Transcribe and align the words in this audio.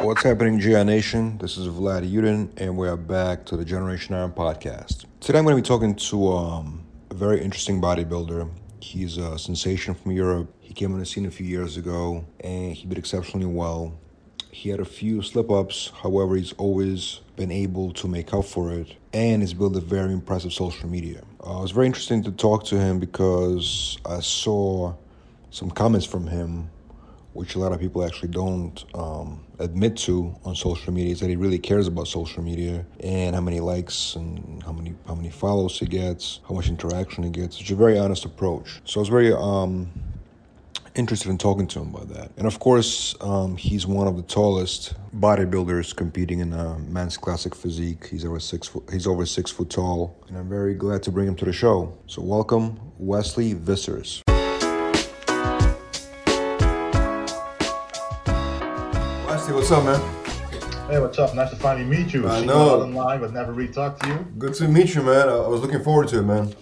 What's 0.00 0.22
happening, 0.22 0.58
GI 0.58 0.84
Nation? 0.84 1.36
This 1.36 1.58
is 1.58 1.68
Vlad 1.68 2.10
Yudin, 2.10 2.48
and 2.56 2.74
we 2.74 2.88
are 2.88 2.96
back 2.96 3.44
to 3.44 3.56
the 3.58 3.66
Generation 3.66 4.14
Iron 4.14 4.32
podcast. 4.32 5.04
Today 5.20 5.38
I'm 5.38 5.44
going 5.44 5.54
to 5.54 5.62
be 5.62 5.68
talking 5.68 5.94
to 5.94 6.28
um, 6.32 6.82
a 7.10 7.14
very 7.14 7.42
interesting 7.42 7.82
bodybuilder. 7.82 8.48
He's 8.80 9.18
a 9.18 9.38
sensation 9.38 9.94
from 9.94 10.12
Europe. 10.12 10.50
He 10.58 10.72
came 10.72 10.94
on 10.94 11.00
the 11.00 11.04
scene 11.04 11.26
a 11.26 11.30
few 11.30 11.44
years 11.44 11.76
ago, 11.76 12.24
and 12.40 12.72
he 12.72 12.86
did 12.86 12.96
exceptionally 12.96 13.44
well. 13.44 13.92
He 14.50 14.70
had 14.70 14.80
a 14.80 14.86
few 14.86 15.20
slip 15.20 15.50
ups, 15.50 15.92
however, 16.02 16.34
he's 16.34 16.54
always 16.54 17.20
been 17.36 17.52
able 17.52 17.92
to 17.92 18.08
make 18.08 18.32
up 18.32 18.46
for 18.46 18.72
it, 18.72 18.96
and 19.12 19.42
he's 19.42 19.52
built 19.52 19.76
a 19.76 19.80
very 19.80 20.14
impressive 20.14 20.54
social 20.54 20.88
media. 20.88 21.20
Uh, 21.46 21.58
it 21.58 21.60
was 21.60 21.72
very 21.72 21.86
interesting 21.86 22.22
to 22.22 22.32
talk 22.32 22.64
to 22.64 22.80
him 22.80 23.00
because 23.00 23.98
I 24.06 24.20
saw 24.20 24.94
some 25.50 25.70
comments 25.70 26.06
from 26.06 26.26
him 26.26 26.70
which 27.32 27.54
a 27.54 27.58
lot 27.58 27.72
of 27.72 27.80
people 27.80 28.04
actually 28.04 28.28
don't 28.28 28.84
um, 28.94 29.44
admit 29.58 29.96
to 29.96 30.34
on 30.44 30.54
social 30.54 30.92
media, 30.92 31.12
is 31.12 31.20
that 31.20 31.28
he 31.28 31.36
really 31.36 31.58
cares 31.58 31.86
about 31.86 32.08
social 32.08 32.42
media 32.42 32.84
and 33.00 33.34
how 33.34 33.40
many 33.40 33.60
likes 33.60 34.16
and 34.16 34.62
how 34.62 34.72
many 34.72 34.94
how 35.06 35.14
many 35.14 35.30
follows 35.30 35.78
he 35.78 35.86
gets, 35.86 36.40
how 36.48 36.54
much 36.54 36.68
interaction 36.68 37.24
he 37.24 37.30
gets. 37.30 37.60
It's 37.60 37.70
a 37.70 37.74
very 37.74 37.98
honest 37.98 38.24
approach. 38.24 38.80
So 38.84 39.00
I 39.00 39.02
was 39.02 39.08
very 39.08 39.32
um, 39.32 39.90
interested 40.94 41.30
in 41.30 41.38
talking 41.38 41.66
to 41.68 41.80
him 41.80 41.94
about 41.94 42.08
that. 42.08 42.30
And 42.36 42.46
of 42.46 42.58
course, 42.58 43.14
um, 43.20 43.56
he's 43.56 43.86
one 43.86 44.08
of 44.08 44.16
the 44.16 44.22
tallest 44.22 44.94
bodybuilders 45.16 45.94
competing 45.94 46.40
in 46.40 46.52
a 46.52 46.78
men's 46.78 47.16
classic 47.16 47.54
physique. 47.54 48.08
He's 48.08 48.24
over 48.24 48.40
six 48.40 48.66
foot. 48.66 48.88
He's 48.92 49.06
over 49.06 49.24
six 49.24 49.50
foot 49.50 49.70
tall, 49.70 50.16
and 50.28 50.36
I'm 50.36 50.48
very 50.48 50.74
glad 50.74 51.02
to 51.04 51.10
bring 51.12 51.28
him 51.28 51.36
to 51.36 51.44
the 51.44 51.52
show. 51.52 51.96
So 52.06 52.22
welcome, 52.22 52.80
Wesley 52.98 53.54
Vissers. 53.54 54.22
What's 59.52 59.70
up, 59.72 59.84
man? 59.84 60.00
Hey, 60.88 61.00
what's 61.00 61.18
up? 61.18 61.34
Nice 61.34 61.50
to 61.50 61.56
finally 61.56 61.84
meet 61.84 62.12
you. 62.14 62.28
I 62.28 62.44
know. 62.44 62.82
Online, 62.82 63.20
but 63.20 63.32
never 63.32 63.52
really 63.52 63.72
talked 63.72 64.02
to 64.02 64.08
you. 64.08 64.14
Good 64.38 64.54
to 64.54 64.68
meet 64.68 64.94
you, 64.94 65.02
man. 65.02 65.28
I 65.28 65.46
was 65.48 65.60
looking 65.60 65.82
forward 65.82 66.08
to 66.08 66.18
it, 66.20 66.22
man. 66.22 66.54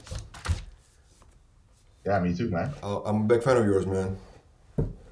Yeah, 2.06 2.18
me 2.20 2.34
too, 2.34 2.50
man. 2.50 2.72
I- 2.82 3.00
I'm 3.04 3.22
a 3.22 3.24
big 3.24 3.42
fan 3.42 3.56
of 3.58 3.66
yours, 3.66 3.86
man. 3.86 4.16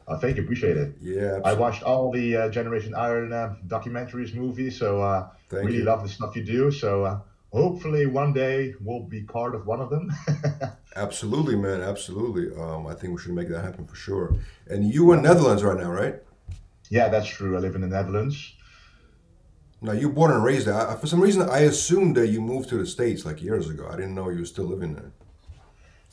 Uh, 0.08 0.18
thank 0.18 0.36
you, 0.36 0.42
appreciate 0.42 0.76
it. 0.76 0.94
Yeah, 1.00 1.40
I 1.44 1.52
watched 1.54 1.82
all 1.82 2.10
the 2.12 2.36
uh, 2.36 2.48
Generation 2.48 2.94
Iron 2.94 3.32
uh, 3.32 3.56
documentaries, 3.66 4.34
movies, 4.34 4.78
so 4.78 5.02
uh, 5.02 5.28
Thank 5.50 5.66
really 5.66 5.78
you. 5.78 5.84
love 5.84 6.02
the 6.02 6.08
stuff 6.08 6.36
you 6.36 6.44
do. 6.44 6.70
So 6.70 7.04
uh, 7.04 7.20
hopefully 7.52 8.06
one 8.06 8.32
day 8.32 8.74
we'll 8.80 9.02
be 9.02 9.22
part 9.22 9.54
of 9.54 9.66
one 9.66 9.80
of 9.80 9.90
them. 9.90 10.12
absolutely, 10.96 11.56
man. 11.56 11.80
Absolutely. 11.82 12.54
Um, 12.58 12.86
I 12.86 12.94
think 12.94 13.14
we 13.14 13.20
should 13.20 13.32
make 13.32 13.48
that 13.48 13.62
happen 13.62 13.86
for 13.86 13.96
sure. 13.96 14.34
And 14.68 14.84
you 14.92 15.12
in 15.12 15.22
Netherlands 15.22 15.62
right 15.64 15.76
now, 15.78 15.90
right? 15.90 16.16
Yeah, 16.90 17.08
that's 17.08 17.28
true. 17.28 17.56
I 17.56 17.60
live 17.60 17.74
in 17.74 17.80
the 17.82 17.88
Netherlands. 17.88 18.54
Now 19.82 19.92
you're 19.92 20.10
born 20.10 20.30
and 20.32 20.42
raised 20.42 20.66
there. 20.66 20.74
I, 20.74 20.96
for 20.96 21.06
some 21.06 21.20
reason, 21.20 21.48
I 21.48 21.60
assumed 21.60 22.16
that 22.16 22.28
you 22.28 22.40
moved 22.40 22.68
to 22.70 22.78
the 22.78 22.86
states 22.86 23.24
like 23.24 23.42
years 23.42 23.68
ago. 23.68 23.86
I 23.90 23.96
didn't 23.96 24.14
know 24.14 24.30
you 24.30 24.38
were 24.40 24.44
still 24.46 24.64
living 24.64 24.94
there. 24.94 25.12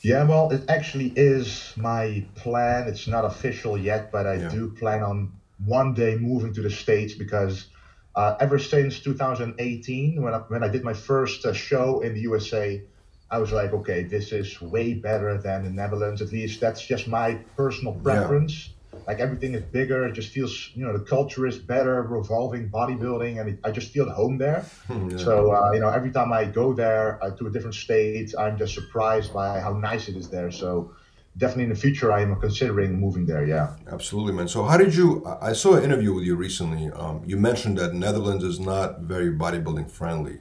Yeah, 0.02 0.24
well, 0.24 0.50
it 0.50 0.64
actually 0.68 1.12
is 1.16 1.72
my 1.76 2.26
plan. 2.34 2.88
It's 2.88 3.06
not 3.06 3.24
official 3.24 3.78
yet, 3.78 4.12
but 4.12 4.26
I 4.26 4.34
Yeah. 4.36 4.48
do 4.50 4.70
plan 4.70 5.02
on 5.02 5.32
one 5.64 5.94
day 5.94 6.16
moving 6.16 6.52
to 6.54 6.62
the 6.62 6.70
States 6.70 7.14
because 7.14 7.68
uh, 8.14 8.36
ever 8.38 8.58
since 8.58 9.00
2018, 9.00 10.20
when 10.22 10.34
I, 10.34 10.38
when 10.48 10.62
I 10.62 10.68
did 10.68 10.84
my 10.84 10.92
first 10.92 11.44
uh, 11.46 11.52
show 11.54 12.00
in 12.00 12.12
the 12.14 12.20
USA, 12.20 12.82
I 13.30 13.38
was 13.38 13.50
like, 13.50 13.72
okay, 13.72 14.04
this 14.04 14.30
is 14.30 14.60
way 14.60 14.94
better 14.94 15.38
than 15.40 15.64
the 15.64 15.70
Netherlands. 15.70 16.20
At 16.20 16.30
least 16.32 16.60
that's 16.60 16.84
just 16.86 17.08
my 17.08 17.40
personal 17.56 17.94
preference. 17.94 18.73
Like 19.06 19.20
everything 19.20 19.54
is 19.54 19.62
bigger. 19.62 20.06
It 20.06 20.12
just 20.12 20.30
feels, 20.30 20.70
you 20.74 20.84
know, 20.84 20.96
the 20.96 21.04
culture 21.04 21.46
is 21.46 21.58
better, 21.58 22.02
revolving 22.02 22.70
bodybuilding, 22.70 23.40
and 23.40 23.50
it, 23.50 23.58
I 23.64 23.70
just 23.70 23.92
feel 23.92 24.08
at 24.08 24.14
home 24.14 24.38
there. 24.38 24.64
Yeah. 24.88 25.16
So 25.16 25.52
uh, 25.52 25.72
you 25.72 25.80
know, 25.80 25.88
every 25.88 26.10
time 26.10 26.32
I 26.32 26.44
go 26.44 26.72
there 26.72 27.22
uh, 27.22 27.30
to 27.36 27.46
a 27.46 27.50
different 27.50 27.74
state, 27.74 28.34
I'm 28.38 28.56
just 28.56 28.74
surprised 28.74 29.32
by 29.32 29.60
how 29.60 29.72
nice 29.72 30.08
it 30.08 30.16
is 30.16 30.28
there. 30.30 30.50
So 30.50 30.94
definitely 31.36 31.64
in 31.64 31.70
the 31.70 31.76
future, 31.76 32.12
I 32.12 32.22
am 32.22 32.40
considering 32.40 32.98
moving 32.98 33.26
there. 33.26 33.44
Yeah. 33.44 33.76
Absolutely, 33.90 34.32
man. 34.32 34.48
So 34.48 34.64
how 34.64 34.76
did 34.76 34.94
you? 34.94 35.24
I 35.26 35.50
I 35.50 35.52
saw 35.52 35.74
an 35.74 35.84
interview 35.84 36.12
with 36.14 36.24
you 36.24 36.36
recently. 36.36 36.90
Um, 36.90 37.22
you 37.26 37.36
mentioned 37.36 37.78
that 37.78 37.94
Netherlands 37.94 38.44
is 38.44 38.58
not 38.58 39.00
very 39.00 39.30
bodybuilding 39.30 39.90
friendly. 39.90 40.38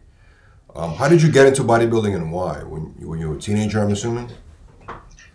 Um, 0.76 0.96
how 0.96 1.08
did 1.08 1.22
you 1.22 1.32
get 1.32 1.46
into 1.46 1.64
bodybuilding 1.64 2.16
and 2.16 2.32
why? 2.32 2.64
When 2.64 2.84
when 3.10 3.20
you 3.20 3.30
were 3.30 3.38
a 3.38 3.40
teenager, 3.40 3.80
I'm 3.80 3.92
assuming. 3.92 4.30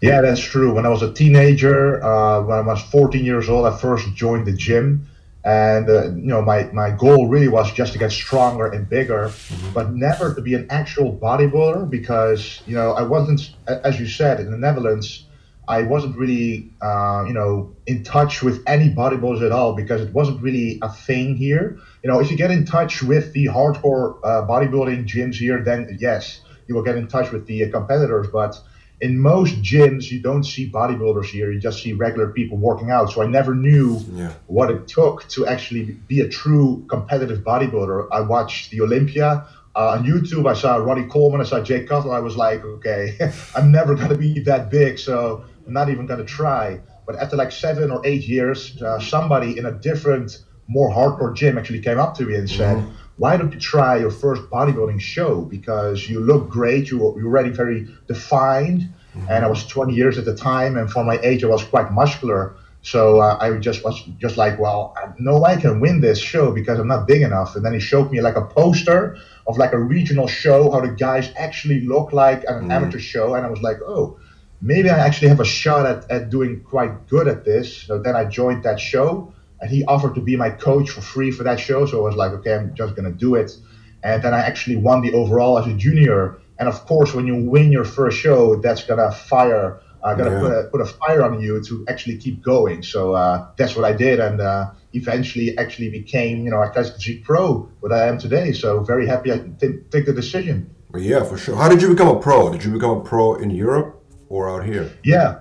Yeah, 0.00 0.20
that's 0.20 0.41
true. 0.41 0.75
When 0.75 0.86
I 0.86 0.91
was 0.91 1.03
a 1.03 1.12
teenager, 1.12 2.03
uh, 2.03 2.42
when 2.42 2.59
I 2.59 2.62
was 2.62 2.82
14 2.82 3.25
years 3.25 3.48
old, 3.48 3.66
I 3.66 3.76
first 3.76 4.14
joined 4.14 4.47
the 4.47 4.53
gym. 4.53 5.09
And, 5.44 5.88
uh, 5.88 6.04
you 6.10 6.26
know, 6.26 6.42
my, 6.42 6.64
my 6.72 6.91
goal 6.91 7.28
really 7.28 7.48
was 7.48 7.72
just 7.72 7.92
to 7.94 7.98
get 7.98 8.12
stronger 8.12 8.66
and 8.66 8.88
bigger, 8.88 9.32
but 9.72 9.92
never 9.92 10.34
to 10.34 10.41
be 10.41 10.54
an 10.54 10.66
actual 10.69 11.16
bodybuilder 11.16 11.88
because, 11.88 12.60
you 12.66 12.75
know, 12.75 12.92
I 12.92 13.03
wasn't, 13.03 13.50
as 13.66 13.98
you 13.98 14.06
said, 14.06 14.41
in 14.41 14.50
the 14.50 14.58
Netherlands, 14.58 15.25
I 15.66 15.82
wasn't 15.82 16.16
really, 16.16 16.70
uh, 16.81 17.25
you 17.26 17.34
know, 17.34 17.75
in 17.87 18.03
touch 18.03 18.42
with 18.42 18.62
any 18.66 18.91
bodybuilders 18.91 19.44
at 19.44 19.53
all 19.53 19.75
because 19.75 20.00
it 20.00 20.12
wasn't 20.12 20.42
really 20.42 20.78
a 20.82 20.91
thing 20.92 21.37
here. 21.37 21.78
You 22.03 22.10
know, 22.10 22.20
if 22.20 22.31
you 22.31 22.37
get 22.37 22.50
in 22.50 22.64
touch 22.64 23.03
with 23.03 23.32
the 23.32 23.47
hardcore 23.47 24.19
uh, 24.25 24.47
bodybuilding 24.47 25.06
gyms 25.06 25.37
here, 25.37 25.62
then 25.62 25.98
yes, 26.00 26.41
you 26.66 26.75
will 26.75 26.82
get 26.82 26.97
in 26.97 27.06
touch 27.06 27.32
with 27.32 27.47
the 27.47 27.64
uh, 27.64 27.70
competitors. 27.70 28.28
But 28.32 28.58
in 29.00 29.19
most 29.20 29.62
gyms, 29.62 30.10
you 30.10 30.20
don't 30.20 30.44
see 30.44 30.70
bodybuilders 30.70 31.26
here. 31.26 31.53
You 31.53 31.60
just 31.60 31.82
see 31.82 31.92
regular 31.92 32.28
people 32.28 32.59
working 32.59 32.91
out. 32.91 33.10
So 33.12 33.22
I 33.22 33.26
never 33.26 33.54
knew 33.54 34.04
Yeah. 34.12 34.32
what 34.47 34.70
it 34.70 34.88
took 34.88 35.26
to 35.28 35.47
actually 35.47 35.98
be 36.09 36.20
a 36.20 36.28
true 36.28 36.84
competitive 36.88 37.38
bodybuilder. 37.44 38.08
I 38.10 38.22
watched 38.22 38.70
the 38.70 38.81
Olympia. 38.81 39.44
Uh, 39.76 39.91
on 39.97 40.04
YouTube, 40.04 40.48
I 40.50 40.54
saw 40.54 40.76
Ronnie 40.76 41.06
Coleman, 41.06 41.41
I 41.41 41.44
saw 41.44 41.60
Jay 41.60 41.84
Cutler. 41.84 42.12
I 42.12 42.19
was 42.19 42.37
like, 42.37 42.64
okay, 42.64 43.16
I'm 43.54 43.70
never 43.70 43.94
going 43.94 44.08
to 44.08 44.16
be 44.16 44.41
that 44.41 44.70
big, 44.70 44.98
so 44.98 45.44
I'm 45.66 45.72
not 45.72 45.88
even 45.88 46.06
going 46.06 46.19
to 46.19 46.26
try. 46.26 46.81
But 47.06 47.16
after 47.16 47.37
like 47.37 47.53
seven 47.53 47.91
or 47.92 48.00
eight 48.04 48.26
years, 48.26 48.76
uh, 48.82 48.98
somebody 48.98 49.56
in 49.56 49.64
a 49.66 49.70
different, 49.72 50.38
more 50.66 50.91
hardcore 50.91 51.34
gym 51.34 51.56
actually 51.56 51.81
came 51.81 51.98
up 52.00 52.16
to 52.16 52.25
me 52.25 52.34
and 52.34 52.50
said, 52.50 52.84
why 53.19 53.37
don't 53.37 53.53
you 53.53 53.61
try 53.61 53.99
your 53.99 54.11
first 54.11 54.43
bodybuilding 54.43 55.01
show? 55.01 55.43
Because 55.43 56.09
you 56.09 56.21
look 56.21 56.49
great, 56.49 56.91
you, 56.91 56.99
you're 57.17 57.27
already 57.27 57.51
very 57.51 57.89
defined. 58.06 58.89
And 59.29 59.45
I 59.45 59.49
was 59.49 59.67
20 59.67 59.95
years 59.95 60.17
at 60.17 60.25
the 60.25 60.37
time, 60.37 60.77
and 60.77 60.89
for 60.91 61.03
my 61.03 61.19
age, 61.23 61.43
I 61.43 61.49
was 61.49 61.65
quite 61.65 61.93
muscular. 61.93 62.55
So 62.83 63.21
uh, 63.21 63.37
I 63.41 63.56
just 63.59 63.84
was 63.84 64.01
just 64.19 64.37
like, 64.37 64.59
well, 64.61 64.95
no 65.19 65.39
know 65.39 65.45
I 65.45 65.56
can 65.56 65.81
win 65.81 66.01
this 66.01 66.21
show 66.21 66.53
because 66.53 66.79
I'm 66.79 66.87
not 66.87 67.09
big 67.09 67.23
enough. 67.23 67.56
And 67.56 67.65
then 67.65 67.75
he 67.75 67.81
showed 67.81 68.12
me 68.12 68.21
like 68.21 68.37
a 68.37 68.45
poster 68.45 69.19
of 69.49 69.59
like 69.59 69.73
a 69.73 69.79
regional 69.79 70.29
show, 70.29 70.71
how 70.71 70.81
the 70.81 70.89
guys 70.89 71.33
actually 71.37 71.81
look 71.81 72.12
like 72.12 72.45
at 72.49 72.56
an 72.56 72.71
amateur 72.71 73.00
show. 73.00 73.35
And 73.35 73.45
I 73.45 73.50
was 73.50 73.61
like, 73.61 73.79
oh, 73.85 74.19
maybe 74.61 74.91
I 74.91 74.99
actually 74.99 75.29
have 75.29 75.41
a 75.41 75.45
shot 75.45 75.87
at, 75.87 76.09
at 76.11 76.31
doing 76.31 76.62
quite 76.62 77.09
good 77.09 77.27
at 77.27 77.45
this. 77.45 77.77
So 77.77 77.99
then 77.99 78.15
I 78.15 78.25
joined 78.25 78.62
that 78.62 78.79
show, 78.79 79.33
and 79.60 79.70
he 79.70 79.84
offered 79.84 80.14
to 80.14 80.20
be 80.20 80.36
my 80.36 80.50
coach 80.50 80.91
for 80.91 81.00
free 81.00 81.30
for 81.30 81.44
that 81.44 81.58
show. 81.58 81.86
So 81.86 81.98
I 82.00 82.02
was 82.02 82.16
like, 82.16 82.32
okay, 82.32 82.54
I'm 82.54 82.74
just 82.74 82.94
gonna 82.96 83.12
do 83.12 83.34
it. 83.34 83.56
And 84.02 84.22
then 84.22 84.32
I 84.34 84.41
actually 84.41 84.76
won 84.76 85.02
the 85.02 85.12
overall 85.12 85.58
as 85.58 85.66
a 85.66 85.74
junior. 85.74 86.38
And 86.58 86.69
of 86.69 86.87
course, 86.87 87.14
when 87.14 87.26
you 87.26 87.37
win 87.37 87.72
your 87.72 87.84
first 87.84 88.19
show, 88.19 88.56
that's 88.56 88.84
gonna 88.84 89.10
fire, 89.12 89.81
uh, 90.02 90.14
gonna 90.14 90.31
Yeah. 90.31 90.40
put, 90.40 90.52
a, 90.52 90.62
put 90.72 90.81
a 90.81 90.87
fire 90.87 91.22
on 91.22 91.40
you 91.40 91.62
to 91.64 91.84
actually 91.88 92.16
keep 92.19 92.43
going. 92.43 92.82
So 92.82 93.14
uh, 93.14 93.46
that's 93.56 93.75
what 93.75 93.84
I 93.84 93.93
did, 93.93 94.20
and 94.20 94.40
uh, 94.40 94.70
eventually 94.93 95.56
actually 95.58 95.90
became, 95.90 96.44
you 96.44 96.50
know, 96.50 96.62
a 96.62 96.70
classic 96.70 96.94
Physique 96.94 97.25
pro, 97.25 97.69
what 97.81 97.93
I 97.93 98.06
am 98.06 98.19
today. 98.19 98.52
So 98.52 98.81
very 98.81 99.06
happy 99.06 99.32
I 99.32 99.38
take 99.61 100.06
the 100.06 100.12
decision. 100.12 100.70
Yeah, 100.96 101.22
for 101.25 101.37
sure. 101.37 101.56
How 101.56 101.69
did 101.69 101.82
you 101.82 101.88
become 101.88 102.08
a 102.08 102.19
pro? 102.19 102.50
Did 102.50 102.64
you 102.64 102.72
become 102.72 102.99
a 102.99 103.00
pro 103.00 103.34
in 103.34 103.50
Europe 103.50 104.02
or 104.28 104.49
out 104.49 104.64
here? 104.64 104.90
Yeah, 105.04 105.40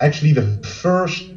actually, 0.00 0.32
the 0.32 0.46
first 0.66 1.31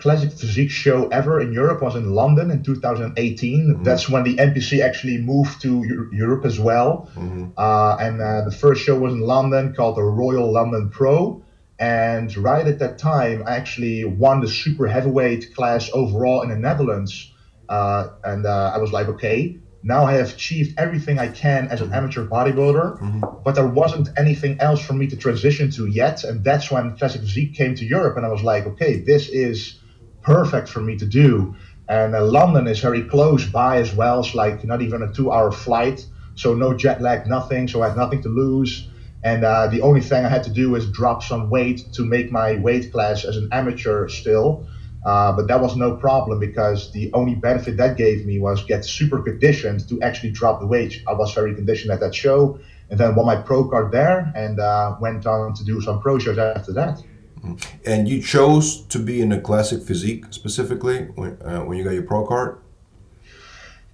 classic 0.00 0.32
physique 0.32 0.70
show 0.70 1.08
ever 1.08 1.40
in 1.40 1.52
Europe 1.52 1.82
was 1.82 1.94
in 1.94 2.10
London 2.10 2.50
in 2.50 2.62
2018. 2.62 3.82
That's 3.82 4.08
when 4.08 4.24
the 4.24 4.36
NPC 4.36 4.82
actually 4.82 5.18
moved 5.18 5.60
to 5.62 5.84
Eu- 5.84 6.10
Europe 6.12 6.44
as 6.44 6.58
well. 6.58 7.10
Uh, 7.56 7.96
and 8.00 8.20
uh, 8.20 8.42
the 8.44 8.50
first 8.50 8.82
show 8.82 8.98
was 8.98 9.12
in 9.12 9.20
London 9.20 9.74
called 9.74 9.96
the 9.96 10.02
Royal 10.02 10.50
London 10.50 10.88
Pro. 10.90 11.42
And 11.78 12.34
right 12.36 12.66
at 12.66 12.78
that 12.80 12.98
time, 12.98 13.44
I 13.46 13.56
actually 13.56 14.04
won 14.04 14.40
the 14.40 14.48
super 14.48 14.86
heavyweight 14.86 15.54
class 15.54 15.90
overall 15.92 16.42
in 16.42 16.50
the 16.50 16.56
Netherlands. 16.56 17.32
Uh, 17.68 18.08
and 18.24 18.46
uh, 18.46 18.72
I 18.74 18.78
was 18.78 18.92
like, 18.92 19.08
okay, 19.08 19.58
now 19.82 20.04
I 20.04 20.14
have 20.14 20.32
achieved 20.34 20.78
everything 20.78 21.18
I 21.18 21.28
can 21.28 21.68
as 21.68 21.80
an 21.80 21.92
amateur 21.92 22.26
bodybuilder, 22.26 23.00
mm-hmm. 23.00 23.20
but 23.44 23.54
there 23.54 23.66
wasn't 23.66 24.08
anything 24.18 24.60
else 24.60 24.84
for 24.84 24.92
me 24.92 25.06
to 25.06 25.16
transition 25.16 25.70
to 25.72 25.86
yet. 25.86 26.24
And 26.24 26.44
that's 26.44 26.70
when 26.70 26.96
Classic 26.96 27.20
Physique 27.20 27.54
came 27.54 27.74
to 27.76 27.84
Europe, 27.84 28.16
and 28.16 28.26
I 28.26 28.28
was 28.28 28.42
like, 28.42 28.66
okay, 28.66 29.00
this 29.00 29.28
is 29.28 29.79
perfect 30.22 30.68
for 30.68 30.80
me 30.80 30.96
to 30.96 31.06
do. 31.06 31.54
And 31.88 32.14
uh, 32.14 32.24
London 32.24 32.66
is 32.68 32.80
very 32.80 33.02
close 33.02 33.44
by 33.44 33.78
as 33.78 33.92
well. 33.94 34.20
It's 34.20 34.34
like 34.34 34.64
not 34.64 34.80
even 34.80 35.02
a 35.02 35.12
two 35.12 35.32
hour 35.32 35.50
flight. 35.50 36.06
So 36.34 36.54
no 36.54 36.72
jet 36.74 37.00
lag, 37.00 37.26
nothing. 37.26 37.68
So 37.68 37.82
I 37.82 37.88
had 37.88 37.96
nothing 37.96 38.22
to 38.22 38.28
lose. 38.28 38.88
And 39.22 39.44
uh, 39.44 39.66
the 39.66 39.82
only 39.82 40.00
thing 40.00 40.24
I 40.24 40.28
had 40.28 40.44
to 40.44 40.50
do 40.50 40.70
was 40.70 40.90
drop 40.90 41.22
some 41.22 41.50
weight 41.50 41.82
to 41.94 42.04
make 42.04 42.30
my 42.30 42.56
weight 42.56 42.90
class 42.92 43.24
as 43.24 43.36
an 43.36 43.48
amateur 43.52 44.08
still. 44.08 44.66
Uh, 45.04 45.32
but 45.32 45.46
that 45.48 45.60
was 45.60 45.76
no 45.76 45.96
problem 45.96 46.38
because 46.38 46.92
the 46.92 47.10
only 47.14 47.34
benefit 47.34 47.76
that 47.78 47.96
gave 47.96 48.24
me 48.26 48.38
was 48.38 48.62
get 48.64 48.84
super 48.84 49.22
conditioned 49.22 49.88
to 49.88 50.00
actually 50.02 50.30
drop 50.30 50.60
the 50.60 50.66
weight. 50.66 51.02
I 51.08 51.14
was 51.14 51.32
very 51.32 51.54
conditioned 51.54 51.90
at 51.90 52.00
that 52.00 52.14
show 52.14 52.58
and 52.90 52.98
then 52.98 53.14
won 53.14 53.26
my 53.26 53.36
pro 53.36 53.68
card 53.68 53.92
there 53.92 54.30
and 54.34 54.60
uh, 54.60 54.96
went 55.00 55.26
on 55.26 55.54
to 55.54 55.64
do 55.64 55.80
some 55.80 56.00
pro 56.00 56.18
shows 56.18 56.38
after 56.38 56.72
that. 56.74 57.02
And 57.86 58.08
you 58.08 58.20
chose 58.22 58.82
to 58.86 58.98
be 58.98 59.20
in 59.20 59.32
a 59.32 59.40
classic 59.40 59.82
physique 59.82 60.26
specifically 60.30 61.04
when, 61.14 61.38
uh, 61.42 61.60
when 61.60 61.78
you 61.78 61.84
got 61.84 61.94
your 61.94 62.02
pro 62.02 62.26
card? 62.26 62.58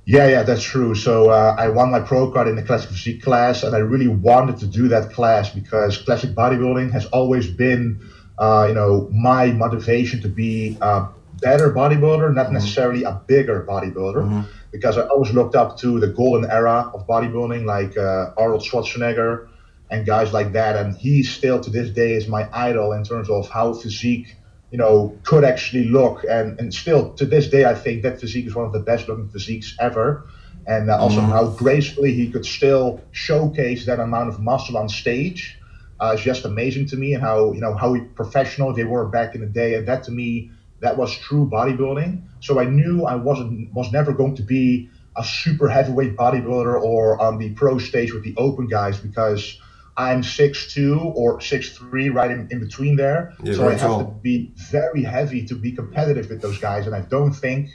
Yeah, 0.05 0.29
yeah, 0.29 0.43
that's 0.45 0.63
true. 0.63 0.95
So 0.95 1.31
uh, 1.31 1.57
I 1.59 1.69
won 1.69 1.91
my 1.91 2.01
pro 2.01 2.31
card 2.31 2.47
in 2.47 2.55
the 2.55 2.63
classic 2.63 2.91
physique 2.91 3.23
class, 3.23 3.65
and 3.65 3.75
I 3.75 3.79
really 3.79 4.07
wanted 4.07 4.57
to 4.59 4.67
do 4.67 4.87
that 4.89 5.13
class 5.13 5.51
because 5.51 5.99
classic 5.99 6.31
bodybuilding 6.31 6.93
has 6.93 7.07
always 7.07 7.51
been, 7.51 8.01
uh, 8.39 8.67
you 8.69 8.75
know, 8.75 9.09
my 9.13 9.47
motivation 9.47 10.23
to 10.23 10.29
be 10.29 10.79
a 10.81 11.09
better 11.41 11.73
bodybuilder, 11.73 12.33
not 12.33 12.47
mm-hmm. 12.47 12.55
necessarily 12.55 13.03
a 13.03 13.21
bigger 13.27 13.67
bodybuilder, 13.69 14.23
mm-hmm. 14.23 14.43
because 14.71 14.97
I 14.97 15.09
always 15.09 15.33
looked 15.33 15.57
up 15.57 15.77
to 15.79 15.99
the 15.99 16.09
golden 16.09 16.49
era 16.51 16.91
of 16.95 17.07
bodybuilding, 17.09 17.65
like 17.65 17.99
uh, 17.99 18.31
Arnold 18.37 18.63
Schwarzenegger 18.63 19.49
and 19.91 20.05
guys 20.05 20.33
like 20.33 20.53
that, 20.53 20.77
and 20.77 20.97
he 20.97 21.23
still 21.23 21.61
to 21.61 21.71
this 21.71 21.91
day 21.91 22.15
is 22.15 22.27
my 22.27 22.49
idol 22.53 22.93
in 22.93 23.05
terms 23.05 23.31
of 23.31 23.49
how 23.49 23.73
physique 23.73 24.37
you 24.71 24.79
know, 24.79 25.17
could 25.23 25.45
actually 25.45 25.85
look. 25.85 26.25
And, 26.29 26.59
and 26.59 26.75
still 26.75 27.13
to 27.15 27.25
this 27.25 27.49
day, 27.49 27.65
I 27.65 27.75
think 27.75 28.03
that 28.03 28.21
physique 28.21 28.47
is 28.47 28.55
one 28.55 28.67
of 28.67 28.73
the 28.73 28.81
best 28.81 29.09
looking 29.09 29.29
physiques 29.29 29.77
ever. 29.81 30.27
And 30.67 30.91
uh, 30.91 30.99
also 30.99 31.21
mm-hmm. 31.21 31.31
how 31.31 31.49
gracefully 31.49 32.13
he 32.13 32.31
could 32.31 32.45
still 32.45 33.01
showcase 33.13 33.87
that 33.87 34.01
amount 34.01 34.29
of 34.29 34.41
muscle 34.41 34.77
on 34.77 34.89
stage 34.89 35.59
uh, 36.01 36.15
is 36.17 36.21
just 36.21 36.45
amazing 36.45 36.87
to 36.89 36.97
me. 36.97 37.15
And 37.15 37.23
how, 37.23 37.53
you 37.53 37.61
know, 37.61 37.75
how 37.75 37.97
professional 38.17 38.73
they 38.73 38.85
were 38.85 39.07
back 39.07 39.35
in 39.35 39.41
the 39.41 39.47
day. 39.47 39.75
And 39.75 39.87
that 39.87 40.05
to 40.05 40.11
me, 40.11 40.51
that 40.81 40.97
was 40.97 41.17
true 41.17 41.49
bodybuilding. 41.51 42.23
So 42.41 42.59
I 42.59 42.65
knew 42.65 43.05
I 43.05 43.15
wasn't, 43.15 43.73
was 43.73 43.93
never 43.93 44.13
going 44.13 44.37
to 44.37 44.43
be 44.43 44.91
a 45.17 45.25
super 45.25 45.69
heavyweight 45.69 46.17
bodybuilder 46.17 46.83
or 46.83 47.19
on 47.19 47.39
the 47.39 47.51
pro 47.51 47.79
stage 47.79 48.13
with 48.13 48.25
the 48.25 48.35
open 48.37 48.67
guys 48.67 48.99
because 48.99 49.59
I'm 49.97 50.23
six 50.23 50.73
two 50.73 51.01
or 51.01 51.41
six 51.41 51.71
three, 51.71 52.11
right 52.11 52.31
in, 52.31 52.49
in 52.51 52.61
between 52.61 52.97
there. 52.97 53.35
Yeah, 53.43 53.55
so 53.55 53.69
I 53.69 53.73
have 53.73 53.81
tall. 53.81 54.05
to 54.05 54.11
be 54.23 54.53
very 54.71 55.03
heavy 55.03 55.47
to 55.47 55.55
be 55.55 55.73
competitive 55.73 56.29
with 56.29 56.43
those 56.43 56.59
guys, 56.59 56.87
and 56.87 56.95
I 56.95 57.01
don't 57.01 57.33
think 57.33 57.71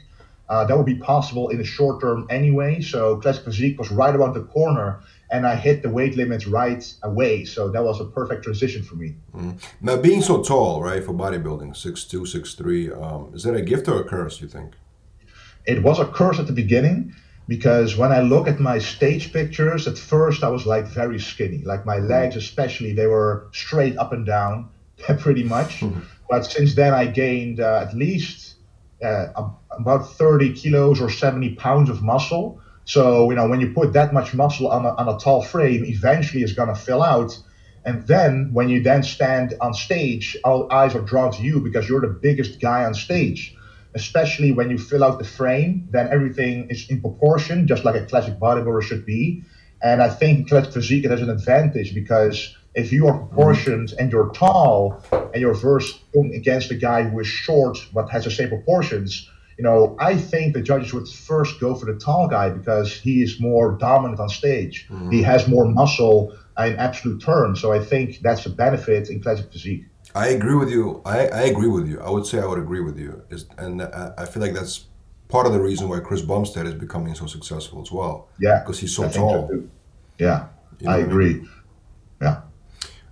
uh, 0.48 0.66
that 0.66 0.78
would 0.78 0.86
be 0.86 0.96
possible 0.96 1.50
in 1.50 1.58
the 1.58 1.64
short 1.64 2.02
term 2.02 2.28
anyway. 2.30 2.82
So 2.82 3.18
classic 3.18 3.46
physique 3.46 3.80
was 3.80 3.90
right 3.90 4.14
around 4.14 4.34
the 4.34 4.44
corner, 4.44 5.00
and 5.32 5.48
I 5.48 5.56
hit 5.56 5.82
the 5.82 5.90
weight 5.90 6.16
limits 6.16 6.46
right 6.46 6.94
away. 7.02 7.46
So 7.46 7.70
that 7.70 7.84
was 7.84 8.00
a 8.00 8.06
perfect 8.06 8.44
transition 8.44 8.84
for 8.84 8.96
me. 8.96 9.16
Mm. 9.34 9.60
Now, 9.82 9.98
being 9.98 10.22
so 10.22 10.44
tall, 10.44 10.84
right, 10.84 11.04
for 11.04 11.14
bodybuilding, 11.14 11.76
six 11.76 12.04
two, 12.04 12.26
six 12.26 12.54
three, 12.54 12.92
um, 12.92 13.32
is 13.34 13.44
that 13.44 13.56
a 13.56 13.62
gift 13.62 13.88
or 13.88 14.00
a 14.00 14.04
curse? 14.04 14.42
You 14.42 14.48
think? 14.48 14.74
It 15.66 15.82
was 15.82 16.00
a 16.00 16.06
curse 16.06 16.38
at 16.38 16.48
the 16.48 16.54
beginning 16.54 17.16
because 17.48 17.98
when 17.98 18.12
I 18.12 18.22
look 18.22 18.48
at 18.48 18.60
my 18.60 18.78
stage 18.78 19.34
pictures, 19.34 19.88
at 19.88 19.98
first 19.98 20.44
I 20.44 20.50
was 20.50 20.66
like 20.66 20.88
very 20.88 21.20
skinny, 21.20 21.62
like 21.66 21.86
my 21.86 21.98
legs 21.98 22.36
especially, 22.36 22.94
they 22.94 23.08
were 23.08 23.48
straight 23.52 23.98
up 23.98 24.14
and 24.14 24.26
down, 24.26 24.70
pretty 25.20 25.44
much. 25.44 25.82
Mm-hmm. 25.82 26.00
But 26.30 26.46
since 26.46 26.76
then 26.76 26.94
I 26.94 27.08
gained 27.08 27.60
uh, 27.60 27.86
at 27.88 27.94
least 27.94 28.56
uh, 29.04 29.28
about 29.72 30.10
30 30.12 30.54
kilos 30.54 31.02
or 31.02 31.10
70 31.10 31.56
pounds 31.56 31.90
of 31.90 32.02
muscle. 32.02 32.62
So 32.86 33.30
you 33.30 33.36
know 33.36 33.48
when 33.48 33.60
you 33.60 33.74
put 33.74 33.94
that 33.94 34.14
much 34.14 34.34
muscle 34.34 34.68
on 34.68 34.86
a, 34.86 34.94
on 34.96 35.08
a 35.10 35.18
tall 35.18 35.42
frame, 35.42 35.84
eventually 35.86 36.44
it's 36.44 36.54
gonna 36.54 36.76
fill 36.76 37.02
out. 37.02 37.38
And 37.84 38.06
then 38.06 38.52
when 38.54 38.70
you 38.70 38.84
then 38.84 39.02
stand 39.02 39.56
on 39.60 39.74
stage, 39.74 40.38
all 40.44 40.72
eyes 40.72 40.94
are 40.94 41.02
drawn 41.02 41.32
to 41.32 41.42
you 41.42 41.60
because 41.60 41.90
you're 41.90 42.02
the 42.02 42.16
biggest 42.22 42.62
guy 42.62 42.86
on 42.86 42.94
stage 42.94 43.56
especially 43.94 44.52
when 44.52 44.70
you 44.70 44.78
fill 44.78 45.04
out 45.04 45.20
the 45.20 45.26
frame, 45.26 45.88
then 45.92 46.10
everything 46.12 46.70
is 46.70 46.90
in 46.90 47.02
proportion, 47.02 47.68
just 47.68 47.84
like 47.84 47.96
a 47.96 48.06
classic 48.06 48.40
bodybuilder 48.40 48.82
should 48.82 49.06
be. 49.06 49.44
And 49.82 50.02
I 50.02 50.10
think 50.10 50.50
classic 50.50 50.74
physique 50.74 51.06
it 51.06 51.12
has 51.12 51.22
an 51.22 51.30
advantage 51.30 51.94
because 51.94 52.56
if 52.74 52.92
you 52.94 53.08
are 53.08 53.18
proportioned 53.18 53.94
and 54.00 54.12
you're 54.12 54.30
tall 54.30 55.04
and 55.12 55.42
you're 55.42 55.54
versed 55.54 56.00
against 56.16 56.72
a 56.72 56.76
guy 56.76 57.04
who 57.04 57.20
is 57.20 57.28
short 57.28 57.78
but 57.94 58.10
has 58.10 58.24
the 58.24 58.32
same 58.32 58.50
proportions, 58.50 59.30
you 59.58 59.64
know, 59.64 59.96
I 60.00 60.18
think 60.18 60.54
the 60.54 60.62
judges 60.62 60.94
would 60.94 61.08
first 61.08 61.60
go 61.60 61.76
for 61.76 61.86
the 61.86 62.00
tall 62.00 62.28
guy 62.28 62.50
because 62.50 62.94
he 62.94 63.22
is 63.22 63.40
more 63.40 63.74
dominant 63.74 64.20
on 64.20 64.30
stage. 64.30 64.88
Mm-hmm. 64.90 65.12
He 65.12 65.22
has 65.24 65.48
more 65.48 65.66
muscle 65.66 66.36
in 66.58 66.76
absolute 66.78 67.22
terms. 67.22 67.60
So 67.60 67.72
I 67.72 67.80
think 67.80 68.20
that's 68.22 68.46
a 68.46 68.50
benefit 68.50 69.10
in 69.10 69.22
classic 69.22 69.52
physique. 69.52 69.86
I 70.14 70.28
agree 70.30 70.56
with 70.56 70.70
you. 70.70 71.02
I, 71.06 71.28
I 71.28 71.42
agree 71.44 71.68
with 71.68 71.88
you. 71.88 72.00
I 72.02 72.10
would 72.10 72.26
say 72.26 72.40
I 72.40 72.46
would 72.46 72.60
agree 72.60 72.82
with 72.82 73.00
you. 73.00 73.24
Is 73.30 73.46
and 73.58 73.82
I, 73.82 74.14
I 74.18 74.26
feel 74.26 74.42
like 74.42 74.54
that's 74.54 74.86
part 75.28 75.48
of 75.48 75.54
the 75.54 75.62
reason 75.62 75.88
why 75.90 76.00
Chris 76.00 76.22
Bumstead 76.22 76.66
is 76.68 76.74
becoming 76.74 77.16
so 77.16 77.26
successful 77.26 77.82
as 77.82 77.92
well. 77.92 78.28
Yeah, 78.40 78.60
because 78.60 78.80
he's 78.80 78.96
so 78.96 79.10
tall. 79.10 79.50
Yeah, 80.18 80.48
you 80.80 80.88
know 80.88 80.94
I 80.94 80.98
agree. 80.98 81.30
I 81.30 81.34
mean? 81.34 81.50
Yeah. 82.22 82.42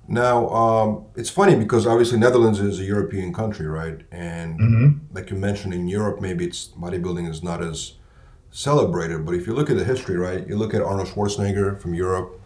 Now 0.08 0.50
um, 0.50 1.06
it's 1.16 1.30
funny 1.30 1.56
because 1.56 1.86
obviously 1.86 2.18
Netherlands 2.20 2.60
is 2.60 2.80
a 2.80 2.84
European 2.84 3.34
country, 3.34 3.68
right? 3.68 4.02
And 4.12 4.60
mm-hmm. 4.60 5.16
like 5.16 5.30
you 5.30 5.38
mentioned, 5.38 5.74
in 5.74 5.88
Europe, 5.88 6.20
maybe 6.20 6.46
it's 6.46 6.68
bodybuilding 6.70 7.30
is 7.30 7.44
not 7.44 7.64
as 7.64 7.94
celebrated. 8.52 9.26
But 9.26 9.36
if 9.36 9.48
you 9.48 9.54
look 9.54 9.70
at 9.70 9.78
the 9.78 9.86
history, 9.86 10.18
right? 10.18 10.48
You 10.48 10.58
look 10.58 10.74
at 10.74 10.82
Arnold 10.82 11.10
Schwarzenegger 11.10 11.80
from 11.80 11.94
Europe, 11.94 12.42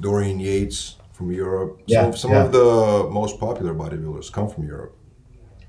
Dorian 0.00 0.40
Yates 0.40 0.96
from 1.24 1.32
Europe. 1.32 1.80
Yeah, 1.86 2.02
some, 2.02 2.16
some 2.16 2.30
yeah. 2.32 2.44
of 2.44 2.52
the 2.52 3.08
most 3.10 3.40
popular 3.40 3.74
bodybuilders 3.74 4.30
come 4.30 4.48
from 4.48 4.66
Europe. 4.66 4.96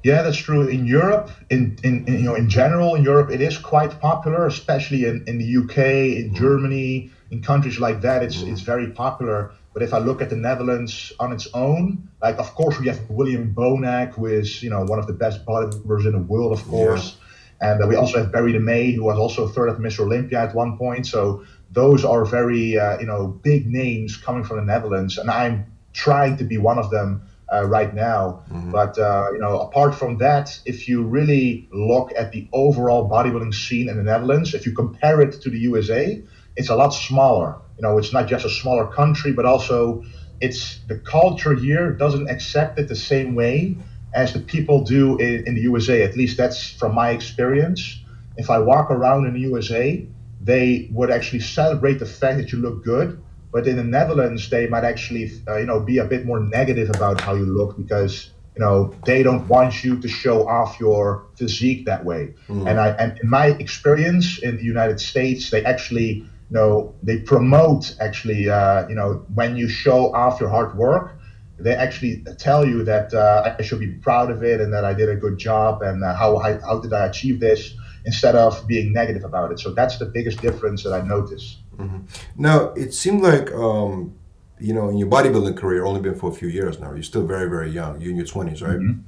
Yeah, 0.03 0.21
that's 0.21 0.37
true. 0.37 0.67
In 0.67 0.85
Europe, 0.85 1.31
in, 1.49 1.79
in, 1.83 2.05
in, 2.07 2.13
you 2.19 2.25
know, 2.25 2.35
in 2.35 2.47
general, 2.47 2.93
in 2.93 3.03
Europe, 3.03 3.31
it 3.31 3.41
is 3.41 3.57
quite 3.57 3.99
popular, 3.99 4.45
especially 4.45 5.05
in, 5.05 5.23
in 5.25 5.39
the 5.39 5.57
UK, 5.61 5.77
in 6.21 6.29
mm. 6.29 6.35
Germany, 6.35 7.09
in 7.31 7.41
countries 7.41 7.79
like 7.79 8.01
that. 8.01 8.21
It's 8.21 8.37
mm. 8.37 8.51
it's 8.51 8.61
very 8.61 8.91
popular. 8.91 9.51
But 9.73 9.81
if 9.81 9.93
I 9.93 9.97
look 9.97 10.21
at 10.21 10.29
the 10.29 10.35
Netherlands 10.35 11.11
on 11.19 11.33
its 11.33 11.47
own, 11.53 12.07
like 12.21 12.37
of 12.37 12.53
course 12.53 12.79
we 12.79 12.87
have 12.87 12.99
William 13.09 13.53
Bonac, 13.55 14.13
who 14.13 14.27
is 14.27 14.61
you 14.61 14.69
know 14.69 14.83
one 14.83 14.99
of 14.99 15.07
the 15.07 15.13
best 15.13 15.43
bodybuilders 15.45 16.05
in 16.05 16.11
the 16.11 16.25
world, 16.33 16.51
of 16.51 16.63
course. 16.67 17.05
Yeah. 17.05 17.21
And 17.61 17.83
uh, 17.83 17.87
we 17.87 17.95
also 17.95 18.19
have 18.19 18.31
Berry 18.31 18.51
de 18.51 18.59
Mey, 18.59 18.91
who 18.91 19.05
was 19.05 19.17
also 19.17 19.47
third 19.47 19.69
at 19.69 19.77
Mr. 19.77 20.01
Olympia 20.01 20.39
at 20.43 20.53
one 20.53 20.77
point. 20.77 21.07
So 21.07 21.45
those 21.75 22.03
are 22.03 22.25
very 22.25 22.77
uh, 22.77 22.97
you 22.99 23.05
know 23.05 23.27
big 23.27 23.67
names 23.67 24.17
coming 24.17 24.43
from 24.43 24.57
the 24.57 24.63
Netherlands, 24.63 25.17
and 25.17 25.29
I'm 25.29 25.65
trying 25.93 26.37
to 26.37 26.43
be 26.43 26.57
one 26.57 26.79
of 26.79 26.89
them 26.89 27.21
uh, 27.53 27.65
right 27.65 27.93
now. 27.93 28.43
Mm-hmm. 28.49 28.71
But 28.71 28.97
uh, 28.97 29.29
you 29.33 29.39
know, 29.39 29.59
apart 29.59 29.93
from 29.93 30.17
that, 30.17 30.59
if 30.65 30.87
you 30.87 31.03
really 31.03 31.67
look 31.71 32.11
at 32.17 32.31
the 32.31 32.47
overall 32.51 33.09
bodybuilding 33.09 33.53
scene 33.53 33.89
in 33.89 33.97
the 33.97 34.03
Netherlands, 34.03 34.53
if 34.53 34.65
you 34.65 34.73
compare 34.73 35.21
it 35.21 35.41
to 35.41 35.49
the 35.49 35.59
USA, 35.59 36.23
it's 36.55 36.69
a 36.69 36.75
lot 36.75 36.89
smaller. 36.89 37.55
You 37.77 37.83
know, 37.83 37.97
it's 37.97 38.13
not 38.13 38.27
just 38.27 38.45
a 38.45 38.49
smaller 38.49 38.87
country, 38.87 39.33
but 39.33 39.45
also 39.45 40.03
it's 40.41 40.79
the 40.87 40.97
culture 40.97 41.53
here 41.53 41.91
doesn't 41.91 42.29
accept 42.29 42.79
it 42.79 42.87
the 42.87 42.95
same 42.95 43.35
way 43.35 43.77
as 44.13 44.33
the 44.33 44.39
people 44.39 44.83
do 44.83 45.17
in, 45.17 45.45
in 45.45 45.55
the 45.55 45.61
USA. 45.61 46.03
At 46.03 46.15
least 46.15 46.37
that's 46.37 46.71
from 46.71 46.95
my 46.95 47.09
experience. 47.11 47.99
If 48.37 48.49
I 48.49 48.59
walk 48.59 48.91
around 48.91 49.27
in 49.27 49.33
the 49.33 49.41
USA, 49.41 50.05
they 50.45 50.87
would 50.91 51.09
actually 51.09 51.39
celebrate 51.39 51.97
the 51.99 52.05
fact 52.05 52.37
that 52.37 52.51
you 52.51 52.59
look 52.59 52.83
good. 52.83 53.21
But 53.51 53.67
in 53.67 53.77
the 53.77 53.83
Netherlands, 53.83 54.49
they 54.49 54.67
might 54.67 54.83
actually, 54.83 55.31
uh, 55.47 55.57
you 55.57 55.65
know, 55.65 55.79
be 55.79 55.97
a 55.97 56.05
bit 56.05 56.25
more 56.25 56.39
negative 56.39 56.89
about 56.89 57.19
how 57.21 57.35
you 57.35 57.45
look 57.45 57.77
because 57.77 58.29
you 58.55 58.61
know 58.63 58.93
they 59.05 59.23
don't 59.23 59.47
want 59.47 59.83
you 59.83 59.99
to 59.99 60.07
show 60.07 60.47
off 60.47 60.79
your 60.79 61.25
physique 61.35 61.85
that 61.85 62.05
way. 62.05 62.33
Mm. 62.47 62.69
And 62.69 62.79
I, 62.79 62.89
and 62.89 63.17
in 63.19 63.29
my 63.29 63.47
experience 63.47 64.39
in 64.39 64.57
the 64.57 64.63
United 64.63 64.99
States, 64.99 65.49
they 65.49 65.63
actually, 65.65 66.09
you 66.49 66.55
know, 66.59 66.93
they 67.01 67.17
promote 67.19 67.95
actually, 67.99 68.49
uh, 68.49 68.87
you 68.87 68.95
know, 68.95 69.25
when 69.33 69.55
you 69.55 69.67
show 69.67 70.13
off 70.13 70.39
your 70.39 70.49
hard 70.49 70.77
work, 70.77 71.17
they 71.57 71.73
actually 71.73 72.23
tell 72.37 72.65
you 72.65 72.83
that 72.83 73.13
uh, 73.13 73.55
I 73.57 73.61
should 73.63 73.79
be 73.79 73.87
proud 73.87 74.29
of 74.29 74.43
it 74.43 74.59
and 74.59 74.73
that 74.73 74.83
I 74.83 74.93
did 74.93 75.09
a 75.09 75.15
good 75.15 75.37
job 75.37 75.81
and 75.81 76.03
uh, 76.03 76.13
how, 76.13 76.37
how 76.39 76.59
how 76.59 76.79
did 76.79 76.91
I 76.91 77.05
achieve 77.07 77.39
this 77.39 77.73
instead 78.05 78.35
of 78.35 78.67
being 78.67 78.93
negative 78.93 79.23
about 79.23 79.51
it. 79.51 79.59
So 79.59 79.71
that's 79.73 79.97
the 79.97 80.05
biggest 80.05 80.41
difference 80.41 80.83
that 80.83 80.93
I 80.93 81.01
notice. 81.01 81.57
Mm-hmm. 81.77 81.99
Now, 82.37 82.69
it 82.73 82.93
seemed 82.93 83.21
like, 83.21 83.51
um, 83.51 84.15
you 84.59 84.73
know, 84.73 84.89
in 84.89 84.97
your 84.97 85.09
bodybuilding 85.09 85.57
career, 85.57 85.85
only 85.85 86.01
been 86.01 86.15
for 86.15 86.29
a 86.29 86.33
few 86.33 86.47
years 86.47 86.79
now. 86.79 86.93
You're 86.93 87.03
still 87.03 87.25
very, 87.25 87.49
very 87.49 87.69
young. 87.69 87.99
You're 87.99 88.11
in 88.11 88.17
your 88.17 88.25
20s, 88.25 88.61
right? 88.61 88.77
Mm-hmm. 88.77 89.01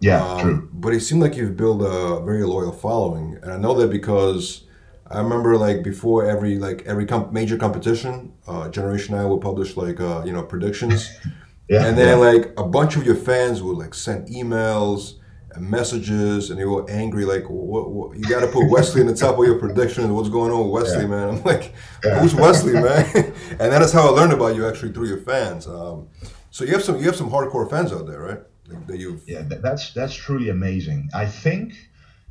Yeah, 0.00 0.24
um, 0.24 0.40
true. 0.40 0.70
But 0.72 0.94
it 0.94 1.00
seemed 1.00 1.22
like 1.22 1.36
you've 1.36 1.56
built 1.56 1.80
a 1.80 2.20
very 2.24 2.44
loyal 2.44 2.72
following. 2.72 3.38
And 3.42 3.52
I 3.52 3.56
know 3.56 3.74
that 3.74 3.88
because 3.90 4.64
I 5.08 5.18
remember 5.18 5.56
like 5.56 5.84
before 5.84 6.26
every 6.26 6.58
like 6.58 6.82
every 6.86 7.06
comp- 7.06 7.32
major 7.32 7.56
competition, 7.56 8.32
uh, 8.48 8.68
Generation 8.68 9.14
I 9.14 9.24
would 9.26 9.40
publish 9.40 9.76
like 9.76 10.00
uh, 10.00 10.22
you 10.24 10.32
know 10.32 10.42
predictions, 10.42 11.08
Yeah, 11.68 11.86
and 11.86 11.96
then 11.96 12.18
yeah. 12.18 12.26
like 12.26 12.52
a 12.58 12.64
bunch 12.64 12.96
of 12.96 13.06
your 13.06 13.14
fans 13.14 13.62
would 13.62 13.78
like 13.78 13.94
send 13.94 14.28
emails 14.28 15.14
messages, 15.60 16.50
and 16.50 16.58
they 16.58 16.64
were 16.64 16.88
angry 16.90 17.24
like, 17.24 17.48
what, 17.48 17.90
what, 17.90 18.16
"You 18.16 18.24
got 18.24 18.40
to 18.40 18.46
put 18.46 18.70
Wesley 18.70 19.00
in 19.00 19.06
the 19.06 19.14
top 19.14 19.38
of 19.38 19.44
your 19.44 19.58
predictions. 19.58 20.08
What's 20.08 20.28
going 20.28 20.50
on 20.50 20.64
with 20.64 20.82
Wesley, 20.82 21.02
Yeah. 21.02 21.08
man?" 21.08 21.28
I'm 21.30 21.42
like, 21.42 21.72
"Who's 22.20 22.34
Wesley, 22.34 22.72
man?" 22.74 23.06
and 23.50 23.72
that 23.72 23.82
is 23.82 23.92
how 23.92 24.08
I 24.08 24.10
learned 24.10 24.32
about 24.32 24.54
you 24.56 24.66
actually 24.66 24.92
through 24.92 25.08
your 25.08 25.18
fans. 25.18 25.66
Um, 25.66 26.08
so 26.50 26.64
you 26.64 26.72
have 26.72 26.84
some 26.84 26.96
you 26.96 27.04
have 27.04 27.16
some 27.16 27.30
hardcore 27.30 27.68
fans 27.68 27.92
out 27.92 28.06
there, 28.06 28.20
right? 28.20 28.40
Like, 28.68 28.86
that 28.86 28.98
you've 28.98 29.22
Yeah, 29.26 29.42
that's 29.42 29.92
that's 29.92 30.14
truly 30.14 30.48
amazing. 30.50 31.10
I 31.14 31.26
think 31.26 31.74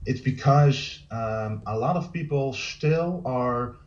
it's 0.06 0.22
because 0.22 1.00
um, 1.12 1.62
a 1.68 1.78
lot 1.78 1.96
of 1.96 2.12
people 2.12 2.54
still 2.54 3.22
are 3.26 3.78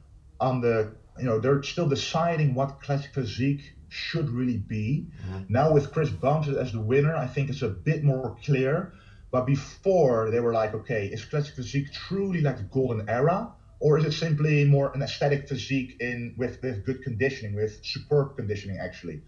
on 0.40 0.60
the 0.60 0.92
you 1.18 1.24
know 1.24 1.38
they're 1.38 1.62
still 1.62 1.88
deciding 1.88 2.54
what 2.54 2.80
classic 2.82 3.12
physique 3.14 3.74
should 3.88 4.28
really 4.30 4.58
be. 4.58 5.06
Now 5.48 5.72
with 5.72 5.92
Chris 5.92 6.10
Bumstead 6.10 6.56
as 6.56 6.72
the 6.72 6.80
winner, 6.80 7.14
I 7.14 7.26
think 7.28 7.48
it's 7.48 7.62
a 7.62 7.68
bit 7.68 8.02
more 8.02 8.36
clear. 8.44 8.92
But 9.34 9.46
before 9.46 10.30
they 10.30 10.38
were 10.38 10.52
like, 10.52 10.72
okay, 10.80 11.06
is 11.06 11.24
classic 11.24 11.56
physique 11.56 11.92
truly 11.92 12.40
like 12.40 12.58
the 12.58 12.68
golden 12.78 13.08
era, 13.08 13.38
or 13.80 13.98
is 13.98 14.04
it 14.04 14.12
simply 14.12 14.64
more 14.64 14.92
an 14.94 15.02
aesthetic 15.02 15.48
physique 15.48 15.96
in 15.98 16.36
with 16.38 16.62
with 16.62 16.86
good 16.86 17.02
conditioning, 17.02 17.52
with 17.56 17.72
superb 17.84 18.36
conditioning 18.36 18.78
actually? 18.78 19.22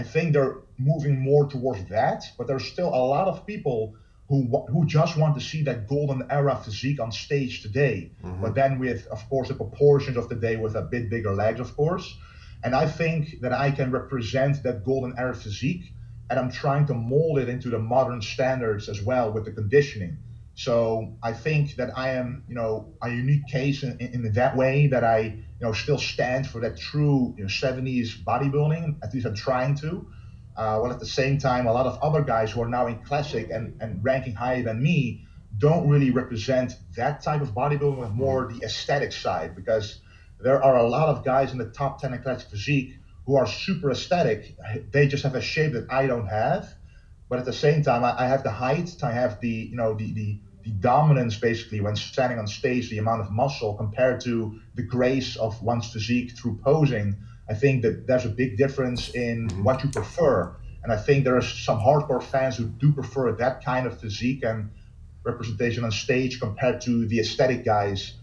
I 0.00 0.02
think 0.02 0.32
they're 0.32 0.56
moving 0.78 1.16
more 1.30 1.44
towards 1.54 1.84
that, 1.90 2.20
but 2.36 2.48
there's 2.48 2.66
still 2.74 2.88
a 2.88 3.04
lot 3.14 3.28
of 3.28 3.46
people 3.46 3.94
who 4.28 4.38
who 4.72 4.80
just 4.98 5.16
want 5.16 5.32
to 5.38 5.42
see 5.50 5.62
that 5.68 5.86
golden 5.86 6.20
era 6.28 6.56
physique 6.64 6.98
on 7.04 7.12
stage 7.12 7.62
today. 7.62 8.10
Mm-hmm. 8.24 8.42
But 8.42 8.56
then 8.56 8.80
with, 8.80 9.06
of 9.16 9.20
course, 9.30 9.46
the 9.46 9.54
proportions 9.54 10.16
of 10.16 10.28
the 10.28 10.38
day 10.46 10.56
with 10.56 10.74
a 10.74 10.82
bit 10.82 11.08
bigger 11.08 11.34
legs, 11.44 11.60
of 11.60 11.70
course. 11.76 12.06
And 12.64 12.74
I 12.74 12.86
think 13.00 13.40
that 13.42 13.52
I 13.52 13.70
can 13.70 13.92
represent 13.92 14.54
that 14.64 14.84
golden 14.84 15.12
era 15.16 15.36
physique, 15.36 15.84
and 16.32 16.40
I'm 16.40 16.50
trying 16.50 16.86
to 16.86 16.94
mold 16.94 17.38
it 17.40 17.50
into 17.50 17.68
the 17.68 17.78
modern 17.78 18.22
standards 18.22 18.88
as 18.88 19.02
well 19.02 19.30
with 19.30 19.44
the 19.44 19.52
conditioning. 19.52 20.16
So 20.54 21.14
I 21.22 21.34
think 21.34 21.76
that 21.76 21.90
I 21.96 22.12
am, 22.12 22.44
you 22.48 22.54
know, 22.54 22.94
a 23.02 23.10
unique 23.10 23.46
case 23.48 23.82
in, 23.82 23.98
in, 24.00 24.32
that 24.32 24.56
way 24.56 24.86
that 24.86 25.04
I, 25.04 25.18
you 25.20 25.44
know, 25.60 25.74
still 25.74 25.98
stand 25.98 26.46
for 26.46 26.60
that 26.60 26.78
true, 26.78 27.34
you 27.36 27.44
know, 27.44 27.48
70s 27.48 28.24
bodybuilding. 28.24 28.96
At 29.02 29.12
least 29.12 29.26
I'm 29.26 29.34
trying 29.34 29.74
to. 29.76 30.06
Uh, 30.56 30.78
while 30.78 30.90
at 30.90 31.00
the 31.00 31.06
same 31.06 31.36
time, 31.36 31.66
a 31.66 31.72
lot 31.72 31.84
of 31.84 31.98
other 32.02 32.22
guys 32.22 32.50
who 32.50 32.62
are 32.62 32.68
now 32.68 32.86
in 32.86 33.02
classic 33.02 33.50
and, 33.50 33.76
and 33.82 34.02
ranking 34.02 34.34
higher 34.34 34.62
than 34.62 34.82
me 34.82 35.26
don't 35.58 35.86
really 35.86 36.12
represent 36.12 36.72
that 36.96 37.22
type 37.22 37.42
of 37.42 37.54
bodybuilding, 37.54 37.98
with 37.98 38.10
more 38.10 38.50
the 38.50 38.64
aesthetic 38.64 39.12
side. 39.12 39.54
Because 39.54 40.00
there 40.40 40.62
are 40.64 40.78
a 40.78 40.88
lot 40.88 41.10
of 41.10 41.26
guys 41.26 41.52
in 41.52 41.58
the 41.58 41.68
top 41.68 42.00
10 42.00 42.14
in 42.14 42.22
classic 42.22 42.48
physique 42.48 42.94
who 43.26 43.36
are 43.36 43.46
super 43.46 43.90
aesthetic. 43.90 44.56
They 44.90 45.06
just 45.06 45.22
have 45.22 45.34
a 45.34 45.40
shape 45.40 45.72
that 45.74 45.86
I 45.90 46.06
don't 46.06 46.26
have. 46.26 46.74
But 47.28 47.38
at 47.38 47.44
the 47.44 47.52
same 47.52 47.82
time 47.82 48.04
I, 48.04 48.24
I 48.24 48.26
have 48.26 48.42
the 48.42 48.50
height 48.50 48.94
i 49.02 49.10
have 49.10 49.40
the 49.40 49.48
you 49.48 49.76
know 49.76 49.94
the, 49.94 50.12
the 50.12 50.38
the 50.64 50.70
dominance 50.70 51.36
basically 51.36 51.80
when 51.80 51.96
standing 51.96 52.38
on 52.38 52.46
stage 52.46 52.88
the 52.88 52.98
amount 52.98 53.20
of 53.20 53.30
muscle 53.32 53.74
compared 53.74 54.20
to 54.20 54.60
the 54.74 54.82
grace 54.82 55.34
of 55.36 55.60
one's 55.62 55.90
physique 55.92 56.36
through 56.36 56.58
posing. 56.62 57.16
I 57.48 57.54
think 57.54 57.82
that 57.82 58.06
there's 58.06 58.26
a 58.26 58.28
big 58.28 58.56
difference 58.56 59.10
in 59.10 59.48
mm-hmm. 59.48 59.64
what 59.64 59.82
you 59.82 59.90
prefer. 59.90 60.54
And 60.82 60.92
i 60.92 60.96
think 60.96 61.24
there 61.24 61.36
are 61.36 61.42
some 61.42 61.78
hardcore 61.78 62.22
fans 62.22 62.56
who 62.56 62.66
do 62.66 62.92
prefer 62.92 63.32
that 63.32 63.64
kind 63.64 63.86
of 63.86 64.00
physique 64.00 64.42
and 64.44 64.70
representation 65.24 65.84
on 65.84 65.90
stage 65.90 66.40
compared 66.40 66.80
to 66.82 67.06
the 67.06 67.20
aesthetic 67.20 67.64
guys 67.64 68.14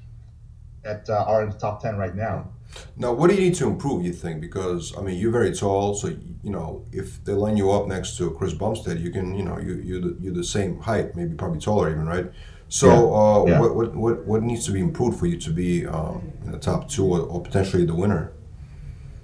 that 0.84 1.10
uh, 1.10 1.26
are 1.28 1.44
in 1.44 1.50
the 1.50 1.58
top 1.58 1.82
10 1.82 1.98
right 1.98 2.16
now 2.16 2.48
Now, 2.98 3.14
what 3.14 3.30
do 3.30 3.36
you 3.36 3.42
need 3.42 3.56
to 3.56 3.68
improve? 3.68 4.06
You 4.06 4.14
think 4.14 4.42
because 4.42 4.96
I 4.98 5.02
mean 5.02 5.18
you're 5.20 5.32
very 5.32 5.54
tall, 5.54 5.96
so 5.96 6.08
you 6.44 6.52
know 6.52 6.86
if 6.92 7.24
they 7.26 7.34
line 7.34 7.58
you 7.58 7.72
up 7.72 7.88
next 7.88 8.18
to 8.18 8.32
Chris 8.32 8.54
Bumstead, 8.54 9.00
you 9.00 9.12
can 9.12 9.34
you 9.36 9.44
know 9.44 9.58
you 9.58 9.74
you're 9.88 10.02
the, 10.02 10.18
you're 10.22 10.34
the 10.34 10.44
same 10.44 10.80
height, 10.80 11.16
maybe 11.16 11.34
probably 11.36 11.60
taller 11.60 11.90
even, 11.90 12.06
right? 12.06 12.28
So 12.68 12.88
Yeah. 12.88 13.20
uh, 13.22 13.46
Yeah. 13.46 13.60
What, 13.62 13.76
what 13.76 13.96
what 13.96 14.26
what 14.28 14.44
needs 14.44 14.66
to 14.68 14.72
be 14.72 14.80
improved 14.80 15.18
for 15.20 15.26
you 15.26 15.38
to 15.38 15.52
be 15.52 15.86
um, 15.88 16.32
in 16.46 16.52
the 16.52 16.60
top 16.60 16.90
two 16.90 17.06
or, 17.14 17.22
or 17.22 17.42
potentially 17.42 17.86
the 17.86 17.96
winner? 17.96 18.32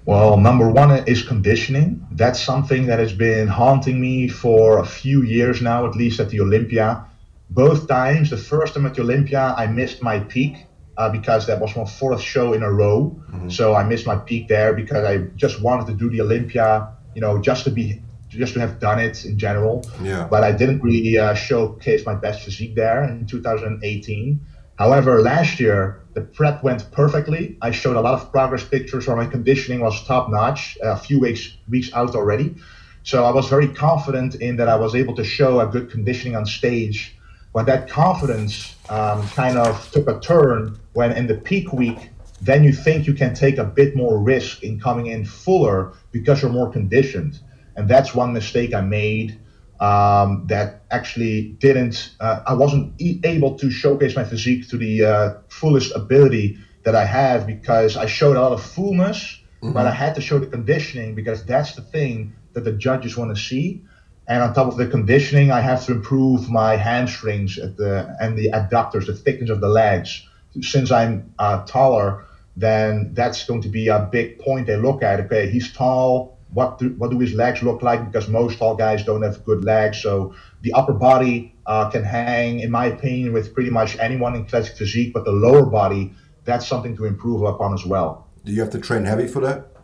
Well, 0.06 0.38
number 0.38 0.70
one 0.70 0.92
is 1.08 1.24
conditioning. 1.24 2.06
That's 2.12 2.40
something 2.42 2.86
that 2.88 3.00
has 3.00 3.14
been 3.14 3.48
haunting 3.48 4.00
me 4.00 4.28
for 4.28 4.80
a 4.80 4.86
few 4.86 5.24
years 5.24 5.62
now, 5.62 5.86
at 5.88 5.96
least 5.96 6.20
at 6.20 6.30
the 6.30 6.42
Olympia. 6.42 7.06
Both 7.50 7.88
times, 7.88 8.30
the 8.30 8.38
first 8.38 8.74
time 8.74 8.86
at 8.86 8.96
the 8.96 9.02
Olympia, 9.02 9.54
I 9.58 9.68
missed 9.68 10.02
my 10.04 10.20
peak 10.20 10.66
uh, 10.98 11.10
because 11.10 11.48
that 11.48 11.60
was 11.60 11.76
my 11.76 11.86
fourth 11.86 12.22
show 12.22 12.54
in 12.54 12.64
a 12.64 12.72
row. 12.72 13.16
So 13.50 13.76
I 13.76 13.84
missed 13.84 14.06
my 14.08 14.16
peak 14.16 14.48
there 14.48 14.74
because 14.74 15.04
I 15.04 15.18
just 15.36 15.62
wanted 15.62 15.88
to 15.88 15.94
do 15.94 16.10
the 16.10 16.22
Olympia, 16.22 16.94
you 17.14 17.22
know, 17.22 17.42
just 17.42 17.64
to 17.66 17.70
be, 17.70 18.02
just 18.30 18.54
to 18.54 18.60
have 18.60 18.80
done 18.80 19.00
it 19.00 19.26
in 19.26 19.38
general. 19.38 19.86
Yeah. 20.02 20.28
But 20.30 20.44
I 20.44 20.52
didn't 20.52 20.82
really 20.82 21.18
uh, 21.18 21.34
showcase 21.34 22.06
my 22.06 22.16
best 22.16 22.44
physique 22.44 22.76
there 22.76 23.04
in 23.04 23.26
2018. 23.28 24.40
However, 24.78 25.22
last 25.22 25.60
year 25.60 26.02
the 26.14 26.22
prep 26.22 26.64
went 26.64 26.90
perfectly. 26.92 27.58
I 27.62 27.72
showed 27.72 27.96
a 27.96 28.02
lot 28.02 28.14
of 28.14 28.32
progress 28.32 28.64
pictures 28.64 29.08
where 29.08 29.16
my 29.16 29.26
conditioning 29.26 29.82
was 29.82 30.06
top 30.06 30.30
notch, 30.30 30.78
a 30.82 30.98
few 30.98 31.20
weeks 31.20 31.56
weeks 31.70 31.94
out 31.94 32.16
already. 32.16 32.56
So 33.04 33.24
I 33.24 33.32
was 33.32 33.48
very 33.48 33.68
confident 33.68 34.36
in 34.36 34.56
that 34.58 34.68
I 34.68 34.78
was 34.78 34.96
able 34.96 35.16
to 35.16 35.24
show 35.24 35.60
a 35.60 35.68
good 35.68 35.92
conditioning 35.92 36.36
on 36.36 36.46
stage. 36.46 37.15
But 37.56 37.68
that 37.68 37.90
confidence 37.90 38.76
um, 38.90 39.26
kind 39.30 39.58
of 39.58 39.90
took 39.94 40.10
a 40.10 40.20
turn 40.20 40.78
when 40.92 41.14
in 41.14 41.26
the 41.26 41.36
peak 41.36 41.72
week, 41.72 42.10
then 42.42 42.66
you 42.66 42.74
think 42.74 43.08
you 43.08 43.14
can 43.14 43.34
take 43.34 43.58
a 43.58 43.64
bit 43.64 43.96
more 43.96 44.20
risk 44.20 44.62
in 44.62 44.78
coming 44.78 45.06
in 45.06 45.24
fuller 45.24 45.94
because 46.12 46.42
you're 46.42 46.52
more 46.52 46.70
conditioned. 46.70 47.40
And 47.78 47.88
that's 47.88 48.14
one 48.14 48.34
mistake 48.34 48.74
I 48.74 48.82
made 48.82 49.40
um, 49.80 50.44
that 50.48 50.84
actually 50.92 51.56
didn't, 51.62 52.14
uh, 52.20 52.42
I 52.46 52.54
wasn't 52.56 52.94
e- 53.00 53.22
able 53.24 53.58
to 53.60 53.72
showcase 53.72 54.18
my 54.18 54.26
physique 54.26 54.68
to 54.72 54.78
the 54.78 55.06
uh, 55.06 55.34
fullest 55.48 55.96
ability 55.96 56.58
that 56.84 56.94
I 56.94 57.06
have 57.06 57.48
because 57.48 57.96
I 57.96 58.06
showed 58.06 58.36
a 58.36 58.42
lot 58.42 58.52
of 58.52 58.62
fullness, 58.62 59.40
but 59.62 59.88
I 59.88 59.92
had 59.92 60.14
to 60.16 60.22
show 60.22 60.40
the 60.40 60.48
conditioning 60.48 61.16
because 61.16 61.46
that's 61.46 61.74
the 61.76 61.84
thing 61.84 62.36
that 62.52 62.66
the 62.66 62.74
judges 62.74 63.16
want 63.16 63.34
to 63.34 63.42
see. 63.42 63.82
And 64.28 64.42
on 64.42 64.54
top 64.54 64.68
of 64.68 64.78
the 64.78 64.88
conditioning, 64.88 65.52
I 65.52 65.62
have 65.62 65.86
to 65.86 65.94
improve 65.94 66.50
my 66.50 66.76
hamstrings 66.76 67.60
at 67.60 67.78
the, 67.78 68.16
and 68.20 68.38
the 68.38 68.50
adductors, 68.52 69.06
the 69.06 69.14
thickness 69.14 69.50
of 69.50 69.62
the 69.62 69.68
legs. 69.68 70.28
Since 70.62 70.90
I'm 70.92 71.34
uh, 71.38 71.64
taller, 71.66 72.26
then 72.58 73.14
that's 73.14 73.46
going 73.46 73.62
to 73.62 73.70
be 73.70 73.88
a 73.88 74.00
big 74.12 74.40
point 74.40 74.68
they 74.68 74.78
look 74.78 75.04
at. 75.04 75.20
Okay, 75.22 75.50
he's 75.50 75.72
tall. 75.72 76.38
What 76.54 76.80
do, 76.80 76.90
what 76.98 77.12
do 77.12 77.20
his 77.20 77.34
legs 77.34 77.62
look 77.62 77.82
like? 77.82 78.06
Because 78.06 78.30
most 78.30 78.58
tall 78.58 78.76
guys 78.76 79.04
don't 79.04 79.22
have 79.22 79.44
good 79.44 79.66
legs. 79.66 80.02
So 80.02 80.34
the 80.62 80.74
upper 80.74 80.94
body 80.94 81.54
uh, 81.66 81.90
can 81.90 82.04
hang, 82.04 82.62
in 82.62 82.72
my 82.72 82.86
opinion, 82.86 83.34
with 83.34 83.54
pretty 83.54 83.70
much 83.70 83.98
anyone 84.00 84.36
in 84.36 84.46
classic 84.46 84.78
physique. 84.78 85.14
But 85.14 85.26
the 85.26 85.32
lower 85.32 85.66
body, 85.66 86.14
that's 86.46 86.66
something 86.66 86.96
to 86.98 87.06
improve 87.06 87.44
upon 87.44 87.74
as 87.74 87.86
well. 87.86 88.28
Do 88.46 88.54
you 88.54 88.62
have 88.62 88.72
to 88.72 88.80
train 88.80 89.04
heavy 89.04 89.28
for 89.28 89.42
that? 89.42 89.76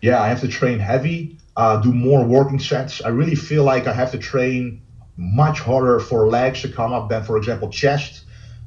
yeah, 0.00 0.22
I 0.22 0.28
have 0.28 0.40
to 0.40 0.48
train 0.48 0.78
heavy, 0.78 1.38
uh, 1.58 1.76
do 1.76 1.92
more 1.92 2.24
working 2.24 2.60
sets. 2.60 3.02
I 3.04 3.08
really 3.08 3.34
feel 3.34 3.64
like 3.64 3.88
I 3.88 3.92
have 3.92 4.12
to 4.12 4.18
train 4.18 4.76
much 5.16 5.60
harder 5.60 5.98
for 5.98 6.28
legs 6.28 6.62
to 6.62 6.68
come 6.68 6.92
up 6.92 7.08
than, 7.10 7.22
for 7.22 7.36
example, 7.36 7.68
chest. 7.68 8.22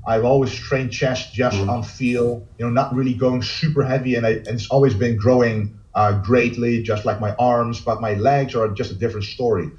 I've 0.05 0.25
always 0.25 0.53
trained 0.53 0.91
chest 0.91 1.31
just 1.31 1.61
on 1.69 1.83
feel, 1.83 2.41
you 2.59 2.65
know, 2.65 2.69
not 2.69 2.93
really 2.93 3.13
going 3.13 3.41
super 3.41 3.83
heavy, 3.83 4.15
and, 4.15 4.25
I, 4.27 4.31
and 4.45 4.55
it's 4.55 4.67
always 4.67 4.93
been 4.93 5.15
growing 5.15 5.69
uh, 5.95 6.13
greatly, 6.13 6.79
just 6.81 7.05
like 7.05 7.19
my 7.19 7.33
arms. 7.39 7.79
But 7.79 8.01
my 8.01 8.13
legs 8.13 8.55
are 8.55 8.67
just 8.67 8.91
a 8.91 8.95
different 8.95 9.23
story. 9.23 9.71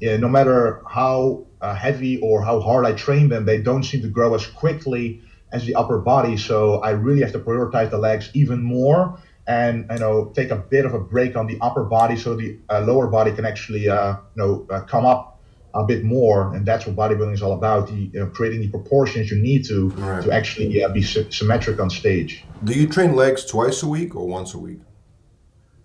Yeah, 0.00 0.16
no 0.16 0.28
matter 0.28 0.76
how 0.86 1.40
uh, 1.60 1.74
heavy 1.74 2.18
or 2.18 2.42
how 2.42 2.60
hard 2.60 2.84
I 2.84 2.92
train 2.92 3.28
them, 3.28 3.44
they 3.44 3.58
don't 3.58 3.84
seem 3.84 4.02
to 4.02 4.08
grow 4.08 4.34
as 4.34 4.46
quickly 4.46 5.14
as 5.52 5.64
the 5.64 5.74
upper 5.74 5.98
body. 5.98 6.36
So 6.36 6.78
I 6.82 6.90
really 6.90 7.20
have 7.20 7.32
to 7.32 7.40
prioritize 7.40 7.90
the 7.90 7.98
legs 7.98 8.30
even 8.34 8.60
more 8.62 9.10
and 9.48 9.86
you 9.90 9.98
know 9.98 10.26
take 10.34 10.50
a 10.50 10.56
bit 10.56 10.84
of 10.84 10.92
a 10.94 10.98
break 10.98 11.36
on 11.36 11.46
the 11.46 11.56
upper 11.60 11.84
body 11.84 12.16
so 12.16 12.34
the 12.34 12.58
uh, 12.68 12.80
lower 12.80 13.06
body 13.06 13.32
can 13.32 13.44
actually 13.44 13.88
uh, 13.88 14.12
you 14.34 14.42
know 14.42 14.66
uh, 14.70 14.80
come 14.80 15.06
up 15.06 15.40
a 15.74 15.84
bit 15.84 16.02
more 16.04 16.54
and 16.54 16.64
that's 16.64 16.86
what 16.86 16.96
bodybuilding 16.96 17.34
is 17.34 17.42
all 17.42 17.52
about 17.52 17.86
the, 17.88 17.94
you 17.94 18.18
know, 18.20 18.26
creating 18.26 18.60
the 18.60 18.68
proportions 18.68 19.30
you 19.30 19.36
need 19.40 19.62
to 19.64 19.90
Right. 19.90 20.24
to 20.24 20.32
actually 20.32 20.82
uh, 20.82 20.88
be 20.88 21.02
sy- 21.02 21.28
symmetric 21.30 21.78
on 21.78 21.90
stage 21.90 22.44
Do 22.64 22.72
you 22.72 22.86
train 22.88 23.14
legs 23.14 23.44
twice 23.44 23.82
a 23.82 23.88
week 23.88 24.16
or 24.16 24.26
once 24.26 24.54
a 24.54 24.58
week? 24.58 24.80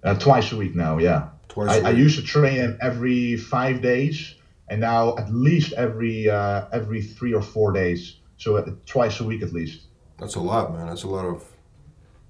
uh, 0.04 0.16
twice 0.16 0.52
a 0.52 0.58
week 0.58 0.76
now 0.76 0.98
yeah 0.98 1.30
Twice 1.50 1.70
I, 1.70 1.76
a 1.76 1.78
I 1.78 1.82
week. 1.82 1.86
I 1.88 1.92
used 1.92 2.18
to 2.20 2.24
train 2.26 2.58
them 2.58 2.78
every 2.82 3.36
five 3.38 3.82
days 3.82 4.36
and 4.70 4.80
now 4.80 5.18
at 5.18 5.30
least 5.34 5.74
every 5.74 6.30
uh, 6.30 6.66
every 6.72 7.02
three 7.02 7.34
or 7.34 7.42
four 7.42 7.74
days 7.74 8.16
so 8.38 8.64
twice 8.86 9.20
a 9.20 9.24
week 9.26 9.42
at 9.44 9.52
least 9.54 9.82
That's 10.18 10.36
a 10.36 10.40
lot, 10.40 10.74
man. 10.74 10.88
That's 10.88 11.04
a 11.04 11.08
lot 11.10 11.26
of. 11.26 11.44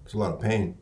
It's 0.06 0.14
a 0.16 0.18
lot 0.18 0.32
of 0.34 0.40
pain. 0.42 0.78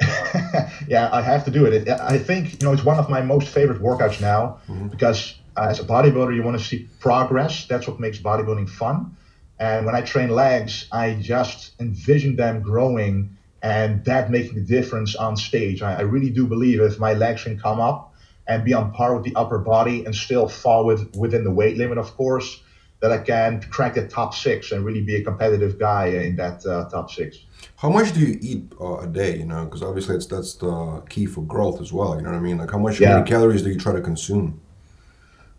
yeah, 0.88 1.08
I 1.12 1.22
have 1.22 1.44
to 1.46 1.50
do 1.50 1.66
it. 1.66 1.72
it. 1.74 1.88
I 1.88 2.18
think 2.18 2.60
you 2.60 2.66
know 2.66 2.72
it's 2.72 2.84
one 2.84 2.98
of 2.98 3.08
my 3.08 3.20
most 3.20 3.48
favorite 3.48 3.80
workouts 3.80 4.20
now 4.20 4.60
because 4.90 5.34
uh, 5.56 5.68
as 5.70 5.80
a 5.80 5.84
bodybuilder, 5.84 6.34
you 6.34 6.42
want 6.42 6.58
to 6.58 6.64
see 6.64 6.88
progress. 7.00 7.66
That's 7.66 7.88
what 7.88 7.98
makes 7.98 8.18
bodybuilding 8.18 8.68
fun. 8.70 9.16
And 9.58 9.86
when 9.86 9.94
I 9.96 10.02
train 10.02 10.30
legs, 10.30 10.86
I 10.92 11.14
just 11.14 11.72
envision 11.80 12.36
them 12.36 12.62
growing 12.62 13.36
and 13.60 14.04
that 14.04 14.30
making 14.30 14.54
the 14.54 14.60
difference 14.60 15.16
on 15.16 15.36
stage. 15.36 15.82
I, 15.82 15.96
I 15.96 16.00
really 16.02 16.30
do 16.30 16.46
believe 16.46 16.80
if 16.80 17.00
my 17.00 17.14
legs 17.14 17.42
can 17.42 17.58
come 17.58 17.80
up 17.80 18.14
and 18.46 18.64
be 18.64 18.72
on 18.72 18.92
par 18.92 19.16
with 19.16 19.24
the 19.24 19.34
upper 19.34 19.58
body 19.58 20.04
and 20.04 20.14
still 20.14 20.48
fall 20.48 20.86
with, 20.86 21.14
within 21.16 21.42
the 21.42 21.50
weight 21.50 21.76
limit, 21.76 21.98
of 21.98 22.16
course, 22.16 22.62
that 23.00 23.12
I 23.12 23.18
can 23.18 23.60
crack 23.70 23.94
the 23.94 24.08
top 24.08 24.34
six 24.34 24.72
and 24.72 24.84
really 24.84 25.02
be 25.02 25.16
a 25.16 25.22
competitive 25.22 25.78
guy 25.78 26.06
in 26.06 26.36
that 26.36 26.66
uh, 26.66 26.88
top 26.88 27.10
six. 27.10 27.38
How 27.76 27.90
much 27.90 28.12
do 28.12 28.20
you 28.20 28.38
eat 28.40 28.72
uh, 28.80 28.98
a 28.98 29.06
day? 29.06 29.38
You 29.38 29.44
know, 29.44 29.64
because 29.64 29.82
obviously 29.82 30.14
that's 30.14 30.26
that's 30.26 30.54
the 30.54 31.02
key 31.08 31.26
for 31.26 31.42
growth 31.42 31.80
as 31.80 31.92
well. 31.92 32.16
You 32.16 32.22
know 32.22 32.30
what 32.30 32.38
I 32.38 32.40
mean? 32.40 32.58
Like 32.58 32.70
how 32.70 32.78
much 32.78 33.00
yeah. 33.00 33.22
calories 33.22 33.62
do 33.62 33.70
you 33.70 33.78
try 33.78 33.92
to 33.92 34.00
consume? 34.00 34.60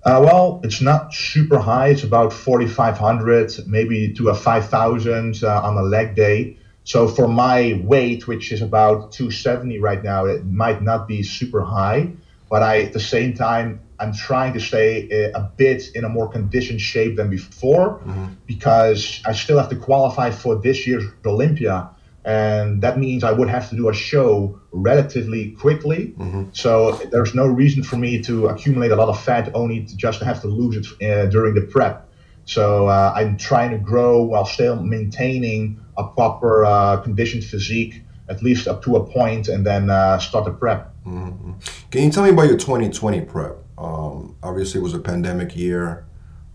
Uh, 0.04 0.22
well, 0.24 0.62
it's 0.64 0.82
not 0.82 1.14
super 1.14 1.60
high. 1.60 1.90
It's 1.90 2.04
about 2.04 2.32
4,500, 2.32 3.68
maybe 3.68 4.14
to 4.14 4.30
a 4.30 4.34
5,000 4.34 5.44
uh, 5.44 5.62
on 5.62 5.78
a 5.78 5.82
leg 5.82 6.16
day. 6.16 6.58
So 6.86 7.08
for 7.08 7.28
my 7.28 7.80
weight, 7.84 8.26
which 8.26 8.52
is 8.54 8.62
about 8.62 9.12
270 9.12 9.80
right 9.80 10.02
now, 10.02 10.26
it 10.26 10.46
might 10.46 10.82
not 10.82 11.08
be 11.08 11.22
super 11.22 11.62
high, 11.62 12.14
but 12.50 12.64
I 12.64 12.82
at 12.84 12.94
the 12.94 13.00
same 13.00 13.34
time 13.34 13.82
I'm 14.00 14.14
trying 14.14 14.54
to 14.54 14.60
stay 14.60 15.32
a 15.34 15.42
bit 15.42 15.90
in 15.96 16.04
a 16.06 16.10
more 16.10 16.30
conditioned 16.30 16.82
shape 16.82 17.18
than 17.18 17.30
before 17.30 18.00
mm-hmm. 18.00 18.28
because 18.46 19.22
I 19.26 19.34
still 19.34 19.58
have 19.58 19.70
to 19.70 19.76
qualify 19.76 20.32
for 20.32 20.56
this 20.56 20.88
year's 20.88 21.06
Olympia. 21.26 21.90
And 22.26 22.82
that 22.82 23.00
means 23.00 23.24
I 23.24 23.32
would 23.32 23.50
have 23.50 23.70
to 23.70 23.76
do 23.76 23.90
a 23.90 23.94
show 23.94 24.60
relatively 24.72 25.52
quickly. 25.52 26.14
Mm-hmm. 26.18 26.44
So 26.52 26.92
there's 27.12 27.34
no 27.34 27.48
reason 27.48 27.82
for 27.84 27.96
me 27.96 28.22
to 28.24 28.48
accumulate 28.48 28.92
a 28.92 28.96
lot 28.96 29.10
of 29.10 29.22
fat 29.22 29.50
only 29.54 29.86
to 29.86 29.98
just 29.98 30.22
have 30.22 30.42
to 30.42 30.48
lose 30.48 30.76
it 30.78 30.86
uh, 31.04 31.26
during 31.28 31.56
the 31.56 31.62
prep. 31.62 32.10
So 32.46 32.88
uh, 32.88 33.14
I'm 33.16 33.38
trying 33.38 33.72
to 33.72 33.78
grow 33.78 34.24
while 34.24 34.46
still 34.46 34.76
maintaining 34.82 35.80
a 35.98 36.04
proper 36.04 36.66
uh, 36.66 36.98
conditioned 36.98 37.44
physique, 37.44 38.02
at 38.28 38.42
least 38.42 38.68
up 38.68 38.84
to 38.84 38.96
a 38.96 39.06
point, 39.06 39.48
and 39.48 39.66
then 39.66 39.90
uh, 39.90 40.18
start 40.18 40.46
the 40.46 40.52
prep. 40.52 40.94
Mm-hmm. 41.06 41.54
Can 41.92 42.04
you 42.04 42.12
tell 42.12 42.24
me 42.24 42.32
about 42.32 42.48
your 42.48 42.58
2020 42.58 43.22
prep? 43.22 43.58
Um, 43.80 44.36
obviously, 44.44 44.82
it 44.82 44.84
was 44.84 44.94
a 44.94 45.00
pandemic 45.00 45.56
year. 45.56 46.06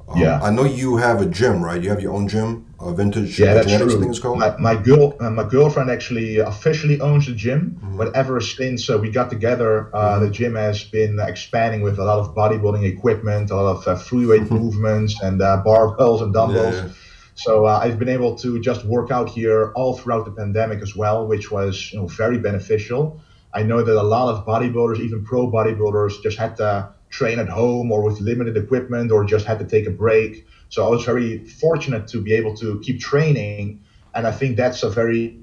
Um, 0.07 0.21
yeah. 0.21 0.39
I 0.43 0.51
know 0.51 0.65
you 0.65 0.99
have 0.99 1.23
a 1.23 1.27
gym, 1.27 1.65
right? 1.65 1.83
You 1.83 1.89
have 1.89 2.03
your 2.03 2.13
own 2.13 2.29
gym, 2.29 2.67
a 2.79 2.93
vintage 2.93 3.41
yeah, 3.41 3.55
that's 3.55 3.75
true. 3.75 3.99
thing 3.99 4.15
called? 4.21 4.39
My, 4.39 4.55
my 4.59 4.77
girl, 4.77 5.17
uh, 5.19 5.31
my 5.31 5.45
girlfriend 5.45 5.91
actually 5.91 6.39
officially 6.39 7.01
owns 7.01 7.27
the 7.27 7.33
gym, 7.35 7.81
mm-hmm. 7.81 7.97
but 7.97 8.15
ever 8.15 8.39
since 8.43 8.91
uh, 8.91 8.99
we 8.99 9.11
got 9.11 9.31
together, 9.31 9.89
uh, 9.97 10.17
mm-hmm. 10.17 10.25
the 10.27 10.31
gym 10.31 10.55
has 10.57 10.85
been 10.85 11.19
expanding 11.19 11.81
with 11.81 11.99
a 11.99 12.05
lot 12.05 12.19
of 12.19 12.35
bodybuilding 12.35 12.85
equipment, 12.85 13.51
a 13.51 13.57
lot 13.57 13.77
of 13.77 13.89
uh, 13.89 13.97
free 13.97 14.27
weight 14.27 14.43
mm-hmm. 14.43 14.57
movements, 14.63 15.19
and 15.23 15.41
uh, 15.41 15.63
barbells 15.65 16.23
and 16.23 16.35
dumbbells. 16.35 16.75
Yeah. 16.75 16.89
So 17.37 17.65
uh, 17.65 17.81
I've 17.83 17.99
been 17.99 18.11
able 18.11 18.37
to 18.37 18.61
just 18.61 18.85
work 18.85 19.11
out 19.11 19.31
here 19.31 19.73
all 19.75 19.97
throughout 19.97 20.27
the 20.27 20.31
pandemic 20.31 20.83
as 20.83 20.95
well, 20.95 21.27
which 21.27 21.51
was 21.51 21.91
you 21.93 22.01
know 22.01 22.07
very 22.07 22.39
beneficial. 22.39 23.23
I 23.55 23.63
know 23.63 23.83
that 23.83 23.97
a 23.97 24.03
lot 24.03 24.35
of 24.35 24.45
bodybuilders, 24.45 25.01
even 25.01 25.25
pro 25.25 25.51
bodybuilders, 25.51 26.23
just 26.23 26.39
had 26.39 26.57
to 26.57 26.94
train 27.15 27.39
at 27.39 27.49
home 27.49 27.93
or 27.93 28.03
with 28.03 28.21
limited 28.21 28.57
equipment 28.57 29.13
or 29.13 29.25
just 29.25 29.47
had 29.47 29.59
to 29.61 29.65
take 29.65 29.87
a 29.87 29.91
break. 29.91 30.47
So 30.69 30.85
I 30.85 30.89
was 30.89 31.05
very 31.05 31.47
fortunate 31.47 32.09
to 32.09 32.21
be 32.21 32.33
able 32.35 32.57
to 32.57 32.81
keep 32.81 33.01
training. 33.01 33.85
And 34.15 34.27
I 34.27 34.33
think 34.33 34.57
that's 34.57 34.83
a 34.83 34.91
very 34.91 35.39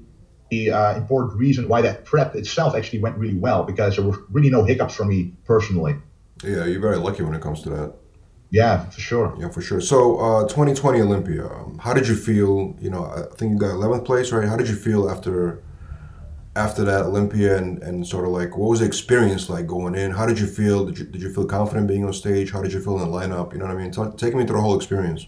uh, 0.52 0.94
important 0.96 1.38
reason 1.38 1.68
why 1.68 1.80
that 1.80 2.04
prep 2.04 2.34
itself 2.34 2.74
actually 2.74 2.98
went 2.98 3.16
really 3.16 3.38
well 3.38 3.62
because 3.64 3.96
there 3.96 4.04
were 4.04 4.18
really 4.30 4.50
no 4.50 4.64
hiccups 4.64 4.94
for 4.94 5.06
me 5.06 5.32
personally. 5.44 5.96
Yeah, 6.44 6.66
you're 6.66 6.80
very 6.80 6.98
lucky 6.98 7.22
when 7.22 7.34
it 7.34 7.40
comes 7.40 7.62
to 7.62 7.70
that. 7.70 7.94
Yeah, 8.50 8.84
for 8.90 9.00
sure. 9.00 9.34
Yeah, 9.38 9.48
for 9.48 9.62
sure. 9.62 9.80
So, 9.80 10.18
uh, 10.18 10.42
2020 10.42 11.00
Olympia, 11.00 11.46
um, 11.46 11.78
how 11.78 11.94
did 11.94 12.06
you 12.06 12.16
feel? 12.16 12.76
You 12.80 12.90
know, 12.90 13.06
I 13.06 13.34
think 13.36 13.52
you 13.52 13.58
got 13.58 13.70
11th 13.70 14.04
place, 14.04 14.30
right? 14.30 14.46
How 14.46 14.58
did 14.58 14.68
you 14.68 14.76
feel 14.76 15.08
after 15.08 15.62
after 16.54 16.84
that 16.84 17.06
Olympia 17.06 17.56
and, 17.56 17.82
and 17.82 18.06
sort 18.06 18.26
of 18.26 18.30
like 18.32 18.56
what 18.56 18.68
was 18.68 18.80
the 18.80 18.86
experience 18.86 19.48
like 19.48 19.66
going 19.66 19.94
in? 19.94 20.10
How 20.10 20.26
did 20.26 20.38
you 20.38 20.46
feel? 20.46 20.84
Did 20.84 20.98
you, 20.98 21.04
did 21.06 21.22
you 21.22 21.32
feel 21.32 21.46
confident 21.46 21.88
being 21.88 22.04
on 22.04 22.12
stage? 22.12 22.50
How 22.50 22.62
did 22.62 22.72
you 22.72 22.80
feel 22.80 22.98
in 22.98 23.10
the 23.10 23.16
lineup? 23.16 23.52
You 23.52 23.58
know 23.58 23.66
what 23.66 23.76
I 23.76 23.78
mean? 23.78 23.90
Talk, 23.90 24.18
take 24.18 24.34
me 24.34 24.44
through 24.44 24.56
the 24.56 24.62
whole 24.62 24.76
experience. 24.76 25.26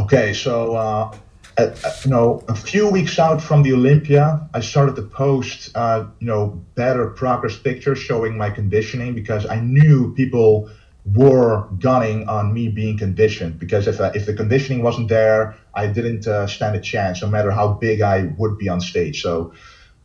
Okay, 0.00 0.32
so 0.32 0.74
uh, 0.74 1.14
you 1.58 2.10
know, 2.10 2.42
a 2.48 2.54
few 2.54 2.88
weeks 2.88 3.18
out 3.18 3.42
from 3.42 3.62
the 3.62 3.72
Olympia, 3.72 4.48
I 4.54 4.60
started 4.60 4.96
to 4.96 5.02
post, 5.02 5.70
uh, 5.74 6.06
you 6.18 6.26
know, 6.26 6.60
better 6.74 7.10
progress 7.10 7.58
pictures 7.58 7.98
showing 7.98 8.36
my 8.36 8.50
conditioning 8.50 9.14
because 9.14 9.46
I 9.46 9.60
knew 9.60 10.14
people 10.14 10.70
were 11.14 11.66
gunning 11.78 12.28
on 12.28 12.54
me 12.54 12.68
being 12.68 12.96
conditioned 12.96 13.58
because 13.58 13.88
if, 13.88 14.00
uh, 14.00 14.12
if 14.14 14.24
the 14.24 14.32
conditioning 14.32 14.82
wasn't 14.82 15.08
there, 15.08 15.56
I 15.74 15.88
didn't 15.88 16.26
uh, 16.26 16.46
stand 16.46 16.76
a 16.76 16.80
chance, 16.80 17.22
no 17.22 17.28
matter 17.28 17.50
how 17.50 17.72
big 17.74 18.00
I 18.00 18.32
would 18.38 18.56
be 18.56 18.68
on 18.68 18.80
stage. 18.80 19.20
So 19.20 19.52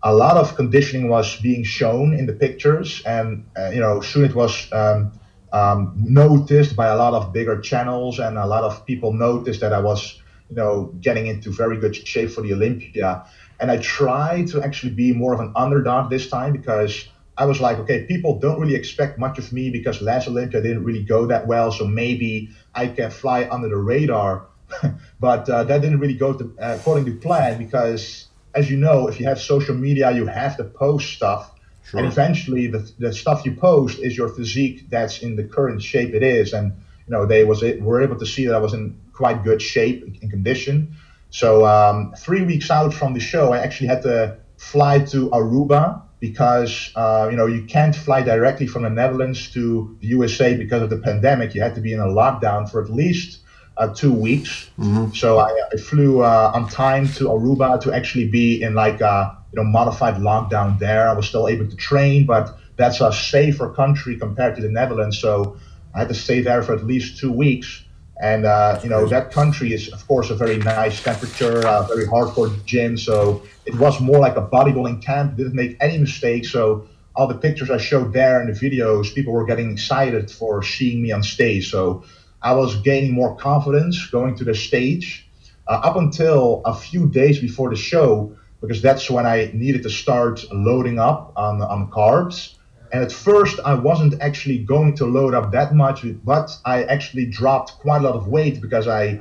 a 0.04 0.14
lot 0.14 0.38
of 0.38 0.56
conditioning 0.56 1.10
was 1.10 1.38
being 1.38 1.64
shown 1.64 2.14
in 2.14 2.26
the 2.26 2.34
pictures, 2.34 3.02
and 3.06 3.46
uh, 3.58 3.70
you 3.74 3.80
know, 3.80 4.02
soon 4.02 4.26
it 4.26 4.36
was 4.36 4.72
um, 4.72 5.12
um, 5.52 5.94
noticed 5.98 6.76
by 6.76 6.88
a 6.88 6.96
lot 6.96 7.14
of 7.14 7.34
bigger 7.34 7.60
channels, 7.60 8.20
and 8.20 8.38
a 8.38 8.46
lot 8.46 8.64
of 8.64 8.86
people 8.86 9.14
noticed 9.14 9.62
that 9.62 9.74
I 9.74 9.80
was, 9.80 10.22
you 10.50 10.56
know, 10.56 10.94
getting 11.02 11.28
into 11.28 11.52
very 11.52 11.78
good 11.78 11.96
shape 11.96 12.30
for 12.30 12.42
the 12.42 12.54
Olympia. 12.54 13.26
And 13.60 13.72
I 13.72 13.78
tried 13.78 14.48
to 14.50 14.62
actually 14.62 14.94
be 14.94 15.14
more 15.14 15.34
of 15.34 15.40
an 15.40 15.52
underdog 15.56 16.12
this 16.12 16.30
time 16.30 16.52
because 16.52 17.10
I 17.38 17.46
was 17.46 17.60
like, 17.60 17.80
okay, 17.80 18.04
people 18.04 18.40
don't 18.40 18.60
really 18.60 18.76
expect 18.76 19.18
much 19.18 19.40
of 19.40 19.52
me 19.52 19.72
because 19.72 20.02
last 20.02 20.28
Olympia 20.28 20.62
didn't 20.62 20.84
really 20.84 21.04
go 21.04 21.26
that 21.26 21.48
well, 21.48 21.72
so 21.72 21.86
maybe 21.86 22.50
I 22.76 22.88
can 22.88 23.10
fly 23.10 23.48
under 23.50 23.70
the 23.70 23.78
radar. 23.78 24.48
but 25.20 25.50
uh, 25.50 25.64
that 25.64 25.82
didn't 25.82 26.00
really 26.00 26.18
go 26.18 26.34
to, 26.34 26.56
uh, 26.60 26.78
according 26.80 27.06
to 27.06 27.16
plan 27.16 27.58
because 27.58 28.27
as 28.54 28.70
you 28.70 28.78
know, 28.78 29.08
if 29.08 29.20
you 29.20 29.28
have 29.28 29.40
social 29.40 29.76
media, 29.76 30.12
you 30.12 30.26
have 30.26 30.58
to 30.58 30.64
post 30.64 31.14
stuff. 31.14 31.52
Sure. 31.86 32.00
And 32.00 32.08
eventually, 32.08 32.68
the, 32.68 32.90
the 33.00 33.14
stuff 33.14 33.46
you 33.46 33.54
post 33.54 34.00
is 34.00 34.18
your 34.18 34.30
physique 34.30 34.90
that's 34.90 35.20
in 35.20 35.36
the 35.36 35.44
current 35.44 35.82
shape 35.82 36.14
it 36.14 36.24
is. 36.24 36.54
And 36.54 36.74
you 37.08 37.14
know, 37.14 37.26
they 37.26 37.44
was 37.46 37.62
were 37.62 38.02
able 38.02 38.18
to 38.20 38.26
see 38.26 38.46
that 38.48 38.56
I 38.56 38.60
was 38.60 38.74
in 38.74 39.00
quite 39.14 39.44
good 39.44 39.62
shape 39.62 40.04
and 40.04 40.30
condition. 40.30 40.96
So 41.30 41.66
um, 41.66 42.14
three 42.18 42.44
weeks 42.44 42.70
out 42.70 42.94
from 42.94 43.14
the 43.14 43.20
show, 43.20 43.54
I 43.54 43.60
actually 43.60 43.88
had 43.88 44.02
to 44.04 44.38
fly 44.58 45.00
to 45.00 45.30
Aruba 45.30 46.02
because 46.20 46.92
uh, 46.96 47.28
you 47.30 47.38
know 47.38 47.46
you 47.46 47.64
can't 47.64 47.96
fly 47.96 48.22
directly 48.22 48.68
from 48.68 48.84
the 48.84 48.90
Netherlands 48.90 49.52
to 49.52 49.98
the 50.02 50.08
USA 50.08 50.58
because 50.58 50.82
of 50.82 50.90
the 50.90 50.98
pandemic. 50.98 51.54
You 51.54 51.62
had 51.62 51.76
to 51.76 51.82
be 51.82 51.94
in 51.94 52.00
a 52.00 52.06
lockdown 52.06 52.70
for 52.70 52.82
at 52.82 52.90
least 52.90 53.40
uh, 53.78 53.94
two 53.94 54.12
weeks. 54.12 54.70
Mm-hmm. 54.80 55.14
So 55.14 55.40
I, 55.40 55.52
I 55.72 55.78
flew 55.78 56.22
uh, 56.22 56.52
on 56.54 56.68
time 56.70 57.08
to 57.14 57.26
Aruba 57.26 57.80
to 57.82 57.94
actually 57.94 58.28
be 58.28 58.62
in 58.62 58.74
like 58.74 59.02
a 59.02 59.38
you 59.52 59.58
know 59.58 59.70
modified 59.70 60.16
lockdown 60.16 60.80
there. 60.80 61.10
I 61.10 61.14
was 61.14 61.28
still 61.28 61.48
able 61.48 61.68
to 61.68 61.76
train, 61.76 62.26
but 62.26 62.58
that's 62.76 63.02
a 63.02 63.12
safer 63.12 63.70
country 63.70 64.18
compared 64.18 64.56
to 64.56 64.62
the 64.62 64.70
Netherlands. 64.70 65.20
So 65.20 65.58
I 65.94 66.00
had 66.00 66.10
to 66.10 66.14
stay 66.14 66.42
there 66.42 66.62
for 66.64 66.74
at 66.76 66.86
least 66.86 67.20
two 67.20 67.32
weeks. 67.32 67.84
And 68.20 68.46
uh, 68.46 68.80
you 68.84 68.90
know 68.90 69.06
that 69.08 69.32
country 69.32 69.74
is 69.74 69.90
of 69.90 70.08
course 70.08 70.32
a 70.32 70.36
very 70.36 70.58
nice 70.58 71.04
temperature, 71.04 71.66
uh, 71.68 71.84
very 71.84 72.08
hardcore 72.08 72.52
gym. 72.66 72.98
So 72.98 73.44
it 73.66 73.76
was 73.76 74.00
more 74.02 74.20
like 74.20 74.36
a 74.38 74.42
bodybuilding 74.42 75.04
camp. 75.04 75.38
Didn't 75.38 75.54
make 75.54 75.78
any 75.80 76.00
mistakes. 76.00 76.52
So 76.52 76.88
all 77.16 77.28
the 77.28 77.36
pictures 77.36 77.70
I 77.70 77.78
showed 77.78 78.14
there 78.14 78.40
and 78.40 78.54
the 78.54 78.60
videos, 78.60 79.14
people 79.14 79.34
were 79.34 79.46
getting 79.46 79.72
excited 79.72 80.32
for 80.32 80.64
seeing 80.64 81.02
me 81.02 81.12
on 81.12 81.24
stage. 81.24 81.70
So 81.70 82.04
I 82.42 82.54
was 82.54 82.76
gaining 82.82 83.14
more 83.14 83.36
confidence 83.36 84.08
going 84.08 84.36
to 84.38 84.44
the 84.44 84.56
stage 84.56 85.28
uh, 85.68 85.82
up 85.84 85.96
until 85.96 86.62
a 86.66 86.74
few 86.74 87.08
days 87.08 87.40
before 87.40 87.70
the 87.70 87.76
show, 87.76 88.36
because 88.62 88.82
that's 88.82 89.10
when 89.10 89.26
I 89.26 89.52
needed 89.54 89.84
to 89.84 89.90
start 89.90 90.44
loading 90.52 91.00
up 91.00 91.34
on, 91.36 91.62
on 91.62 91.92
carbs. 91.92 92.56
And 92.92 93.04
at 93.04 93.12
first, 93.12 93.60
I 93.66 93.74
wasn't 93.74 94.22
actually 94.22 94.60
going 94.60 94.96
to 94.96 95.06
load 95.06 95.34
up 95.34 95.52
that 95.52 95.74
much, 95.74 96.06
but 96.24 96.56
I 96.64 96.84
actually 96.84 97.26
dropped 97.26 97.74
quite 97.80 98.02
a 98.02 98.06
lot 98.06 98.16
of 98.16 98.28
weight 98.28 98.62
because 98.62 98.88
I 98.88 99.20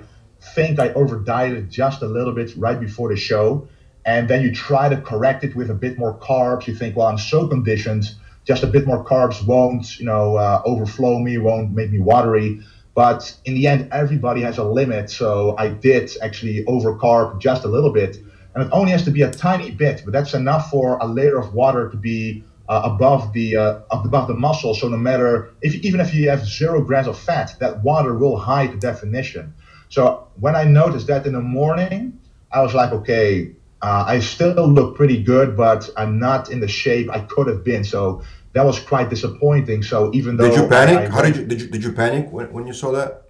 think 0.55 0.79
I 0.79 0.93
over 0.93 1.19
dieted 1.19 1.71
just 1.71 2.03
a 2.03 2.07
little 2.07 2.33
bit 2.33 2.53
right 2.57 2.79
before 2.79 3.09
the 3.09 3.17
show. 3.17 3.69
And 4.05 4.29
then 4.29 4.43
you 4.43 4.55
try 4.55 4.89
to 4.89 5.01
correct 5.01 5.43
it 5.43 5.57
with 5.57 5.69
a 5.69 5.75
bit 5.75 5.99
more 5.99 6.17
carbs. 6.17 6.69
You 6.69 6.77
think, 6.77 6.97
well, 6.97 7.09
I'm 7.09 7.19
so 7.19 7.49
conditioned, 7.49 8.05
just 8.45 8.63
a 8.63 8.69
bit 8.69 8.87
more 8.87 9.05
carbs 9.05 9.45
won't, 9.45 9.99
you 9.99 10.07
know, 10.07 10.37
uh, 10.37 10.63
overflow 10.65 11.19
me, 11.19 11.39
won't 11.39 11.73
make 11.73 11.91
me 11.91 11.99
watery. 11.99 12.63
But 12.97 13.37
in 13.45 13.55
the 13.55 13.67
end, 13.67 13.91
everybody 13.93 14.41
has 14.41 14.57
a 14.57 14.65
limit. 14.65 15.11
So 15.11 15.55
I 15.59 15.69
did 15.69 16.11
actually 16.23 16.65
overcarb 16.65 17.41
just 17.41 17.65
a 17.65 17.69
little 17.69 17.93
bit. 17.93 18.17
And 18.55 18.65
it 18.65 18.71
only 18.73 18.91
has 18.93 19.05
to 19.05 19.11
be 19.11 19.21
a 19.21 19.31
tiny 19.31 19.71
bit, 19.71 20.01
but 20.03 20.13
that's 20.15 20.33
enough 20.33 20.71
for 20.71 20.97
a 20.97 21.07
layer 21.07 21.39
of 21.39 21.53
water 21.53 21.91
to 21.91 21.97
be 21.99 22.43
uh, 22.71 22.81
above 22.85 23.35
the 23.35 23.55
uh, 23.55 23.81
above 23.91 24.29
the 24.29 24.35
muscle. 24.35 24.75
So 24.75 24.89
no 24.89 24.97
matter 24.97 25.51
if 25.61 25.75
even 25.85 26.01
if 26.01 26.15
you 26.15 26.31
have 26.31 26.43
zero 26.47 26.83
grams 26.83 27.07
of 27.07 27.19
fat, 27.19 27.55
that 27.61 27.83
water 27.83 28.15
will 28.17 28.39
hide 28.39 28.73
the 28.73 28.79
definition. 28.79 29.53
So 29.91 30.29
when 30.41 30.57
I 30.57 30.65
noticed 30.65 31.07
that 31.09 31.27
in 31.27 31.35
the 31.35 31.43
morning, 31.43 32.19
I 32.51 32.63
was 32.63 32.73
like, 32.73 32.93
okay, 32.93 33.53
uh, 33.83 34.05
I 34.09 34.21
still 34.21 34.67
look 34.67 34.97
pretty 34.97 35.23
good, 35.23 35.55
but 35.55 35.91
I'm 35.99 36.19
not 36.19 36.51
in 36.51 36.61
the 36.61 36.69
shape 36.69 37.11
I 37.11 37.21
could 37.21 37.47
have 37.49 37.63
been. 37.63 37.85
So 37.85 38.23
that 38.57 38.65
was 38.65 38.81
quite 38.81 39.11
disappointing. 39.11 39.83
So 39.83 40.11
even 40.15 40.39
though 40.39 40.49
did 40.49 40.57
you 40.57 40.67
panic? 40.67 41.11
I, 41.11 41.13
How 41.15 41.21
did 41.21 41.37
you 41.37 41.45
did 41.45 41.61
you 41.61 41.69
did 41.69 41.85
you 41.85 41.93
panic 41.93 42.33
when, 42.33 42.51
when 42.55 42.67
you 42.67 42.73
saw 42.73 42.91
that? 42.93 43.25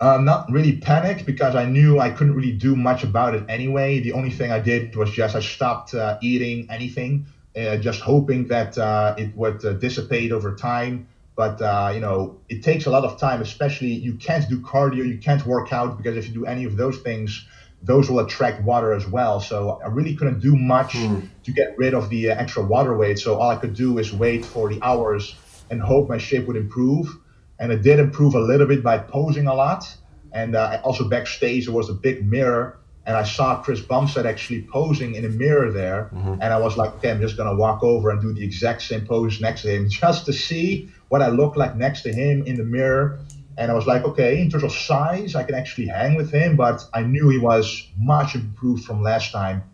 Uh, 0.00 0.18
not 0.18 0.48
really 0.48 0.76
panicked 0.76 1.26
because 1.26 1.56
I 1.56 1.64
knew 1.64 1.98
I 1.98 2.10
couldn't 2.10 2.36
really 2.36 2.52
do 2.52 2.76
much 2.76 3.02
about 3.02 3.34
it 3.34 3.42
anyway. 3.48 3.98
The 3.98 4.12
only 4.12 4.30
thing 4.30 4.52
I 4.52 4.60
did 4.60 4.94
was 4.94 5.10
just 5.10 5.34
I 5.34 5.40
stopped 5.40 5.92
uh, 5.92 6.18
eating 6.22 6.70
anything, 6.70 7.26
uh, 7.56 7.78
just 7.78 8.00
hoping 8.00 8.46
that 8.46 8.78
uh, 8.78 9.16
it 9.18 9.36
would 9.36 9.64
uh, 9.64 9.72
dissipate 9.72 10.30
over 10.30 10.54
time. 10.54 11.08
But 11.34 11.60
uh, 11.60 11.90
you 11.92 11.98
know, 11.98 12.38
it 12.48 12.62
takes 12.62 12.86
a 12.86 12.90
lot 12.90 13.02
of 13.02 13.18
time. 13.18 13.42
Especially 13.42 13.92
you 14.06 14.14
can't 14.14 14.48
do 14.48 14.60
cardio, 14.60 15.04
you 15.14 15.18
can't 15.18 15.44
work 15.46 15.72
out 15.72 15.98
because 15.98 16.16
if 16.16 16.28
you 16.28 16.34
do 16.34 16.46
any 16.46 16.64
of 16.64 16.76
those 16.76 16.98
things, 16.98 17.44
those 17.82 18.10
will 18.10 18.20
attract 18.20 18.62
water 18.62 18.92
as 18.92 19.06
well. 19.06 19.40
So 19.40 19.80
I 19.84 19.88
really 19.88 20.14
couldn't 20.16 20.40
do 20.40 20.56
much 20.56 20.92
mm. 20.92 21.28
to 21.44 21.52
get 21.52 21.78
rid 21.78 21.94
of 21.94 22.10
the 22.10 22.30
extra 22.30 22.62
water 22.64 22.96
weight. 22.96 23.18
So 23.18 23.36
all 23.36 23.50
I 23.50 23.56
could 23.56 23.74
do 23.74 23.98
is 23.98 24.12
wait 24.12 24.44
for 24.44 24.72
the 24.72 24.80
hours 24.82 25.36
and 25.70 25.80
hope 25.80 26.08
my 26.08 26.18
shape 26.18 26.46
would 26.46 26.56
improve 26.56 27.16
and 27.58 27.72
it 27.72 27.82
did 27.82 27.98
improve 27.98 28.34
a 28.34 28.40
little 28.40 28.66
bit 28.66 28.82
by 28.82 28.98
posing 28.98 29.46
a 29.46 29.54
lot. 29.54 29.84
And 30.32 30.54
uh, 30.54 30.80
also 30.84 31.08
backstage, 31.08 31.66
there 31.66 31.74
was 31.74 31.88
a 31.88 31.94
big 31.94 32.26
mirror, 32.26 32.78
and 33.06 33.16
I 33.16 33.24
saw 33.24 33.62
Chris 33.62 33.80
Bumstead 33.80 34.26
actually 34.26 34.62
posing 34.62 35.14
in 35.14 35.24
a 35.24 35.28
mirror 35.28 35.72
there. 35.72 36.10
Mm-hmm. 36.14 36.34
And 36.42 36.52
I 36.52 36.58
was 36.58 36.76
like, 36.76 36.94
okay, 36.96 37.10
I'm 37.10 37.20
just 37.20 37.36
gonna 37.36 37.56
walk 37.56 37.82
over 37.82 38.10
and 38.10 38.20
do 38.20 38.32
the 38.32 38.44
exact 38.44 38.82
same 38.82 39.06
pose 39.06 39.40
next 39.40 39.62
to 39.62 39.74
him, 39.74 39.88
just 39.88 40.26
to 40.26 40.32
see 40.32 40.90
what 41.08 41.22
I 41.22 41.28
look 41.28 41.56
like 41.56 41.76
next 41.76 42.02
to 42.02 42.12
him 42.12 42.44
in 42.44 42.56
the 42.56 42.64
mirror. 42.64 43.18
And 43.58 43.70
I 43.72 43.74
was 43.74 43.86
like, 43.86 44.04
okay, 44.04 44.40
in 44.40 44.48
terms 44.48 44.62
of 44.62 44.72
size, 44.72 45.34
I 45.34 45.42
can 45.42 45.56
actually 45.56 45.88
hang 45.88 46.14
with 46.14 46.30
him, 46.30 46.56
but 46.56 46.84
I 46.94 47.02
knew 47.02 47.28
he 47.28 47.38
was 47.38 47.90
much 47.98 48.36
improved 48.36 48.84
from 48.84 49.02
last 49.02 49.32
time. 49.32 49.64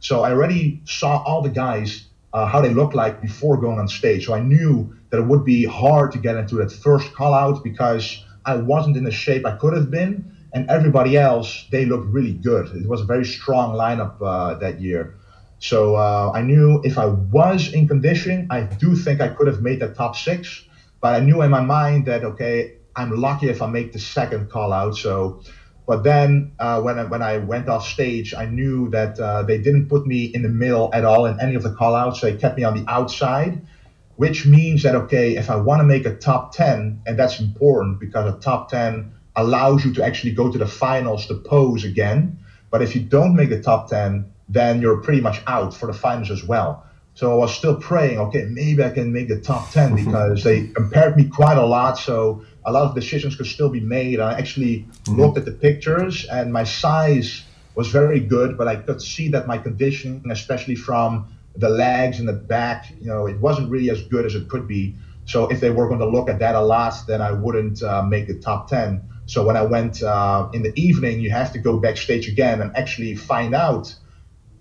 So 0.00 0.20
I 0.20 0.30
already 0.30 0.82
saw 0.84 1.22
all 1.24 1.40
the 1.42 1.50
guys 1.50 2.04
uh, 2.32 2.46
how 2.46 2.60
they 2.60 2.70
looked 2.70 2.94
like 2.94 3.20
before 3.20 3.56
going 3.56 3.78
on 3.78 3.88
stage. 3.88 4.26
So 4.26 4.34
I 4.34 4.40
knew 4.40 4.92
that 5.10 5.18
it 5.18 5.26
would 5.26 5.44
be 5.44 5.64
hard 5.64 6.12
to 6.12 6.18
get 6.18 6.36
into 6.36 6.56
that 6.56 6.70
first 6.70 7.12
call 7.12 7.34
out 7.34 7.62
because 7.62 8.22
I 8.44 8.54
wasn't 8.54 8.96
in 8.96 9.04
the 9.04 9.10
shape 9.10 9.44
I 9.46 9.52
could 9.52 9.72
have 9.72 9.90
been, 9.90 10.24
and 10.52 10.68
everybody 10.68 11.16
else 11.16 11.66
they 11.70 11.84
looked 11.86 12.06
really 12.06 12.32
good. 12.32 12.68
It 12.74 12.86
was 12.86 13.00
a 13.00 13.04
very 13.04 13.24
strong 13.24 13.72
lineup 13.72 14.12
uh, 14.20 14.54
that 14.54 14.78
year. 14.78 15.10
So 15.58 15.96
uh, 15.96 16.30
I 16.34 16.40
knew 16.42 16.80
if 16.82 16.96
I 16.96 17.06
was 17.06 17.68
in 17.68 17.86
condition, 17.86 18.46
I 18.50 18.62
do 18.62 18.94
think 18.94 19.20
I 19.20 19.28
could 19.28 19.46
have 19.46 19.60
made 19.60 19.80
the 19.80 19.88
top 19.88 20.16
six. 20.16 20.62
But 21.00 21.14
I 21.14 21.20
knew 21.20 21.42
in 21.42 21.50
my 21.50 21.60
mind 21.60 22.06
that 22.06 22.24
okay, 22.24 22.68
I'm 22.96 23.14
lucky 23.16 23.48
if 23.48 23.62
I 23.62 23.66
make 23.66 23.92
the 23.92 23.98
second 23.98 24.50
call 24.50 24.72
out. 24.72 24.96
So 24.96 25.42
but 25.90 26.04
then 26.04 26.52
uh, 26.60 26.80
when 26.82 27.00
I, 27.00 27.04
when 27.06 27.20
I 27.20 27.38
went 27.38 27.68
off 27.68 27.84
stage, 27.84 28.32
I 28.32 28.46
knew 28.46 28.90
that 28.90 29.18
uh, 29.18 29.42
they 29.42 29.58
didn't 29.58 29.88
put 29.88 30.06
me 30.06 30.26
in 30.26 30.42
the 30.42 30.48
middle 30.48 30.88
at 30.94 31.04
all 31.04 31.26
in 31.26 31.40
any 31.40 31.56
of 31.56 31.64
the 31.64 31.70
callouts. 31.70 32.20
They 32.20 32.36
kept 32.36 32.56
me 32.56 32.62
on 32.62 32.76
the 32.76 32.88
outside, 32.88 33.60
which 34.14 34.46
means 34.46 34.84
that 34.84 34.94
okay, 34.94 35.36
if 35.36 35.50
I 35.50 35.56
want 35.56 35.80
to 35.80 35.84
make 35.84 36.06
a 36.06 36.14
top 36.14 36.54
ten, 36.54 37.02
and 37.06 37.18
that's 37.18 37.40
important 37.40 37.98
because 37.98 38.32
a 38.32 38.38
top 38.38 38.70
ten 38.70 39.14
allows 39.34 39.84
you 39.84 39.92
to 39.94 40.04
actually 40.04 40.30
go 40.30 40.52
to 40.52 40.58
the 40.58 40.66
finals 40.66 41.26
to 41.26 41.34
pose 41.34 41.82
again. 41.82 42.38
But 42.70 42.82
if 42.82 42.94
you 42.94 43.00
don't 43.00 43.34
make 43.34 43.50
the 43.50 43.60
top 43.60 43.90
ten, 43.90 44.32
then 44.48 44.80
you're 44.80 44.98
pretty 44.98 45.20
much 45.20 45.42
out 45.48 45.74
for 45.74 45.86
the 45.86 45.92
finals 45.92 46.30
as 46.30 46.44
well. 46.44 46.86
So 47.14 47.32
I 47.32 47.34
was 47.34 47.52
still 47.52 47.74
praying, 47.76 48.18
okay, 48.18 48.44
maybe 48.48 48.84
I 48.84 48.90
can 48.90 49.12
make 49.12 49.28
the 49.28 49.40
top 49.40 49.72
10 49.72 49.96
because 50.04 50.44
they 50.44 50.68
compared 50.68 51.16
me 51.16 51.24
quite 51.24 51.58
a 51.58 51.66
lot. 51.66 51.98
So 51.98 52.44
a 52.64 52.72
lot 52.72 52.82
of 52.82 52.94
decisions 52.94 53.36
could 53.36 53.46
still 53.46 53.68
be 53.68 53.80
made. 53.80 54.20
I 54.20 54.38
actually 54.38 54.86
mm-hmm. 55.04 55.20
looked 55.20 55.38
at 55.38 55.44
the 55.44 55.52
pictures 55.52 56.26
and 56.26 56.52
my 56.52 56.64
size 56.64 57.44
was 57.74 57.88
very 57.88 58.20
good, 58.20 58.58
but 58.58 58.68
I 58.68 58.76
could 58.76 59.00
see 59.00 59.28
that 59.28 59.46
my 59.46 59.58
condition, 59.58 60.22
especially 60.30 60.74
from 60.74 61.28
the 61.56 61.68
legs 61.68 62.18
and 62.18 62.28
the 62.28 62.32
back, 62.32 62.92
you 63.00 63.06
know, 63.06 63.26
it 63.26 63.38
wasn't 63.40 63.70
really 63.70 63.90
as 63.90 64.02
good 64.02 64.26
as 64.26 64.34
it 64.34 64.48
could 64.48 64.68
be. 64.68 64.96
So 65.24 65.48
if 65.48 65.60
they 65.60 65.70
were 65.70 65.86
going 65.88 66.00
to 66.00 66.08
look 66.08 66.28
at 66.28 66.38
that 66.40 66.54
a 66.54 66.60
lot, 66.60 66.94
then 67.06 67.20
I 67.20 67.32
wouldn't 67.32 67.82
uh, 67.82 68.02
make 68.02 68.26
the 68.26 68.38
top 68.38 68.68
10. 68.68 69.02
So 69.26 69.44
when 69.44 69.56
I 69.56 69.62
went 69.62 70.02
uh, 70.02 70.48
in 70.52 70.62
the 70.62 70.72
evening, 70.80 71.20
you 71.20 71.30
have 71.30 71.52
to 71.52 71.58
go 71.58 71.78
backstage 71.78 72.28
again 72.28 72.60
and 72.60 72.76
actually 72.76 73.14
find 73.14 73.54
out 73.54 73.94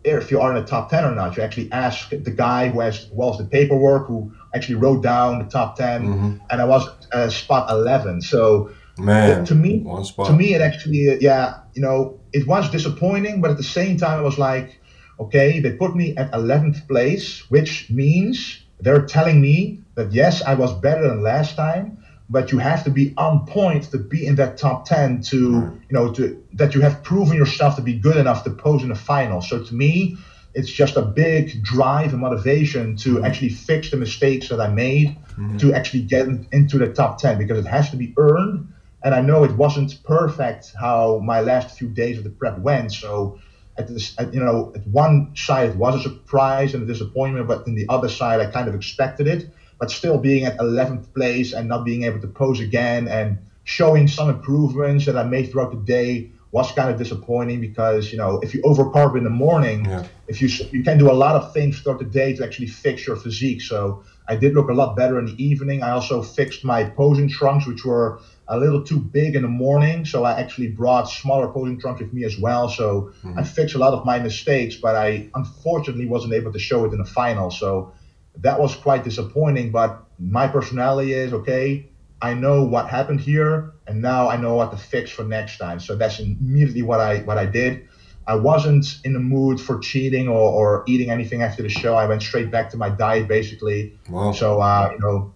if 0.03 0.31
you 0.31 0.39
are 0.39 0.55
in 0.55 0.61
the 0.61 0.67
top 0.67 0.89
10 0.89 1.05
or 1.05 1.13
not. 1.13 1.35
You 1.35 1.43
actually 1.43 1.71
ask 1.71 2.09
the 2.09 2.31
guy 2.31 2.69
who 2.69 2.79
has 2.79 3.09
well 3.11 3.35
the 3.37 3.45
paperwork, 3.45 4.07
who 4.07 4.31
actually 4.55 4.75
wrote 4.75 5.03
down 5.03 5.39
the 5.39 5.49
top 5.49 5.77
10, 5.77 6.05
mm-hmm. 6.05 6.35
and 6.49 6.61
I 6.61 6.65
was 6.65 6.87
uh, 7.11 7.29
spot 7.29 7.69
11. 7.69 8.21
So 8.21 8.71
Man, 8.97 9.45
to 9.45 9.55
me, 9.55 9.85
to 10.25 10.33
me, 10.33 10.53
it 10.53 10.61
actually, 10.61 11.17
yeah, 11.21 11.59
you 11.73 11.81
know, 11.81 12.19
it 12.33 12.45
was 12.47 12.69
disappointing, 12.69 13.39
but 13.41 13.51
at 13.51 13.57
the 13.57 13.63
same 13.63 13.97
time, 13.97 14.19
I 14.19 14.21
was 14.21 14.37
like, 14.37 14.79
okay, 15.19 15.59
they 15.59 15.71
put 15.71 15.95
me 15.95 16.15
at 16.17 16.31
11th 16.31 16.87
place, 16.87 17.49
which 17.49 17.89
means 17.89 18.61
they're 18.81 19.05
telling 19.05 19.41
me 19.41 19.79
that 19.95 20.11
yes, 20.11 20.41
I 20.41 20.55
was 20.55 20.73
better 20.73 21.07
than 21.07 21.23
last 21.23 21.55
time, 21.55 22.03
but 22.29 22.51
you 22.51 22.59
have 22.59 22.83
to 22.83 22.91
be 22.91 23.13
on 23.17 23.45
point 23.45 23.85
to 23.85 23.97
be 23.97 24.25
in 24.25 24.35
that 24.35 24.57
top 24.57 24.85
10 24.85 25.21
to 25.21 25.37
you 25.37 25.81
know 25.91 26.11
to 26.13 26.43
that 26.53 26.75
you 26.75 26.81
have 26.81 27.03
proven 27.03 27.35
yourself 27.35 27.75
to 27.75 27.81
be 27.81 27.93
good 27.93 28.17
enough 28.17 28.43
to 28.43 28.51
pose 28.51 28.83
in 28.83 28.89
the 28.89 28.95
final. 28.95 29.41
So 29.41 29.63
to 29.63 29.73
me 29.73 30.17
it's 30.53 30.69
just 30.69 30.95
a 30.95 31.01
big 31.01 31.63
drive 31.63 32.11
and 32.11 32.21
motivation 32.21 32.95
to 32.97 33.15
mm-hmm. 33.15 33.25
actually 33.25 33.49
fix 33.49 33.91
the 33.91 33.97
mistakes 33.97 34.49
that 34.49 34.59
i 34.59 34.67
made 34.67 35.09
mm-hmm. 35.09 35.57
to 35.57 35.73
actually 35.73 36.01
get 36.01 36.27
into 36.51 36.79
the 36.79 36.91
top 36.91 37.19
10 37.19 37.37
because 37.37 37.59
it 37.63 37.69
has 37.69 37.91
to 37.91 37.97
be 37.97 38.13
earned. 38.17 38.73
And 39.03 39.15
i 39.15 39.21
know 39.21 39.43
it 39.43 39.51
wasn't 39.51 40.03
perfect 40.03 40.73
how 40.79 41.19
my 41.19 41.41
last 41.41 41.77
few 41.77 41.87
days 41.87 42.17
of 42.17 42.23
the 42.23 42.29
prep 42.29 42.59
went. 42.59 42.91
So 42.93 43.39
at 43.77 43.87
this 43.87 44.13
at, 44.19 44.33
you 44.33 44.41
know 44.41 44.73
at 44.75 44.85
one 44.87 45.31
side 45.35 45.69
it 45.69 45.75
was 45.77 45.95
a 45.95 46.01
surprise 46.01 46.73
and 46.73 46.83
a 46.83 46.85
disappointment 46.85 47.47
but 47.47 47.65
in 47.65 47.75
the 47.75 47.85
other 47.87 48.09
side 48.09 48.41
i 48.41 48.45
kind 48.45 48.67
of 48.67 48.75
expected 48.75 49.25
it 49.25 49.49
but 49.79 49.89
still 49.89 50.17
being 50.17 50.45
at 50.45 50.57
11th 50.57 51.13
place 51.13 51.53
and 51.53 51.67
not 51.67 51.85
being 51.85 52.03
able 52.03 52.19
to 52.19 52.27
pose 52.27 52.59
again 52.59 53.07
and 53.07 53.37
showing 53.63 54.07
some 54.07 54.29
improvements 54.29 55.05
that 55.05 55.15
I 55.15 55.23
made 55.23 55.51
throughout 55.51 55.71
the 55.71 55.77
day 55.77 56.31
was 56.51 56.71
kind 56.71 56.89
of 56.89 56.97
disappointing 56.97 57.61
because 57.61 58.11
you 58.11 58.17
know 58.17 58.39
if 58.39 58.53
you 58.53 58.61
overcarb 58.63 59.15
in 59.15 59.23
the 59.23 59.29
morning, 59.29 59.85
yeah. 59.85 60.03
if 60.27 60.41
you 60.41 60.49
you 60.71 60.83
can 60.83 60.97
do 60.97 61.11
a 61.11 61.13
lot 61.13 61.35
of 61.35 61.53
things 61.53 61.79
throughout 61.79 61.99
the 61.99 62.05
day 62.05 62.35
to 62.35 62.43
actually 62.43 62.67
fix 62.67 63.05
your 63.05 63.15
physique. 63.15 63.61
So 63.61 64.03
I 64.27 64.35
did 64.35 64.53
look 64.55 64.69
a 64.69 64.73
lot 64.73 64.95
better 64.95 65.19
in 65.19 65.25
the 65.25 65.43
evening. 65.43 65.83
I 65.83 65.91
also 65.91 66.23
fixed 66.23 66.65
my 66.65 66.85
posing 66.85 67.29
trunks, 67.29 67.67
which 67.67 67.85
were 67.85 68.19
a 68.47 68.57
little 68.57 68.83
too 68.83 68.99
big 68.99 69.35
in 69.35 69.43
the 69.43 69.47
morning. 69.47 70.05
So 70.05 70.23
I 70.23 70.39
actually 70.39 70.69
brought 70.69 71.03
smaller 71.03 71.47
posing 71.49 71.79
trunks 71.79 72.01
with 72.01 72.13
me 72.13 72.23
as 72.23 72.39
well. 72.39 72.67
So 72.67 73.13
mm-hmm. 73.23 73.37
I 73.37 73.43
fixed 73.43 73.75
a 73.75 73.77
lot 73.77 73.93
of 73.93 74.03
my 74.05 74.17
mistakes, 74.17 74.75
but 74.75 74.95
I 74.95 75.29
unfortunately 75.35 76.07
wasn't 76.07 76.33
able 76.33 76.51
to 76.51 76.59
show 76.59 76.85
it 76.85 76.91
in 76.93 76.97
the 76.97 77.05
final. 77.05 77.51
So 77.51 77.93
that 78.37 78.59
was 78.59 78.75
quite 78.75 79.03
disappointing. 79.03 79.71
But 79.71 80.03
my 80.19 80.47
personality 80.47 81.13
is 81.13 81.33
okay. 81.33 81.89
I 82.21 82.33
know 82.33 82.63
what 82.63 82.87
happened 82.87 83.21
here, 83.21 83.73
and 83.87 84.01
now 84.01 84.29
I 84.29 84.35
know 84.35 84.55
what 84.55 84.71
to 84.71 84.77
fix 84.77 85.09
for 85.09 85.23
next 85.23 85.57
time. 85.57 85.79
So 85.79 85.95
that's 85.95 86.19
immediately 86.19 86.81
what 86.81 86.99
I 86.99 87.19
what 87.19 87.37
I 87.37 87.45
did. 87.45 87.87
I 88.27 88.35
wasn't 88.35 88.85
in 89.03 89.13
the 89.13 89.19
mood 89.19 89.59
for 89.59 89.79
cheating 89.79 90.27
or, 90.27 90.51
or 90.51 90.83
eating 90.87 91.09
anything 91.09 91.41
after 91.41 91.63
the 91.63 91.69
show. 91.69 91.95
I 91.95 92.05
went 92.05 92.21
straight 92.21 92.51
back 92.51 92.69
to 92.71 92.77
my 92.77 92.89
diet 92.89 93.27
basically. 93.27 93.97
Wow. 94.07 94.33
So 94.33 94.61
uh, 94.61 94.89
you 94.91 94.99
know, 94.99 95.33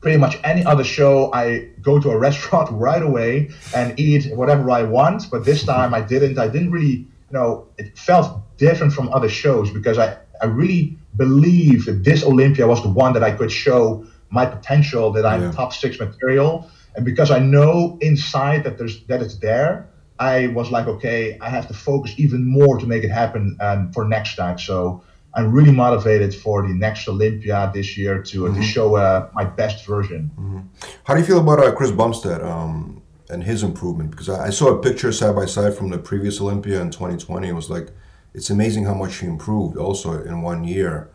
pretty 0.00 0.18
much 0.18 0.38
any 0.44 0.64
other 0.64 0.84
show, 0.84 1.32
I 1.32 1.70
go 1.80 1.98
to 1.98 2.10
a 2.10 2.18
restaurant 2.28 2.70
right 2.70 3.02
away 3.02 3.50
and 3.74 3.98
eat 3.98 4.32
whatever 4.34 4.70
I 4.70 4.82
want. 4.84 5.30
But 5.30 5.44
this 5.44 5.64
time 5.72 5.94
I 5.94 6.00
didn't. 6.00 6.38
I 6.38 6.48
didn't 6.48 6.70
really, 6.70 7.06
you 7.30 7.32
know, 7.32 7.66
it 7.78 7.98
felt 7.98 8.42
different 8.58 8.92
from 8.92 9.08
other 9.08 9.28
shows 9.28 9.70
because 9.70 9.98
I 9.98 10.18
I 10.42 10.46
really 10.46 10.96
believe 11.16 11.86
that 11.86 12.04
this 12.04 12.24
Olympia 12.24 12.66
was 12.66 12.82
the 12.82 12.88
one 12.88 13.12
that 13.14 13.22
I 13.22 13.32
could 13.32 13.50
show 13.50 14.04
my 14.30 14.46
potential, 14.46 15.12
that 15.12 15.24
I'm 15.24 15.42
yeah. 15.42 15.52
top 15.52 15.72
six 15.72 15.98
material. 15.98 16.70
And 16.94 17.04
because 17.04 17.30
I 17.30 17.38
know 17.38 17.98
inside 18.00 18.64
that 18.64 18.78
there's 18.78 19.04
that 19.04 19.22
it's 19.22 19.38
there, 19.38 19.88
I 20.18 20.48
was 20.48 20.70
like, 20.70 20.86
okay, 20.86 21.38
I 21.40 21.48
have 21.48 21.68
to 21.68 21.74
focus 21.74 22.12
even 22.16 22.44
more 22.44 22.78
to 22.78 22.86
make 22.86 23.04
it 23.04 23.10
happen 23.10 23.56
um, 23.60 23.92
for 23.92 24.04
next 24.04 24.36
time. 24.36 24.58
So 24.58 25.02
I'm 25.34 25.52
really 25.52 25.70
motivated 25.70 26.34
for 26.34 26.62
the 26.62 26.74
next 26.74 27.06
Olympia 27.06 27.70
this 27.72 27.96
year 27.96 28.22
to, 28.22 28.42
mm-hmm. 28.42 28.60
to 28.60 28.62
show 28.62 28.96
uh, 28.96 29.28
my 29.34 29.44
best 29.44 29.86
version. 29.86 30.30
Mm-hmm. 30.34 30.58
How 31.04 31.14
do 31.14 31.20
you 31.20 31.26
feel 31.26 31.40
about 31.40 31.60
uh, 31.60 31.72
Chris 31.72 31.92
Bumstead 31.92 32.42
um, 32.42 33.02
and 33.30 33.44
his 33.44 33.62
improvement? 33.62 34.10
Because 34.10 34.28
I, 34.28 34.46
I, 34.46 34.50
saw 34.50 34.68
a 34.68 34.82
picture 34.82 35.12
side 35.12 35.36
by 35.36 35.46
side 35.46 35.76
from 35.76 35.90
the 35.90 35.98
previous 35.98 36.40
Olympia 36.40 36.80
in 36.80 36.90
2020. 36.90 37.48
It 37.48 37.52
was 37.52 37.70
like 37.70 37.90
it's 38.38 38.50
amazing 38.50 38.84
how 38.84 38.94
much 38.94 39.16
he 39.16 39.26
improved 39.26 39.76
also 39.76 40.22
in 40.22 40.42
one 40.42 40.62
year. 40.62 41.10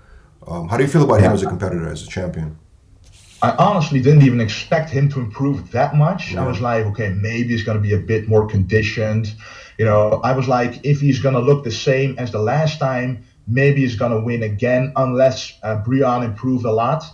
Um, 0.46 0.68
how 0.68 0.76
do 0.76 0.84
you 0.84 0.90
feel 0.90 1.04
about 1.04 1.22
him 1.22 1.32
as 1.32 1.42
a 1.42 1.48
competitor, 1.48 1.88
as 1.88 2.04
a 2.04 2.08
champion? 2.08 2.58
I 3.42 3.52
honestly 3.58 4.02
didn't 4.02 4.24
even 4.24 4.42
expect 4.42 4.90
him 4.90 5.08
to 5.14 5.22
improve 5.22 5.72
that 5.72 5.96
much. 5.96 6.34
Yeah. 6.34 6.44
I 6.44 6.48
was 6.48 6.60
like, 6.60 6.86
okay, 6.88 7.10
maybe 7.30 7.50
he's 7.54 7.64
going 7.64 7.78
to 7.78 7.82
be 7.82 7.94
a 7.94 8.04
bit 8.14 8.28
more 8.28 8.46
conditioned. 8.46 9.34
You 9.78 9.86
know, 9.86 10.20
I 10.22 10.34
was 10.34 10.50
like, 10.50 10.86
if 10.86 11.00
he's 11.00 11.20
going 11.20 11.36
to 11.36 11.40
look 11.40 11.64
the 11.64 11.72
same 11.72 12.16
as 12.18 12.30
the 12.32 12.40
last 12.40 12.78
time, 12.78 13.24
maybe 13.48 13.82
he's 13.82 13.96
going 13.96 14.12
to 14.12 14.20
win 14.20 14.44
again, 14.44 14.92
unless 14.98 15.58
uh, 15.64 15.82
Breon 15.82 16.26
improved 16.26 16.66
a 16.66 16.72
lot. 16.72 17.06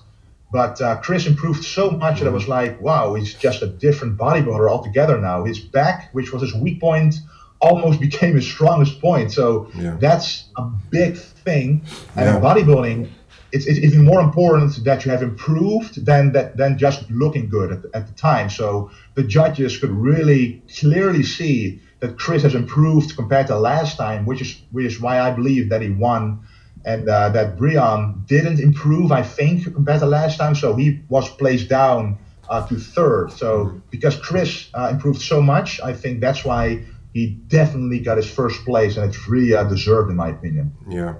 But 0.51 0.81
uh, 0.81 0.97
Chris 0.97 1.27
improved 1.27 1.63
so 1.63 1.91
much 1.91 2.17
yeah. 2.17 2.23
that 2.23 2.31
I 2.31 2.33
was 2.33 2.47
like, 2.47 2.81
wow, 2.81 3.13
he's 3.13 3.35
just 3.35 3.61
a 3.61 3.67
different 3.67 4.17
bodybuilder 4.17 4.67
altogether 4.67 5.21
now. 5.21 5.45
His 5.45 5.59
back, 5.59 6.09
which 6.13 6.33
was 6.33 6.41
his 6.41 6.55
weak 6.55 6.79
point, 6.81 7.13
almost 7.61 7.99
became 7.99 8.35
his 8.35 8.47
strongest 8.47 9.01
point. 9.01 9.31
So 9.31 9.69
yeah. 9.75 9.97
that's 9.99 10.45
a 10.55 10.63
big 10.89 11.17
thing. 11.17 11.83
And 12.15 12.25
yeah. 12.25 12.35
in 12.35 12.41
bodybuilding, 12.41 13.09
it's, 13.51 13.65
it's 13.65 13.79
even 13.79 14.05
more 14.05 14.21
important 14.21 14.83
that 14.83 15.05
you 15.05 15.11
have 15.11 15.23
improved 15.23 16.05
than 16.05 16.31
that 16.33 16.55
than 16.57 16.77
just 16.77 17.09
looking 17.09 17.49
good 17.49 17.71
at 17.71 17.81
the, 17.81 17.89
at 17.95 18.07
the 18.07 18.13
time. 18.13 18.49
So 18.49 18.91
the 19.15 19.23
judges 19.23 19.77
could 19.77 19.91
really 19.91 20.61
clearly 20.79 21.23
see 21.23 21.81
that 21.99 22.17
Chris 22.17 22.43
has 22.43 22.55
improved 22.55 23.15
compared 23.15 23.47
to 23.47 23.57
last 23.57 23.97
time, 23.97 24.25
which 24.25 24.41
is 24.41 24.61
which 24.71 24.85
is 24.85 25.01
why 25.01 25.19
I 25.19 25.31
believe 25.31 25.69
that 25.69 25.81
he 25.81 25.89
won, 25.89 26.41
and 26.85 27.09
uh, 27.09 27.29
that 27.29 27.57
Breon 27.57 28.25
didn't 28.27 28.59
improve, 28.59 29.11
I 29.11 29.23
think, 29.23 29.73
compared 29.73 29.99
to 30.01 30.05
last 30.05 30.37
time. 30.37 30.55
So 30.55 30.75
he 30.75 31.01
was 31.09 31.27
placed 31.29 31.69
down 31.69 32.19
uh, 32.49 32.67
to 32.67 32.75
third. 32.75 33.31
So 33.31 33.81
because 33.89 34.15
Chris 34.15 34.69
uh, 34.73 34.89
improved 34.91 35.21
so 35.21 35.41
much, 35.41 35.81
I 35.81 35.93
think 35.93 36.21
that's 36.21 36.45
why 36.45 36.83
he 37.13 37.27
definitely 37.47 37.99
got 37.99 38.17
his 38.17 38.29
first 38.29 38.63
place, 38.65 38.97
and 38.97 39.09
it's 39.09 39.27
really 39.27 39.53
uh, 39.53 39.63
deserved 39.63 40.09
in 40.09 40.15
my 40.15 40.29
opinion. 40.29 40.73
Yeah. 40.87 41.15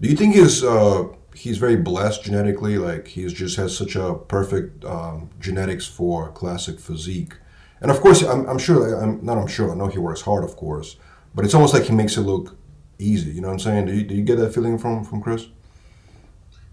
Do 0.00 0.08
you 0.08 0.16
think 0.16 0.34
he's 0.34 0.62
uh, 0.62 1.08
he's 1.36 1.58
very 1.58 1.76
blessed 1.76 2.24
genetically. 2.24 2.78
Like 2.78 3.08
he's 3.08 3.32
just 3.32 3.56
has 3.56 3.76
such 3.76 3.96
a 3.96 4.14
perfect 4.14 4.84
um, 4.84 5.30
genetics 5.38 5.86
for 5.86 6.30
classic 6.32 6.80
physique. 6.80 7.34
And 7.80 7.90
of 7.90 8.00
course, 8.00 8.22
I'm, 8.22 8.46
I'm 8.46 8.58
sure. 8.58 9.00
I'm 9.00 9.24
not. 9.24 9.38
I'm 9.38 9.46
sure. 9.46 9.70
I 9.70 9.74
know 9.74 9.88
he 9.88 9.98
works 9.98 10.22
hard, 10.22 10.44
of 10.44 10.56
course. 10.56 10.96
But 11.34 11.44
it's 11.44 11.54
almost 11.54 11.74
like 11.74 11.84
he 11.84 11.92
makes 11.92 12.16
it 12.16 12.22
look 12.22 12.56
easy. 12.98 13.30
You 13.30 13.42
know 13.42 13.48
what 13.48 13.54
I'm 13.54 13.60
saying? 13.60 13.86
Do 13.86 13.94
you, 13.94 14.04
do 14.04 14.14
you 14.14 14.22
get 14.22 14.38
that 14.38 14.54
feeling 14.54 14.78
from 14.78 15.04
from 15.04 15.22
Chris? 15.22 15.46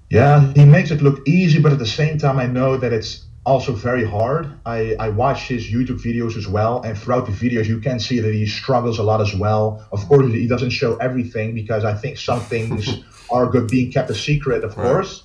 Yeah, 0.09 0.53
he 0.53 0.65
makes 0.65 0.91
it 0.91 1.01
look 1.01 1.27
easy, 1.27 1.59
but 1.59 1.73
at 1.73 1.79
the 1.79 1.87
same 1.87 2.17
time, 2.17 2.37
I 2.37 2.45
know 2.45 2.77
that 2.77 2.93
it's 2.93 3.25
also 3.45 3.73
very 3.73 4.05
hard. 4.05 4.49
I, 4.65 4.95
I 4.99 5.09
watch 5.09 5.47
his 5.47 5.67
YouTube 5.67 6.01
videos 6.01 6.37
as 6.37 6.47
well, 6.47 6.81
and 6.81 6.97
throughout 6.97 7.25
the 7.25 7.31
videos, 7.31 7.65
you 7.65 7.79
can 7.79 7.99
see 7.99 8.19
that 8.19 8.33
he 8.33 8.45
struggles 8.45 8.99
a 8.99 9.03
lot 9.03 9.21
as 9.21 9.35
well. 9.35 9.85
Of 9.91 10.07
course, 10.07 10.31
he 10.31 10.47
doesn't 10.47 10.69
show 10.69 10.95
everything 10.97 11.53
because 11.53 11.83
I 11.83 11.93
think 11.93 12.17
some 12.17 12.39
things 12.39 13.03
are 13.31 13.47
good 13.47 13.69
being 13.69 13.91
kept 13.91 14.09
a 14.09 14.15
secret, 14.15 14.63
of 14.63 14.77
right. 14.77 14.85
course, 14.85 15.23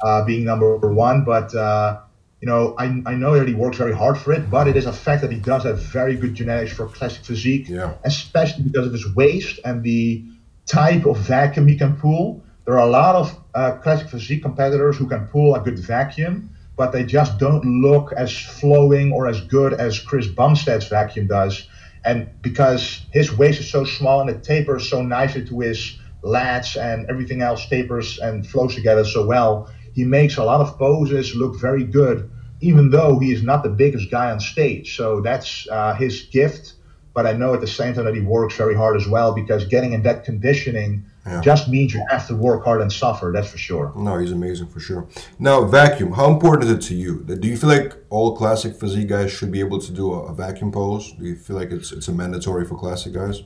uh, 0.00 0.24
being 0.24 0.44
number 0.44 0.76
one. 0.76 1.24
But 1.24 1.54
uh, 1.54 2.00
you 2.40 2.48
know, 2.48 2.74
I, 2.78 3.02
I 3.04 3.14
know 3.14 3.38
that 3.38 3.46
he 3.46 3.54
works 3.54 3.76
very 3.76 3.94
hard 3.94 4.16
for 4.16 4.32
it, 4.32 4.50
but 4.50 4.66
it 4.66 4.76
is 4.76 4.86
a 4.86 4.92
fact 4.92 5.20
that 5.22 5.30
he 5.30 5.38
does 5.38 5.64
have 5.64 5.82
very 5.82 6.16
good 6.16 6.34
genetics 6.34 6.72
for 6.72 6.86
classic 6.86 7.24
physique, 7.24 7.68
yeah. 7.68 7.94
especially 8.04 8.64
because 8.64 8.86
of 8.86 8.92
his 8.92 9.14
waist 9.14 9.60
and 9.64 9.82
the 9.82 10.24
type 10.64 11.04
of 11.04 11.18
vacuum 11.18 11.68
he 11.68 11.76
can 11.76 11.96
pull. 11.96 12.42
There 12.64 12.78
are 12.78 12.86
a 12.86 12.90
lot 12.90 13.14
of 13.14 13.38
uh, 13.54 13.72
classic 13.82 14.08
physique 14.08 14.42
competitors 14.42 14.96
who 14.96 15.06
can 15.06 15.26
pull 15.26 15.54
a 15.54 15.60
good 15.60 15.78
vacuum, 15.78 16.56
but 16.80 16.92
they 16.92 17.04
just 17.04 17.36
don't 17.36 17.62
look 17.62 18.10
as 18.16 18.32
flowing 18.32 19.12
or 19.12 19.28
as 19.28 19.42
good 19.42 19.74
as 19.74 19.98
Chris 19.98 20.26
Bumstead's 20.26 20.86
vacuum 20.86 21.26
does. 21.26 21.62
And 22.06 22.26
because 22.40 23.02
his 23.10 23.30
waist 23.30 23.60
is 23.60 23.68
so 23.68 23.84
small 23.84 24.18
and 24.22 24.30
it 24.30 24.42
tapers 24.42 24.88
so 24.88 25.02
nicely 25.02 25.42
to 25.42 25.60
his 25.60 25.92
lats 26.24 26.80
and 26.80 27.04
everything 27.10 27.42
else 27.42 27.66
tapers 27.66 28.16
and 28.22 28.46
flows 28.46 28.74
together 28.74 29.04
so 29.04 29.22
well. 29.22 29.62
He 29.92 30.04
makes 30.04 30.38
a 30.38 30.42
lot 30.42 30.62
of 30.62 30.74
poses 30.78 31.34
look 31.34 31.54
very 31.60 31.84
good, 31.84 32.24
even 32.60 32.88
though 32.88 33.18
he 33.18 33.30
is 33.30 33.42
not 33.42 33.62
the 33.62 33.68
biggest 33.68 34.08
guy 34.08 34.30
on 34.30 34.40
stage. 34.40 34.96
So 34.96 35.20
that's 35.20 35.66
uh, 35.70 35.92
his 35.92 36.22
gift. 36.30 36.72
But 37.12 37.26
I 37.26 37.34
know 37.34 37.52
at 37.52 37.60
the 37.60 37.66
same 37.66 37.92
time 37.92 38.06
that 38.06 38.14
he 38.14 38.22
works 38.22 38.54
very 38.56 38.74
hard 38.74 38.96
as 38.96 39.06
well 39.06 39.32
because 39.32 39.66
getting 39.66 39.92
in 39.92 40.00
that 40.02 40.22
conditioning 40.22 41.02
yeah. 41.26 41.40
just 41.40 41.68
means 41.68 41.92
you 41.92 42.04
have 42.10 42.26
to 42.28 42.34
work 42.34 42.64
hard 42.64 42.80
and 42.80 42.92
suffer. 42.92 43.30
That's 43.32 43.50
for 43.50 43.58
sure. 43.58 43.92
No, 43.96 44.18
he's 44.18 44.32
amazing 44.32 44.68
for 44.68 44.80
sure. 44.80 45.06
Now, 45.38 45.64
vacuum. 45.64 46.12
How 46.12 46.30
important 46.30 46.70
is 46.70 46.76
it 46.76 46.82
to 46.88 46.94
you? 46.94 47.20
Do 47.20 47.46
you 47.46 47.56
feel 47.56 47.70
like 47.70 47.94
all 48.08 48.36
classic 48.36 48.74
physique 48.74 49.08
guys 49.08 49.30
should 49.30 49.52
be 49.52 49.60
able 49.60 49.80
to 49.80 49.92
do 49.92 50.12
a, 50.12 50.26
a 50.26 50.34
vacuum 50.34 50.72
pose? 50.72 51.12
Do 51.12 51.24
you 51.24 51.36
feel 51.36 51.56
like 51.56 51.70
it's 51.70 51.92
it's 51.92 52.08
a 52.08 52.12
mandatory 52.12 52.64
for 52.64 52.76
classic 52.76 53.12
guys? 53.12 53.42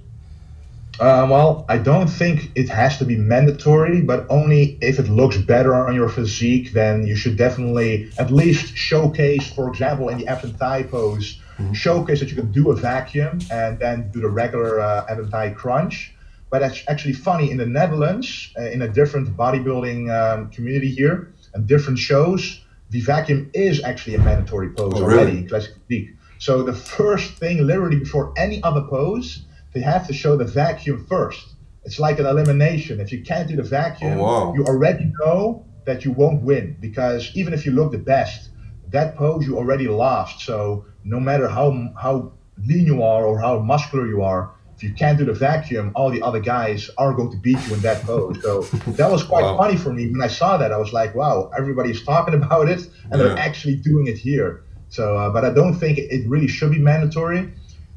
Uh, 1.01 1.27
well, 1.29 1.65
I 1.69 1.79
don't 1.79 2.07
think 2.07 2.53
it 2.55 2.69
has 2.69 2.99
to 2.99 3.05
be 3.05 3.17
mandatory, 3.17 4.01
but 4.01 4.27
only 4.31 4.79
if 4.81 5.01
it 5.01 5.09
looks 5.09 5.37
better 5.37 5.75
on 5.75 5.95
your 5.95 6.09
physique, 6.09 6.73
then 6.73 7.05
you 7.05 7.17
should 7.17 7.37
definitely 7.37 8.11
at 8.17 8.31
least 8.31 8.77
showcase, 8.77 9.53
for 9.53 9.69
example, 9.69 10.09
in 10.09 10.19
the 10.19 10.27
abs 10.29 10.45
and 10.45 10.57
thigh 10.57 10.85
pose, 10.85 11.41
mm-hmm. 11.59 11.73
showcase 11.73 12.21
that 12.21 12.29
you 12.29 12.37
can 12.37 12.53
do 12.53 12.71
a 12.71 12.77
vacuum 12.77 13.41
and 13.51 13.77
then 13.81 14.09
do 14.13 14.21
the 14.21 14.29
regular 14.29 14.81
uh, 14.81 15.05
abs 15.09 15.21
and 15.21 15.31
thigh 15.31 15.51
crunch. 15.51 16.14
But 16.55 16.61
that's 16.61 16.85
actually 16.87 17.15
funny 17.15 17.51
in 17.51 17.57
the 17.57 17.67
Netherlands, 17.67 18.53
uh, 18.57 18.71
in 18.71 18.81
a 18.83 18.87
different 18.87 19.37
bodybuilding 19.37 20.09
um, 20.09 20.51
community 20.51 20.89
here, 20.89 21.35
and 21.53 21.67
different 21.67 21.99
shows, 21.99 22.61
the 22.91 23.01
vacuum 23.01 23.51
is 23.53 23.83
actually 23.83 24.15
a 24.15 24.21
mandatory 24.21 24.71
pose 24.71 24.93
oh, 24.95 25.03
already 25.03 25.25
really? 25.25 25.39
in 25.39 25.49
classic 25.49 25.75
physique. 25.89 26.11
So 26.39 26.63
the 26.63 26.73
first 26.73 27.33
thing, 27.41 27.67
literally 27.67 27.99
before 27.99 28.33
any 28.37 28.63
other 28.63 28.83
pose 28.83 29.47
they 29.73 29.81
have 29.81 30.07
to 30.07 30.13
show 30.13 30.37
the 30.37 30.45
vacuum 30.45 31.05
first. 31.09 31.45
It's 31.83 31.99
like 31.99 32.21
an 32.21 32.27
elimination. 32.27 33.01
If 33.01 33.11
you 33.11 33.25
can't 33.25 33.49
do 33.49 33.57
the 33.57 33.65
vacuum, 33.65 34.21
oh, 34.21 34.23
wow. 34.23 34.55
you 34.55 34.65
already 34.65 35.11
know 35.19 35.67
that 35.87 36.05
you 36.05 36.13
won't 36.13 36.43
win 36.43 36.77
because 36.79 37.33
even 37.35 37.53
if 37.53 37.67
you 37.67 37.73
look 37.73 37.91
the 37.91 37.99
best, 37.99 38.51
that 38.91 39.17
pose 39.17 39.45
you 39.45 39.59
already 39.59 39.89
lost. 39.89 40.43
So 40.43 40.87
no 41.03 41.19
matter 41.19 41.49
how 41.49 41.91
how 42.01 42.31
lean 42.65 42.87
you 42.87 43.03
are 43.03 43.27
or 43.27 43.41
how 43.41 43.59
muscular 43.59 44.07
you 44.07 44.23
are, 44.23 44.54
if 44.77 44.83
you 44.83 44.93
can't 44.93 45.19
do 45.19 45.25
the 45.25 45.33
vacuum, 45.33 45.93
all 45.95 46.11
the 46.11 46.23
other 46.23 46.41
guys 46.41 46.91
are 46.99 47.13
going 47.13 47.31
to 47.31 47.37
beat 47.37 47.59
you 47.67 47.75
in 47.75 47.81
that 47.81 48.03
pose. 48.03 48.41
So 48.43 48.63
that 48.93 49.11
was 49.11 49.23
quite 49.23 49.45
wow. 49.45 49.57
funny 49.57 49.77
for 49.77 49.93
me 49.93 50.11
when 50.11 50.23
I 50.23 50.27
saw 50.27 50.57
that. 50.57 50.73
I 50.73 50.77
was 50.79 50.93
like, 50.93 51.15
wow, 51.15 51.51
everybody's 51.57 52.03
talking 52.03 52.35
about 52.43 52.69
it 52.69 52.81
and 53.11 53.13
yeah. 53.13 53.17
they're 53.19 53.39
actually 53.39 53.77
doing 53.77 54.07
it 54.07 54.19
here. 54.19 54.65
So, 54.89 55.17
uh, 55.17 55.31
but 55.31 55.45
I 55.45 55.53
don't 55.53 55.75
think 55.75 55.99
it 55.99 56.29
really 56.29 56.49
should 56.49 56.73
be 56.73 56.79
mandatory. 56.79 57.53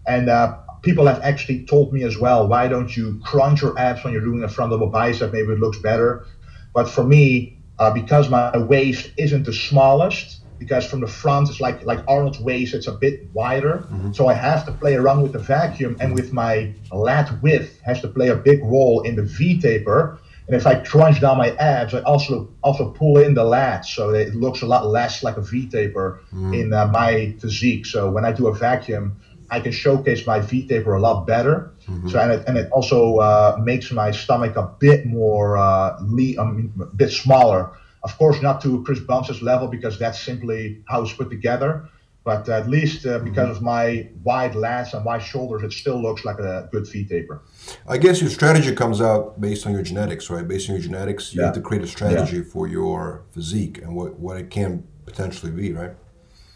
And 0.05 0.29
uh, 0.29 0.57
people 0.81 1.05
have 1.07 1.21
actually 1.21 1.65
told 1.65 1.93
me 1.93 2.03
as 2.03 2.17
well, 2.17 2.47
why 2.47 2.67
don't 2.67 2.95
you 2.95 3.19
crunch 3.23 3.61
your 3.61 3.77
abs 3.77 4.03
when 4.03 4.13
you're 4.13 4.23
doing 4.23 4.43
a 4.43 4.49
front 4.49 4.71
double 4.71 4.87
bicep? 4.87 5.33
Maybe 5.33 5.53
it 5.53 5.59
looks 5.59 5.79
better. 5.79 6.25
But 6.73 6.87
for 6.87 7.03
me, 7.03 7.57
uh, 7.79 7.91
because 7.91 8.29
my 8.29 8.57
waist 8.57 9.11
isn't 9.17 9.43
the 9.43 9.53
smallest, 9.53 10.36
because 10.59 10.85
from 10.85 11.01
the 11.01 11.07
front 11.07 11.49
it's 11.49 11.59
like 11.59 11.83
like 11.85 11.99
Arnold's 12.07 12.39
waist, 12.39 12.73
it's 12.73 12.87
a 12.87 12.91
bit 12.91 13.29
wider. 13.33 13.85
Mm-hmm. 13.91 14.13
So 14.13 14.27
I 14.27 14.33
have 14.33 14.65
to 14.65 14.71
play 14.71 14.95
around 14.95 15.21
with 15.21 15.33
the 15.33 15.39
vacuum 15.39 15.97
and 15.99 16.13
with 16.13 16.33
my 16.33 16.73
lat 16.91 17.31
width 17.41 17.79
has 17.81 18.01
to 18.01 18.07
play 18.07 18.29
a 18.29 18.35
big 18.35 18.63
role 18.63 19.01
in 19.01 19.15
the 19.15 19.23
V 19.23 19.59
taper. 19.59 20.19
And 20.47 20.55
if 20.55 20.65
I 20.65 20.75
crunch 20.75 21.19
down 21.19 21.37
my 21.37 21.51
abs, 21.57 21.93
I 21.93 22.01
also 22.03 22.49
also 22.63 22.91
pull 22.91 23.17
in 23.17 23.33
the 23.33 23.43
lats, 23.43 23.87
so 23.87 24.11
it 24.11 24.33
looks 24.33 24.61
a 24.61 24.65
lot 24.65 24.87
less 24.87 25.21
like 25.21 25.37
a 25.37 25.41
V 25.41 25.67
taper 25.67 26.21
mm-hmm. 26.27 26.53
in 26.53 26.73
uh, 26.73 26.87
my 26.87 27.35
physique. 27.39 27.85
So 27.85 28.09
when 28.09 28.23
I 28.23 28.31
do 28.31 28.47
a 28.47 28.53
vacuum, 28.53 29.17
I 29.49 29.59
can 29.59 29.71
showcase 29.71 30.25
my 30.25 30.39
V 30.39 30.67
taper 30.67 30.93
a 30.93 31.01
lot 31.01 31.27
better. 31.27 31.71
Mm-hmm. 31.87 32.09
So 32.09 32.19
and 32.19 32.31
it, 32.31 32.47
and 32.47 32.57
it 32.57 32.71
also 32.71 33.17
uh, 33.17 33.57
makes 33.61 33.91
my 33.91 34.11
stomach 34.11 34.55
a 34.55 34.63
bit 34.79 35.05
more 35.05 35.57
uh, 35.57 35.97
I 35.99 36.01
mean, 36.01 36.73
a 36.81 36.85
bit 36.85 37.11
smaller. 37.11 37.71
Of 38.07 38.17
course, 38.17 38.41
not 38.41 38.61
to 38.61 38.81
Chris 38.85 39.01
Bumstead's 39.01 39.41
level 39.41 39.67
because 39.67 39.99
that's 39.99 40.19
simply 40.29 40.81
how 40.87 41.01
it's 41.01 41.11
put 41.11 41.29
together. 41.29 41.89
But 42.23 42.47
at 42.47 42.69
least 42.69 43.05
uh, 43.05 43.19
because 43.19 43.57
of 43.57 43.61
my 43.61 44.07
wide 44.23 44.53
lats 44.53 44.93
and 44.93 45.03
wide 45.03 45.23
shoulders, 45.31 45.61
it 45.63 45.73
still 45.73 46.01
looks 46.01 46.23
like 46.23 46.39
a 46.39 46.69
good 46.71 46.87
V 46.89 47.05
taper. 47.05 47.41
I 47.85 47.97
guess 47.97 48.21
your 48.21 48.29
strategy 48.29 48.73
comes 48.73 49.01
out 49.01 49.41
based 49.41 49.65
on 49.65 49.73
your 49.73 49.81
genetics, 49.81 50.29
right? 50.29 50.47
Based 50.47 50.69
on 50.69 50.75
your 50.75 50.83
genetics, 50.83 51.33
you 51.33 51.41
yeah. 51.41 51.47
have 51.47 51.55
to 51.55 51.61
create 51.61 51.83
a 51.83 51.87
strategy 51.87 52.37
yeah. 52.37 52.51
for 52.53 52.65
your 52.67 53.25
physique 53.31 53.77
and 53.81 53.93
what, 53.93 54.17
what 54.17 54.37
it 54.37 54.49
can 54.49 54.87
potentially 55.05 55.51
be, 55.51 55.73
right? 55.73 55.91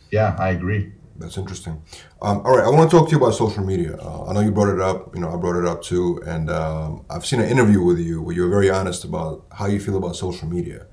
Yeah, 0.10 0.38
I 0.40 0.52
agree. 0.52 0.94
That's 1.18 1.38
interesting. 1.38 1.82
Um, 2.22 2.38
all 2.46 2.56
right, 2.56 2.66
I 2.66 2.70
want 2.70 2.90
to 2.90 2.98
talk 2.98 3.08
to 3.10 3.12
you 3.12 3.18
about 3.18 3.36
social 3.36 3.64
media. 3.64 3.98
Uh, 3.98 4.28
I 4.28 4.34
know 4.34 4.40
you 4.40 4.52
brought 4.52 4.74
it 4.74 4.82
up. 4.82 5.14
You 5.16 5.22
know, 5.22 5.34
I 5.34 5.36
brought 5.36 5.58
it 5.62 5.68
up 5.68 5.82
too, 5.82 6.22
and 6.26 6.50
um, 6.50 7.06
I've 7.10 7.26
seen 7.26 7.42
an 7.42 7.50
interview 7.50 7.84
with 7.84 8.00
you 8.00 8.22
where 8.22 8.34
you 8.36 8.44
were 8.44 8.50
very 8.50 8.70
honest 8.70 9.04
about 9.04 9.46
how 9.52 9.68
you 9.68 9.80
feel 9.80 9.98
about 9.98 10.16
social 10.16 10.48
media. 10.48 10.88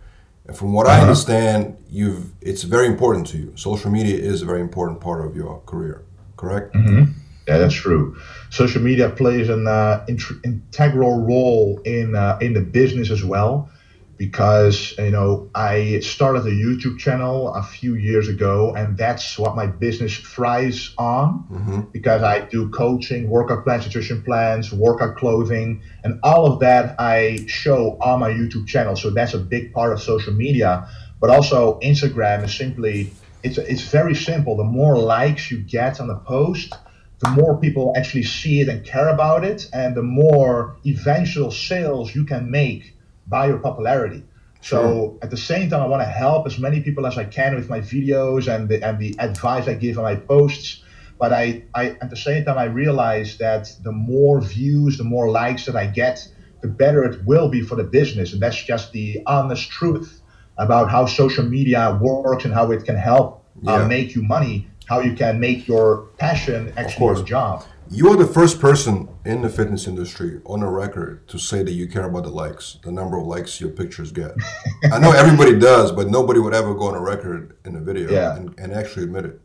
And 0.47 0.57
from 0.57 0.73
what 0.73 0.87
uh-huh. 0.87 0.99
I 0.99 1.01
understand, 1.03 1.77
you've 1.91 2.33
it's 2.41 2.63
very 2.63 2.87
important 2.87 3.27
to 3.29 3.39
you. 3.39 3.53
Social 3.57 3.91
media 3.91 4.17
is 4.17 4.43
a 4.43 4.47
very 4.47 4.61
important 4.61 5.01
part 5.01 5.25
of 5.25 5.37
your 5.37 5.61
career. 5.67 6.05
Correct? 6.37 6.75
Mm-hmm. 6.75 7.13
Yeah, 7.47 7.59
that's 7.59 7.75
true. 7.75 8.17
Social 8.51 8.83
media 8.83 9.09
plays 9.09 9.49
an 9.49 9.67
uh, 9.67 10.05
int- 10.07 10.45
integral 10.45 11.21
role 11.21 11.81
in 11.85 12.15
uh, 12.15 12.39
in 12.41 12.53
the 12.53 12.61
business 12.61 13.11
as 13.11 13.25
well 13.25 13.71
because 14.19 14.95
you 14.99 15.11
know 15.11 15.49
I 15.55 16.01
started 16.01 16.45
a 16.45 16.51
YouTube 16.51 16.99
channel 16.99 17.55
a 17.55 17.63
few 17.63 17.95
years 17.95 18.29
ago, 18.29 18.75
and 18.75 18.99
that's 18.99 19.39
what 19.39 19.55
my 19.55 19.67
business 19.67 20.17
thrives 20.17 20.93
on. 20.99 21.47
Mm-hmm. 21.51 21.81
Because 21.93 22.23
I 22.23 22.41
do 22.41 22.69
coaching, 22.71 23.31
workout 23.31 23.65
plans, 23.65 23.87
nutrition 23.87 24.23
plans, 24.23 24.73
workout 24.73 25.17
clothing, 25.17 25.81
and 26.03 26.19
all 26.25 26.53
of 26.53 26.61
that 26.61 26.97
I 26.99 27.45
show 27.47 27.97
on 28.01 28.19
my 28.21 28.31
YouTube 28.31 28.67
channel. 28.67 28.97
So 28.97 29.11
that's 29.11 29.35
a 29.35 29.39
big 29.39 29.73
part 29.73 29.93
of 29.93 30.03
social 30.03 30.35
media. 30.35 30.89
But 31.21 31.31
also 31.31 31.79
Instagram 31.81 32.45
is 32.45 32.55
simply 32.55 33.13
it's 33.45 33.57
it's 33.57 33.83
very 33.83 34.17
simple. 34.17 34.57
The 34.57 34.65
more 34.65 34.99
likes 34.99 35.49
you 35.51 35.59
get 35.59 36.01
on 36.01 36.11
a 36.11 36.17
post, 36.17 36.75
the 37.21 37.31
more 37.31 37.57
people 37.57 37.95
actually 37.97 38.25
see 38.25 38.61
it 38.61 38.69
and 38.69 38.85
care 38.85 39.09
about 39.09 39.45
it, 39.45 39.69
and 39.73 39.95
the 39.95 40.03
more 40.03 40.77
eventual 40.85 41.53
sales 41.53 42.17
you 42.17 42.25
can 42.25 42.51
make 42.51 42.95
by 43.29 43.47
your 43.47 43.59
popularity. 43.59 44.25
Sure. 44.61 44.83
So 44.83 45.19
at 45.23 45.31
the 45.31 45.37
same 45.37 45.71
time, 45.71 45.83
I 45.83 45.87
want 45.87 46.03
to 46.03 46.09
help 46.09 46.47
as 46.47 46.59
many 46.59 46.81
people 46.81 47.07
as 47.07 47.17
I 47.17 47.25
can 47.25 47.55
with 47.55 47.69
my 47.69 47.81
videos 47.81 48.53
and 48.53 48.69
the, 48.69 48.83
and 48.83 48.99
the 48.99 49.15
advice 49.19 49.69
I 49.69 49.75
give 49.75 49.99
on 49.99 50.05
my 50.05 50.17
posts. 50.17 50.83
But 51.19 51.33
I, 51.33 51.65
I, 51.75 51.91
at 52.01 52.11
the 52.11 52.17
same 52.17 52.45
time, 52.45 52.59
I 52.59 52.65
realize 52.65 53.39
that 53.39 53.73
the 53.83 53.93
more 53.93 54.41
views, 54.41 54.99
the 54.99 55.05
more 55.05 55.31
likes 55.31 55.67
that 55.67 55.77
I 55.77 55.87
get, 55.87 56.29
the 56.61 56.69
better 56.69 57.05
it 57.05 57.25
will 57.25 57.49
be 57.49 57.61
for 57.61 57.77
the 57.77 57.85
business. 57.85 58.33
And 58.33 58.43
that's 58.43 58.63
just 58.63 58.93
the 58.93 59.21
honest 59.27 59.69
truth 59.71 60.21
about 60.57 60.91
how 60.91 61.07
social 61.07 61.45
media 61.45 61.97
works 62.01 62.45
and 62.45 62.53
how 62.53 62.71
it 62.73 62.85
can 62.85 62.97
help 62.97 63.45
uh, 63.67 63.73
yeah. 63.73 63.85
uh, 63.85 63.89
make 63.89 64.15
you 64.15 64.23
money, 64.23 64.69
how 64.87 65.01
you 65.01 65.15
can 65.15 65.39
make 65.39 65.69
your 65.69 66.09
passion 66.19 66.73
actually 66.77 67.07
your 67.07 67.25
job. 67.25 67.65
You 67.91 68.11
are 68.11 68.17
the 68.17 68.27
first 68.27 68.61
person 68.61 69.09
in 69.25 69.41
the 69.41 69.49
fitness 69.49 69.87
industry 69.87 70.43
on 70.45 70.63
a 70.63 70.71
record 70.71 71.27
to 71.29 71.39
say 71.39 71.63
that 71.63 71.73
you 71.73 71.89
care 71.89 72.05
about 72.05 72.25
the 72.25 72.31
likes, 72.31 72.79
the 72.83 72.93
number 72.93 73.17
of 73.17 73.27
likes 73.27 73.63
your 73.63 73.71
pictures 73.71 74.13
get. 74.13 74.33
I 74.93 74.99
know 74.99 75.13
everybody 75.13 75.59
does, 75.59 75.91
but 75.91 76.09
nobody 76.09 76.39
would 76.39 76.53
ever 76.53 76.75
go 76.75 76.89
on 76.89 76.95
a 76.95 77.01
record 77.01 77.57
in 77.65 77.77
a 77.77 77.81
video 77.81 78.11
yeah. 78.11 78.37
and, 78.37 78.55
and 78.59 78.75
actually 78.75 79.05
admit 79.05 79.25
it. 79.25 79.41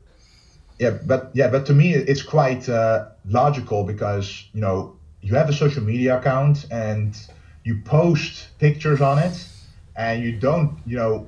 Yeah, 0.77 0.97
but 1.06 1.32
yeah, 1.34 1.47
but 1.47 1.65
to 1.67 1.73
me, 1.73 1.93
it's 1.93 2.21
quite 2.21 2.67
uh, 2.67 3.12
logical 3.25 3.86
because 3.86 4.49
you 4.53 4.60
know 4.60 4.97
you 5.21 5.36
have 5.36 5.47
a 5.47 5.53
social 5.53 5.82
media 5.82 6.17
account 6.17 6.65
and 6.69 7.15
you 7.63 7.79
post 7.86 8.49
pictures 8.60 8.99
on 8.99 9.19
it, 9.19 9.47
and 9.95 10.21
you 10.21 10.38
don't, 10.38 10.79
you 10.86 10.97
know, 10.97 11.27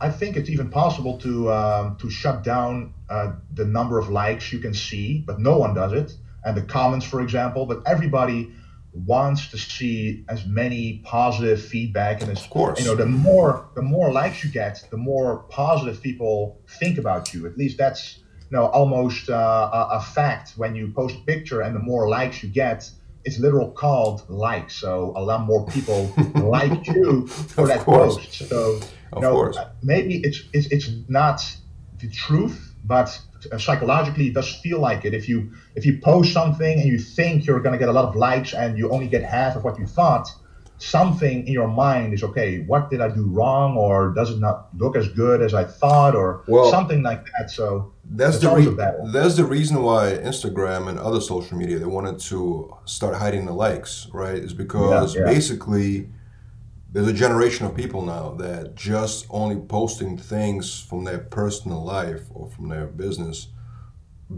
I 0.00 0.10
think 0.10 0.36
it's 0.36 0.50
even 0.50 0.68
possible 0.68 1.16
to 1.18 1.52
um, 1.52 1.96
to 1.98 2.10
shut 2.10 2.42
down 2.42 2.92
uh, 3.08 3.34
the 3.54 3.66
number 3.66 4.00
of 4.00 4.08
likes 4.08 4.52
you 4.52 4.58
can 4.58 4.74
see, 4.74 5.22
but 5.24 5.38
no 5.38 5.56
one 5.56 5.74
does 5.74 5.92
it 5.92 6.16
and 6.44 6.56
the 6.56 6.62
comments, 6.62 7.06
for 7.06 7.20
example. 7.20 7.66
But 7.66 7.82
everybody 7.86 8.52
wants 8.92 9.48
to 9.48 9.58
see 9.58 10.24
as 10.28 10.46
many 10.46 11.00
positive 11.04 11.62
feedback 11.62 12.22
and 12.22 12.30
as 12.30 12.42
of 12.42 12.50
course. 12.50 12.80
you 12.80 12.84
know 12.84 12.96
the 12.96 13.06
more 13.06 13.68
the 13.76 13.82
more 13.82 14.10
likes 14.10 14.42
you 14.42 14.50
get 14.50 14.84
the 14.90 14.96
more 14.96 15.44
positive 15.48 16.02
people 16.02 16.60
think 16.80 16.98
about 16.98 17.32
you. 17.32 17.46
At 17.46 17.56
least 17.56 17.78
that's 17.78 18.18
you 18.50 18.56
know 18.56 18.66
almost 18.66 19.30
uh, 19.30 19.70
a, 19.72 19.98
a, 19.98 20.00
fact. 20.00 20.54
When 20.56 20.74
you 20.74 20.92
post 20.92 21.14
a 21.16 21.20
picture 21.20 21.60
and 21.60 21.74
the 21.74 21.80
more 21.80 22.08
likes 22.08 22.42
you 22.42 22.48
get 22.48 22.90
it's 23.24 23.38
literal 23.38 23.70
called 23.70 24.28
likes. 24.30 24.74
So 24.76 25.12
a 25.14 25.22
lot 25.22 25.42
more 25.42 25.66
people 25.66 26.12
like 26.34 26.86
you 26.86 27.26
for 27.26 27.68
that 27.68 27.80
course. 27.80 28.16
post. 28.16 28.48
So 28.48 28.80
you 29.14 29.20
know, 29.20 29.52
maybe 29.82 30.16
it's, 30.24 30.42
it's 30.52 30.66
it's 30.68 30.90
not 31.08 31.42
the 31.98 32.08
truth 32.08 32.70
but 32.84 33.20
Uh, 33.50 33.58
psychologically 33.58 34.28
it 34.28 34.34
does 34.34 34.54
feel 34.56 34.80
like 34.80 35.04
it. 35.04 35.14
If 35.14 35.28
you 35.28 35.52
if 35.74 35.86
you 35.86 35.98
post 35.98 36.32
something 36.32 36.80
and 36.80 36.88
you 36.88 36.98
think 36.98 37.46
you're 37.46 37.60
going 37.60 37.72
to 37.72 37.78
get 37.78 37.88
a 37.88 37.92
lot 37.92 38.04
of 38.04 38.16
likes 38.16 38.54
and 38.54 38.78
you 38.78 38.90
only 38.90 39.08
get 39.08 39.22
half 39.22 39.56
of 39.56 39.64
what 39.64 39.78
you 39.78 39.86
thought 39.86 40.28
something 40.80 41.46
in 41.46 41.52
your 41.52 41.68
mind 41.68 42.14
is 42.14 42.22
okay 42.22 42.60
what 42.60 42.88
did 42.88 43.02
i 43.02 43.08
do 43.08 43.26
wrong 43.26 43.76
or 43.76 44.14
does 44.14 44.30
it 44.30 44.38
not 44.38 44.68
look 44.78 44.96
as 44.96 45.08
good 45.08 45.42
as 45.42 45.52
i 45.52 45.62
thought 45.62 46.16
or 46.16 46.42
well, 46.48 46.70
something 46.70 47.02
like 47.02 47.26
that? 47.38 47.50
So 47.50 47.92
that's 48.12 48.38
the 48.38 48.50
re- 48.50 49.12
that's 49.12 49.36
the 49.36 49.44
reason 49.44 49.82
why 49.82 50.18
instagram 50.24 50.88
and 50.88 50.98
other 50.98 51.20
social 51.20 51.58
media 51.58 51.78
they 51.78 51.84
wanted 51.84 52.18
to 52.20 52.74
start 52.86 53.14
hiding 53.14 53.44
the 53.44 53.52
likes 53.52 54.08
right? 54.12 54.38
Is 54.38 54.54
because 54.54 55.14
yeah, 55.14 55.20
yeah. 55.20 55.26
basically 55.26 56.08
there's 56.92 57.06
a 57.06 57.12
generation 57.12 57.66
of 57.66 57.76
people 57.76 58.02
now 58.02 58.30
that 58.32 58.74
just 58.74 59.26
only 59.30 59.56
posting 59.56 60.18
things 60.18 60.80
from 60.80 61.04
their 61.04 61.18
personal 61.18 61.84
life 61.84 62.22
or 62.30 62.48
from 62.48 62.68
their 62.68 62.86
business 62.86 63.48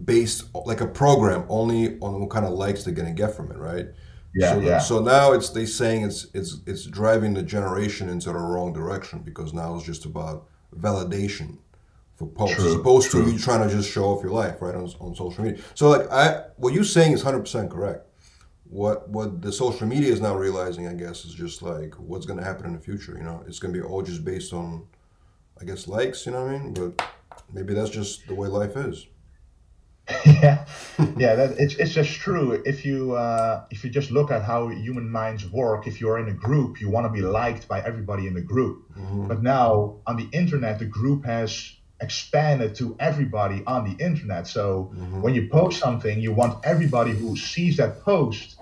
based 0.05 0.45
like 0.55 0.81
a 0.81 0.87
program 0.87 1.45
only 1.49 1.99
on 2.01 2.21
what 2.21 2.31
kind 2.31 2.45
of 2.45 2.53
likes 2.53 2.85
they're 2.85 2.95
gonna 2.95 3.13
get 3.13 3.35
from 3.35 3.51
it, 3.51 3.59
right? 3.59 3.89
Yeah, 4.35 4.53
so, 4.53 4.61
yeah. 4.61 4.79
so 4.79 5.01
now 5.01 5.33
it's 5.33 5.51
they 5.51 5.67
saying 5.67 6.05
it's 6.05 6.27
it's 6.35 6.61
it's 6.67 6.85
driving 6.87 7.35
the 7.35 7.43
generation 7.43 8.09
into 8.09 8.29
the 8.33 8.39
wrong 8.39 8.73
direction 8.73 9.21
because 9.21 9.53
now 9.53 9.75
it's 9.77 9.85
just 9.85 10.05
about 10.05 10.49
validation 10.75 11.59
for 12.17 12.27
posts 12.27 12.57
true, 12.57 12.69
as 12.69 12.75
opposed 12.75 13.11
true. 13.11 13.25
to 13.25 13.31
you 13.31 13.39
trying 13.39 13.67
to 13.67 13.75
just 13.75 13.91
show 13.91 14.05
off 14.05 14.23
your 14.23 14.33
life 14.33 14.61
right 14.63 14.75
on, 14.75 14.91
on 15.01 15.15
social 15.15 15.45
media. 15.45 15.63
So 15.75 15.91
like 15.91 16.11
I 16.11 16.45
what 16.57 16.73
you're 16.73 16.85
saying 16.85 17.13
is 17.13 17.23
hundred 17.23 17.41
percent 17.41 17.71
correct 17.71 18.07
what 18.73 19.07
what 19.11 19.43
the 19.43 19.53
social 19.53 19.87
media 19.87 20.11
is 20.11 20.23
now 20.23 20.35
realizing, 20.35 20.89
I 20.89 20.95
guess, 20.95 21.27
is 21.27 21.35
just 21.35 21.61
like 21.61 21.95
what's 21.97 22.25
going 22.25 22.39
to 22.39 22.45
happen 22.45 22.65
in 22.65 22.73
the 22.73 22.81
future. 22.81 23.15
You 23.19 23.23
know, 23.23 23.45
it's 23.47 23.59
going 23.59 23.75
to 23.75 23.79
be 23.79 23.87
all 23.87 24.01
just 24.03 24.25
based 24.25 24.55
on, 24.55 24.87
I 25.61 25.65
guess, 25.67 25.87
likes. 25.87 26.25
You 26.25 26.33
know 26.33 26.45
what 26.45 26.55
I 26.55 26.59
mean? 26.59 26.73
But 26.73 27.07
maybe 27.53 27.75
that's 27.75 27.91
just 27.91 28.27
the 28.27 28.35
way 28.35 28.49
life 28.49 28.75
is. 28.77 29.07
yeah, 30.25 30.65
yeah, 31.19 31.35
that, 31.35 31.57
it's 31.59 31.75
it's 31.75 31.93
just 31.93 32.13
true. 32.13 32.63
If 32.65 32.87
you 32.87 33.13
uh, 33.13 33.67
if 33.71 33.85
you 33.85 33.91
just 33.91 34.11
look 34.11 34.31
at 34.31 34.43
how 34.43 34.69
human 34.69 35.11
minds 35.11 35.47
work, 35.53 35.87
if 35.87 36.01
you're 36.01 36.19
in 36.19 36.29
a 36.29 36.35
group, 36.35 36.81
you 36.81 36.89
want 36.89 37.05
to 37.07 37.13
be 37.13 37.21
liked 37.21 37.69
by 37.69 37.81
everybody 37.83 38.27
in 38.27 38.33
the 38.33 38.41
group. 38.41 38.91
Mm-hmm. 38.97 39.29
But 39.29 39.43
now 39.43 39.99
on 40.07 40.17
the 40.17 40.29
internet, 40.33 40.79
the 40.79 40.87
group 40.87 41.27
has 41.27 41.77
expanded 42.01 42.75
to 42.77 42.97
everybody 42.99 43.63
on 43.67 43.85
the 43.85 44.03
internet. 44.05 44.47
So 44.49 44.91
mm-hmm. 44.95 45.21
when 45.21 45.35
you 45.35 45.49
post 45.49 45.79
something, 45.79 46.19
you 46.21 46.33
want 46.33 46.65
everybody 46.65 47.13
who 47.13 47.37
sees 47.37 47.77
that 47.77 48.01
post 48.03 48.57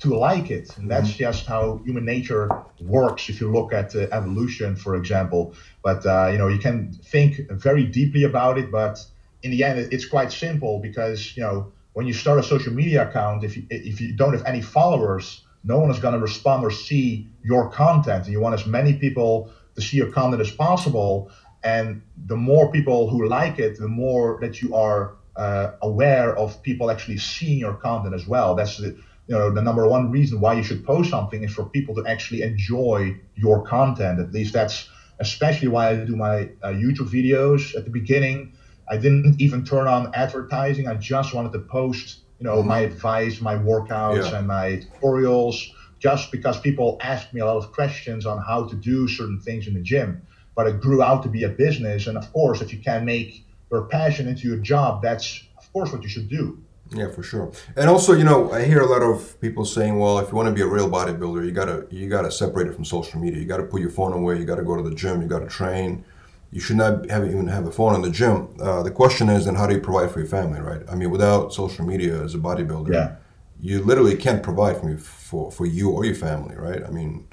to 0.00 0.14
like 0.14 0.50
it. 0.50 0.76
And 0.76 0.90
that's 0.90 1.08
mm-hmm. 1.08 1.18
just 1.18 1.46
how 1.46 1.80
human 1.84 2.04
nature 2.04 2.48
works. 2.80 3.28
If 3.28 3.40
you 3.40 3.50
look 3.50 3.72
at 3.72 3.94
uh, 3.94 4.06
evolution, 4.12 4.76
for 4.76 4.96
example, 4.96 5.54
but 5.82 6.04
uh, 6.04 6.28
you 6.32 6.38
know 6.38 6.48
you 6.48 6.58
can 6.58 6.92
think 6.92 7.50
very 7.50 7.84
deeply 7.84 8.24
about 8.24 8.58
it, 8.58 8.70
but 8.70 9.04
in 9.42 9.50
the 9.50 9.64
end, 9.64 9.88
it's 9.92 10.06
quite 10.06 10.32
simple 10.32 10.80
because 10.80 11.36
you 11.36 11.42
know 11.42 11.72
when 11.94 12.06
you 12.06 12.12
start 12.12 12.38
a 12.38 12.42
social 12.42 12.72
media 12.72 13.08
account, 13.08 13.42
if 13.42 13.56
you, 13.56 13.64
if 13.70 14.00
you 14.00 14.12
don't 14.12 14.34
have 14.34 14.44
any 14.44 14.60
followers, 14.60 15.44
no 15.64 15.78
one 15.78 15.90
is 15.90 15.98
going 15.98 16.14
to 16.14 16.20
respond 16.20 16.62
or 16.62 16.70
see 16.70 17.28
your 17.42 17.70
content, 17.70 18.24
and 18.24 18.32
you 18.32 18.40
want 18.40 18.54
as 18.54 18.66
many 18.66 18.94
people 18.94 19.50
to 19.74 19.80
see 19.80 19.96
your 19.96 20.10
content 20.10 20.42
as 20.42 20.50
possible. 20.50 21.30
And 21.62 22.02
the 22.26 22.36
more 22.36 22.70
people 22.70 23.08
who 23.08 23.26
like 23.26 23.58
it, 23.58 23.78
the 23.78 23.88
more 23.88 24.38
that 24.40 24.62
you 24.62 24.74
are 24.74 25.16
uh, 25.36 25.72
aware 25.82 26.36
of 26.36 26.62
people 26.62 26.90
actually 26.90 27.18
seeing 27.18 27.58
your 27.58 27.74
content 27.74 28.14
as 28.14 28.26
well. 28.26 28.54
That's 28.54 28.76
the 28.78 28.96
you 29.26 29.34
know 29.34 29.50
the 29.50 29.62
number 29.62 29.86
one 29.86 30.10
reason 30.10 30.40
why 30.40 30.54
you 30.54 30.62
should 30.62 30.84
post 30.84 31.10
something 31.10 31.42
is 31.42 31.52
for 31.52 31.64
people 31.64 31.94
to 31.94 32.04
actually 32.06 32.42
enjoy 32.42 33.16
your 33.34 33.64
content 33.64 34.20
at 34.20 34.32
least 34.32 34.52
that's 34.52 34.88
especially 35.20 35.68
why 35.68 35.90
i 35.90 35.96
do 35.96 36.16
my 36.16 36.48
uh, 36.62 36.68
youtube 36.68 37.08
videos 37.08 37.74
at 37.76 37.84
the 37.84 37.90
beginning 37.90 38.52
i 38.88 38.96
didn't 38.96 39.40
even 39.40 39.64
turn 39.64 39.86
on 39.86 40.12
advertising 40.14 40.86
i 40.86 40.94
just 40.94 41.34
wanted 41.34 41.52
to 41.52 41.58
post 41.58 42.20
you 42.38 42.44
know 42.44 42.58
mm-hmm. 42.58 42.68
my 42.68 42.80
advice 42.80 43.40
my 43.40 43.54
workouts 43.54 44.30
yeah. 44.30 44.38
and 44.38 44.46
my 44.46 44.82
tutorials 45.00 45.70
just 45.98 46.30
because 46.30 46.60
people 46.60 46.98
ask 47.00 47.32
me 47.32 47.40
a 47.40 47.46
lot 47.46 47.56
of 47.56 47.72
questions 47.72 48.26
on 48.26 48.38
how 48.42 48.64
to 48.64 48.76
do 48.76 49.08
certain 49.08 49.40
things 49.40 49.66
in 49.66 49.74
the 49.74 49.80
gym 49.80 50.22
but 50.54 50.66
it 50.66 50.80
grew 50.80 51.02
out 51.02 51.22
to 51.22 51.28
be 51.28 51.42
a 51.42 51.48
business 51.48 52.06
and 52.06 52.16
of 52.16 52.32
course 52.32 52.60
if 52.60 52.72
you 52.72 52.78
can 52.78 53.04
make 53.04 53.44
your 53.70 53.86
passion 53.86 54.28
into 54.28 54.46
your 54.46 54.58
job 54.58 55.02
that's 55.02 55.42
of 55.58 55.72
course 55.72 55.90
what 55.92 56.02
you 56.02 56.08
should 56.08 56.28
do 56.28 56.62
yeah, 56.92 57.10
for 57.10 57.22
sure. 57.22 57.52
And 57.76 57.88
also, 57.88 58.12
you 58.12 58.24
know, 58.24 58.52
I 58.52 58.64
hear 58.64 58.80
a 58.80 58.86
lot 58.86 59.02
of 59.02 59.40
people 59.40 59.64
saying, 59.64 59.98
"Well, 59.98 60.18
if 60.18 60.30
you 60.30 60.36
want 60.36 60.48
to 60.48 60.54
be 60.54 60.62
a 60.62 60.66
real 60.66 60.88
bodybuilder, 60.88 61.44
you 61.44 61.50
gotta 61.50 61.86
you 61.90 62.08
gotta 62.08 62.30
separate 62.30 62.68
it 62.68 62.74
from 62.74 62.84
social 62.84 63.20
media. 63.20 63.40
You 63.40 63.46
gotta 63.46 63.64
put 63.64 63.80
your 63.80 63.90
phone 63.90 64.12
away. 64.12 64.38
You 64.38 64.44
gotta 64.44 64.62
go 64.62 64.76
to 64.76 64.82
the 64.82 64.94
gym. 64.94 65.20
You 65.20 65.28
gotta 65.28 65.46
train. 65.48 66.04
You 66.52 66.60
should 66.60 66.76
not 66.76 67.10
have 67.10 67.26
even 67.26 67.48
have 67.48 67.66
a 67.66 67.72
phone 67.72 67.94
in 67.96 68.02
the 68.02 68.10
gym." 68.10 68.48
Uh, 68.60 68.82
the 68.82 68.90
question 68.90 69.28
is, 69.28 69.46
then 69.46 69.56
how 69.56 69.66
do 69.66 69.74
you 69.74 69.80
provide 69.80 70.10
for 70.12 70.20
your 70.20 70.28
family, 70.28 70.60
right? 70.60 70.82
I 70.88 70.94
mean, 70.94 71.10
without 71.10 71.52
social 71.52 71.84
media 71.84 72.22
as 72.22 72.34
a 72.34 72.38
bodybuilder, 72.38 72.92
yeah. 72.92 73.16
you 73.60 73.82
literally 73.82 74.16
can't 74.16 74.42
provide 74.42 74.80
for 74.80 74.90
you 74.90 74.98
for 74.98 75.50
for 75.50 75.66
you 75.66 75.90
or 75.90 76.04
your 76.04 76.14
family, 76.14 76.54
right? 76.56 76.84
I 76.84 76.90
mean, 76.90 77.26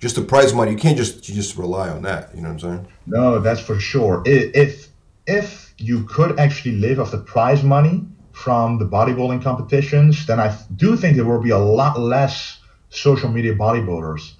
just 0.00 0.16
the 0.16 0.22
prize 0.22 0.52
money, 0.52 0.72
you 0.72 0.78
can't 0.78 0.96
just 0.96 1.28
you 1.28 1.34
just 1.34 1.56
rely 1.56 1.88
on 1.90 2.02
that. 2.02 2.34
You 2.34 2.42
know 2.42 2.48
what 2.48 2.64
I'm 2.64 2.70
saying? 2.70 2.86
No, 3.06 3.38
that's 3.38 3.60
for 3.60 3.78
sure. 3.78 4.22
If 4.26 4.88
if 5.28 5.74
you 5.78 6.04
could 6.04 6.40
actually 6.40 6.76
live 6.76 6.98
off 6.98 7.12
the 7.12 7.18
prize 7.18 7.62
money 7.62 8.06
from 8.36 8.78
the 8.78 8.84
bodybuilding 8.84 9.42
competitions, 9.42 10.26
then 10.26 10.38
I 10.38 10.54
do 10.76 10.94
think 10.94 11.16
there 11.16 11.24
will 11.24 11.40
be 11.40 11.50
a 11.50 11.58
lot 11.58 11.98
less 11.98 12.58
social 12.90 13.30
media 13.30 13.54
bodybuilders. 13.54 14.32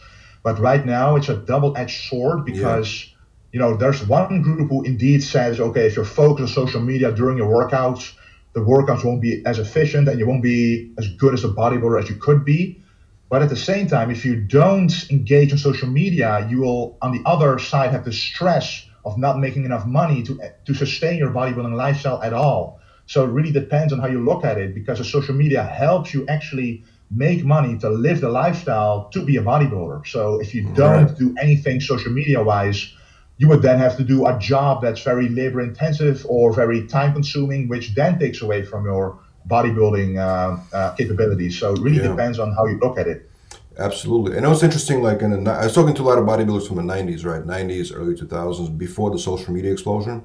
But 0.42 0.59
right 0.59 0.85
now, 0.85 1.16
it's 1.16 1.30
a 1.30 1.37
double-edged 1.37 2.09
sword 2.11 2.44
because 2.44 3.06
yeah. 3.06 3.16
you 3.52 3.59
know 3.59 3.74
there's 3.74 4.06
one 4.06 4.42
group 4.42 4.68
who 4.68 4.82
indeed 4.82 5.22
says, 5.22 5.59
okay, 5.59 5.87
if 5.87 5.96
you're 5.96 6.04
focused 6.04 6.59
on 6.59 6.66
social 6.66 6.82
media 6.82 7.11
during 7.11 7.38
your 7.38 7.48
workouts, 7.48 8.12
the 8.52 8.61
workouts 8.61 9.02
won't 9.02 9.22
be 9.22 9.42
as 9.46 9.59
efficient 9.59 10.09
and 10.09 10.18
you 10.20 10.26
won't 10.26 10.42
be 10.42 10.92
as 10.98 11.09
good 11.09 11.32
as 11.32 11.42
a 11.42 11.48
bodybuilder 11.48 11.98
as 12.02 12.11
you 12.11 12.16
could 12.16 12.44
be. 12.44 12.82
But 13.30 13.40
at 13.40 13.48
the 13.48 13.56
same 13.56 13.87
time, 13.87 14.11
if 14.11 14.26
you 14.26 14.37
don't 14.37 14.92
engage 15.11 15.52
in 15.52 15.59
social 15.59 15.88
media, 15.88 16.46
you 16.50 16.61
will, 16.61 16.98
on 17.00 17.12
the 17.12 17.22
other 17.24 17.59
side, 17.59 17.92
have 17.92 18.04
the 18.04 18.12
stress 18.12 18.87
of 19.06 19.16
not 19.16 19.38
making 19.38 19.64
enough 19.64 19.87
money 19.87 20.22
to 20.24 20.38
to 20.66 20.74
sustain 20.74 21.16
your 21.16 21.30
bodybuilding 21.30 21.74
lifestyle 21.74 22.22
at 22.22 22.35
all. 22.35 22.78
So 23.07 23.25
it 23.25 23.29
really 23.29 23.53
depends 23.53 23.92
on 23.92 24.01
how 24.01 24.09
you 24.09 24.25
look 24.25 24.45
at 24.45 24.59
it 24.59 24.75
because 24.75 24.99
the 24.99 25.05
social 25.05 25.35
media 25.35 25.62
helps 25.62 26.12
you 26.12 26.27
actually 26.29 26.85
make 27.11 27.44
money 27.44 27.79
to 27.79 27.88
live 27.88 28.21
the 28.21 28.29
lifestyle 28.29 29.09
to 29.11 29.25
be 29.25 29.37
a 29.37 29.42
bodybuilder. 29.42 30.07
So 30.07 30.40
if 30.40 30.54
you 30.54 30.65
don't 30.75 31.07
right. 31.07 31.19
do 31.19 31.35
anything 31.40 31.81
social 31.81 32.13
media 32.13 32.42
wise, 32.42 32.92
you 33.38 33.48
would 33.48 33.63
then 33.63 33.79
have 33.79 33.96
to 33.98 34.04
do 34.04 34.27
a 34.27 34.38
job 34.38 34.83
that's 34.83 35.02
very 35.02 35.29
labor 35.29 35.61
intensive 35.61 36.27
or 36.29 36.52
very 36.52 36.87
time 36.87 37.13
consuming, 37.13 37.69
which 37.69 37.94
then 37.94 38.19
takes 38.19 38.42
away 38.42 38.65
from 38.65 38.85
your 38.85 39.19
bodybuilding 39.48 40.19
uh, 40.19 40.77
uh, 40.77 40.94
capabilities. 40.94 41.59
So 41.59 41.75
it 41.75 41.81
really 41.81 41.98
yeah. 41.98 42.09
depends 42.09 42.38
on 42.38 42.52
how 42.54 42.67
you 42.67 42.79
look 42.79 42.98
at 42.98 43.07
it. 43.07 43.31
Absolutely. 43.79 44.37
And 44.37 44.46
it 44.46 44.48
was 44.48 44.63
interesting, 44.63 45.02
like 45.02 45.21
in 45.21 45.44
the, 45.44 45.50
I 45.50 45.65
was 45.65 45.75
talking 45.75 45.94
to 45.94 46.02
a 46.02 46.04
lot 46.04 46.19
of 46.19 46.25
bodybuilders 46.25 46.67
from 46.67 46.77
the 46.77 46.83
90s, 46.83 47.25
right? 47.25 47.42
90s, 47.42 47.92
early 47.94 48.15
2000s, 48.15 48.77
before 48.77 49.11
the 49.11 49.19
social 49.19 49.52
media 49.52 49.71
explosion. 49.71 50.25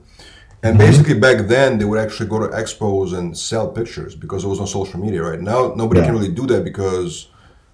And 0.64 0.78
basically, 0.78 1.18
back 1.20 1.48
then, 1.48 1.80
they 1.80 1.86
would 1.86 2.00
actually 2.00 2.30
go 2.30 2.40
to 2.40 2.48
expos 2.56 3.18
and 3.18 3.36
sell 3.36 3.68
pictures 3.68 4.16
because 4.16 4.44
it 4.44 4.48
was 4.48 4.60
on 4.60 4.68
social 4.68 5.00
media. 5.00 5.24
Right 5.24 5.42
now, 5.42 5.74
nobody 5.76 6.02
yeah. 6.02 6.08
can 6.08 6.16
really 6.16 6.32
do 6.32 6.46
that 6.48 6.64
because 6.64 7.30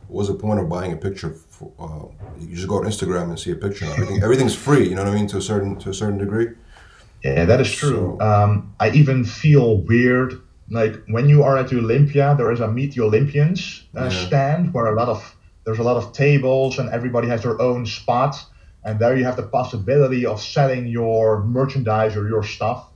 what's 0.07 0.29
the 0.29 0.35
point 0.35 0.59
of 0.59 0.69
buying 0.69 0.93
a 0.93 0.97
picture? 0.97 1.31
For, 1.31 1.71
uh, 1.79 2.25
you 2.39 2.55
just 2.55 2.67
go 2.67 2.77
on 2.77 2.85
Instagram 2.85 3.29
and 3.29 3.39
see 3.39 3.51
a 3.51 3.55
picture. 3.55 3.85
Everything, 3.85 4.23
everything's 4.23 4.55
free. 4.55 4.87
You 4.87 4.95
know 4.95 5.03
what 5.03 5.13
I 5.13 5.15
mean? 5.15 5.27
To 5.27 5.37
a 5.37 5.41
certain 5.41 5.75
to 5.79 5.89
a 5.89 5.93
certain 5.93 6.17
degree. 6.17 6.49
Yeah, 7.23 7.45
that 7.45 7.59
is 7.59 7.71
true. 7.71 8.17
So, 8.19 8.25
um, 8.25 8.73
I 8.79 8.89
even 8.91 9.25
feel 9.25 9.77
weird. 9.77 10.41
Like 10.69 10.95
when 11.07 11.27
you 11.27 11.43
are 11.43 11.57
at 11.57 11.69
the 11.69 11.79
Olympia, 11.79 12.35
there 12.37 12.51
is 12.51 12.59
a 12.59 12.67
Meet 12.67 12.95
the 12.95 13.03
Olympians 13.03 13.83
uh, 13.95 14.03
yeah. 14.03 14.09
stand 14.09 14.73
where 14.73 14.87
a 14.87 14.95
lot 14.95 15.09
of 15.09 15.35
there's 15.65 15.79
a 15.79 15.83
lot 15.83 15.97
of 15.97 16.13
tables 16.13 16.79
and 16.79 16.89
everybody 16.89 17.27
has 17.27 17.43
their 17.43 17.61
own 17.61 17.85
spot, 17.85 18.41
and 18.87 18.99
there 18.99 19.17
you 19.17 19.25
have 19.25 19.35
the 19.35 19.43
possibility 19.43 20.25
of 20.25 20.41
selling 20.41 20.87
your 20.87 21.43
merchandise 21.43 22.15
or 22.15 22.25
your 22.29 22.41
stuff. 22.41 22.87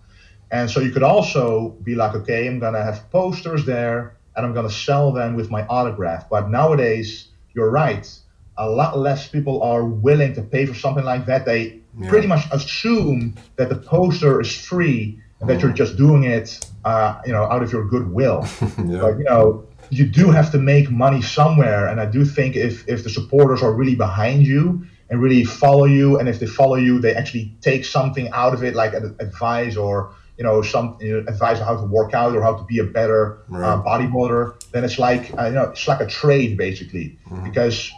And 0.49 0.71
so 0.71 0.79
you 0.79 0.89
could 0.89 1.03
also 1.03 1.71
be 1.83 1.95
like, 1.95 2.15
okay, 2.15 2.47
I'm 2.47 2.59
gonna 2.59 2.81
have 2.81 3.11
posters 3.11 3.65
there 3.65 4.15
and 4.33 4.45
I'm 4.45 4.53
gonna 4.53 4.69
sell 4.69 5.11
them 5.11 5.35
with 5.35 5.51
my 5.51 5.67
autograph. 5.67 6.29
But 6.29 6.49
nowadays, 6.49 7.27
you're 7.53 7.69
right, 7.69 8.09
a 8.57 8.69
lot 8.69 8.97
less 8.97 9.27
people 9.27 9.61
are 9.63 9.83
willing 9.83 10.33
to 10.35 10.41
pay 10.41 10.65
for 10.65 10.73
something 10.73 11.03
like 11.03 11.25
that. 11.25 11.45
They 11.45 11.81
yeah. 11.99 12.09
pretty 12.09 12.27
much 12.27 12.45
assume 12.53 13.35
that 13.57 13.67
the 13.67 13.75
poster 13.75 14.39
is 14.39 14.55
free 14.55 15.19
and 15.41 15.49
that 15.49 15.61
you're 15.61 15.73
just 15.73 15.97
doing 15.97 16.23
it, 16.23 16.57
uh, 16.85 17.19
you 17.25 17.33
know, 17.33 17.43
out 17.43 17.63
of 17.63 17.71
your 17.73 17.85
goodwill. 17.85 18.47
yeah. 18.61 19.01
But 19.01 19.17
you 19.17 19.25
know, 19.25 19.67
you 19.89 20.05
do 20.05 20.31
have 20.31 20.53
to 20.53 20.57
make 20.57 20.89
money 20.89 21.21
somewhere, 21.21 21.87
and 21.89 21.99
I 21.99 22.05
do 22.05 22.23
think 22.23 22.55
if 22.55 22.87
if 22.87 23.03
the 23.03 23.09
supporters 23.09 23.61
are 23.61 23.73
really 23.73 23.95
behind 23.95 24.47
you 24.47 24.85
and 25.11 25.21
really 25.21 25.43
follow 25.43 25.85
you, 25.85 26.17
and 26.17 26.27
if 26.27 26.39
they 26.39 26.47
follow 26.47 26.77
you, 26.77 26.97
they 26.99 27.13
actually 27.13 27.53
take 27.61 27.85
something 27.85 28.29
out 28.29 28.53
of 28.53 28.63
it, 28.63 28.73
like 28.73 28.93
advice 28.93 29.75
or 29.77 30.15
you 30.37 30.43
know, 30.43 30.63
some 30.63 30.97
you 30.99 31.11
know, 31.11 31.19
advice 31.27 31.59
on 31.59 31.67
how 31.67 31.75
to 31.79 31.85
work 31.85 32.15
out 32.15 32.35
or 32.35 32.41
how 32.41 32.55
to 32.55 32.63
be 32.63 32.79
a 32.79 32.83
better 32.83 33.43
uh, 33.51 33.57
right. 33.57 33.73
uh, 33.73 33.83
bodybuilder, 33.83 34.71
then 34.71 34.83
it's 34.83 34.97
like 34.97 35.31
uh, 35.37 35.45
you 35.45 35.53
know, 35.53 35.65
it's 35.65 35.87
like 35.87 35.99
a 35.99 36.07
trade 36.07 36.57
basically. 36.57 37.19
Mm-hmm. 37.27 37.43
Because 37.43 37.91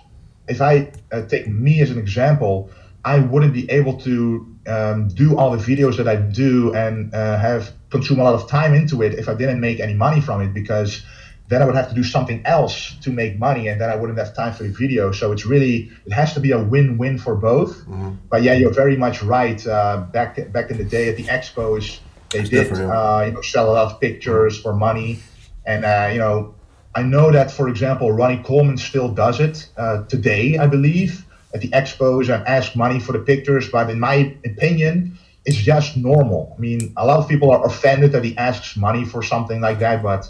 if 0.50 0.60
I 0.60 0.92
uh, 1.14 1.22
take 1.28 1.48
me 1.48 1.80
as 1.80 1.90
an 1.92 2.00
example, 2.00 2.70
I 3.06 3.20
wouldn't 3.20 3.54
be 3.54 3.70
able 3.70 3.98
to 4.02 4.58
um, 4.68 5.08
do 5.10 5.38
all 5.38 5.56
the 5.56 5.64
videos 5.64 5.96
that 5.98 6.08
I 6.08 6.16
do 6.16 6.74
and 6.74 7.14
uh, 7.14 7.38
have 7.38 7.72
consume 7.92 8.20
a 8.20 8.24
lot 8.24 8.34
of 8.34 8.50
time 8.50 8.74
into 8.74 9.04
it 9.04 9.14
if 9.14 9.30
I 9.30 9.36
didn't 9.36 9.60
make 9.60 9.80
any 9.80 9.94
money 9.94 10.20
from 10.20 10.42
it 10.42 10.54
because 10.54 11.06
then 11.54 11.62
I 11.62 11.66
would 11.66 11.76
have 11.76 11.90
to 11.90 11.96
do 11.96 12.04
something 12.04 12.42
else 12.46 12.96
to 13.02 13.12
make 13.12 13.38
money, 13.38 13.68
and 13.68 13.80
then 13.80 13.90
I 13.90 13.96
wouldn't 13.96 14.18
have 14.18 14.34
time 14.36 14.54
for 14.54 14.64
the 14.64 14.70
video. 14.70 15.12
So 15.12 15.32
it's 15.32 15.46
really 15.46 15.92
it 16.06 16.14
has 16.14 16.34
to 16.34 16.40
be 16.40 16.52
a 16.52 16.58
win-win 16.58 17.20
for 17.20 17.36
both. 17.36 17.78
Mm-hmm. 17.82 18.12
But 18.30 18.42
yeah, 18.42 18.54
you're 18.54 18.74
very 18.74 18.98
much 18.98 19.22
right. 19.22 19.66
Uh, 19.66 19.98
back 20.12 20.52
back 20.52 20.72
in 20.72 20.78
the 20.78 20.84
day 20.84 21.10
at 21.10 21.18
the 21.18 21.26
expos, 21.26 22.00
they 22.32 22.44
did 22.44 22.72
uh, 22.74 23.24
you 23.28 23.34
know 23.34 23.42
sell 23.42 23.70
a 23.70 23.74
lot 23.74 23.92
of 23.92 24.00
pictures 24.00 24.60
for 24.60 24.74
money, 24.74 25.20
and 25.66 25.86
uh, 25.86 26.10
you 26.12 26.18
know 26.18 26.56
I 26.96 27.04
know 27.04 27.32
that 27.32 27.52
for 27.52 27.70
example 27.70 28.12
Ronnie 28.12 28.42
Coleman 28.44 28.78
still 28.78 29.10
does 29.10 29.40
it 29.40 29.70
uh, 29.78 30.04
today, 30.06 30.58
I 30.58 30.66
believe, 30.68 31.26
at 31.54 31.62
the 31.62 31.70
expos 31.70 32.34
and 32.34 32.46
ask 32.48 32.76
money 32.76 33.00
for 33.00 33.12
the 33.12 33.20
pictures. 33.20 33.70
But 33.70 33.90
in 33.92 34.00
my 34.00 34.36
opinion, 34.44 35.20
it's 35.46 35.58
just 35.58 35.98
normal. 35.98 36.54
I 36.58 36.60
mean, 36.60 36.94
a 36.98 37.06
lot 37.06 37.20
of 37.20 37.28
people 37.28 37.52
are 37.52 37.64
offended 37.66 38.12
that 38.14 38.24
he 38.24 38.36
asks 38.38 38.76
money 38.76 39.06
for 39.06 39.22
something 39.22 39.62
like 39.62 39.80
that, 39.80 40.02
but 40.02 40.30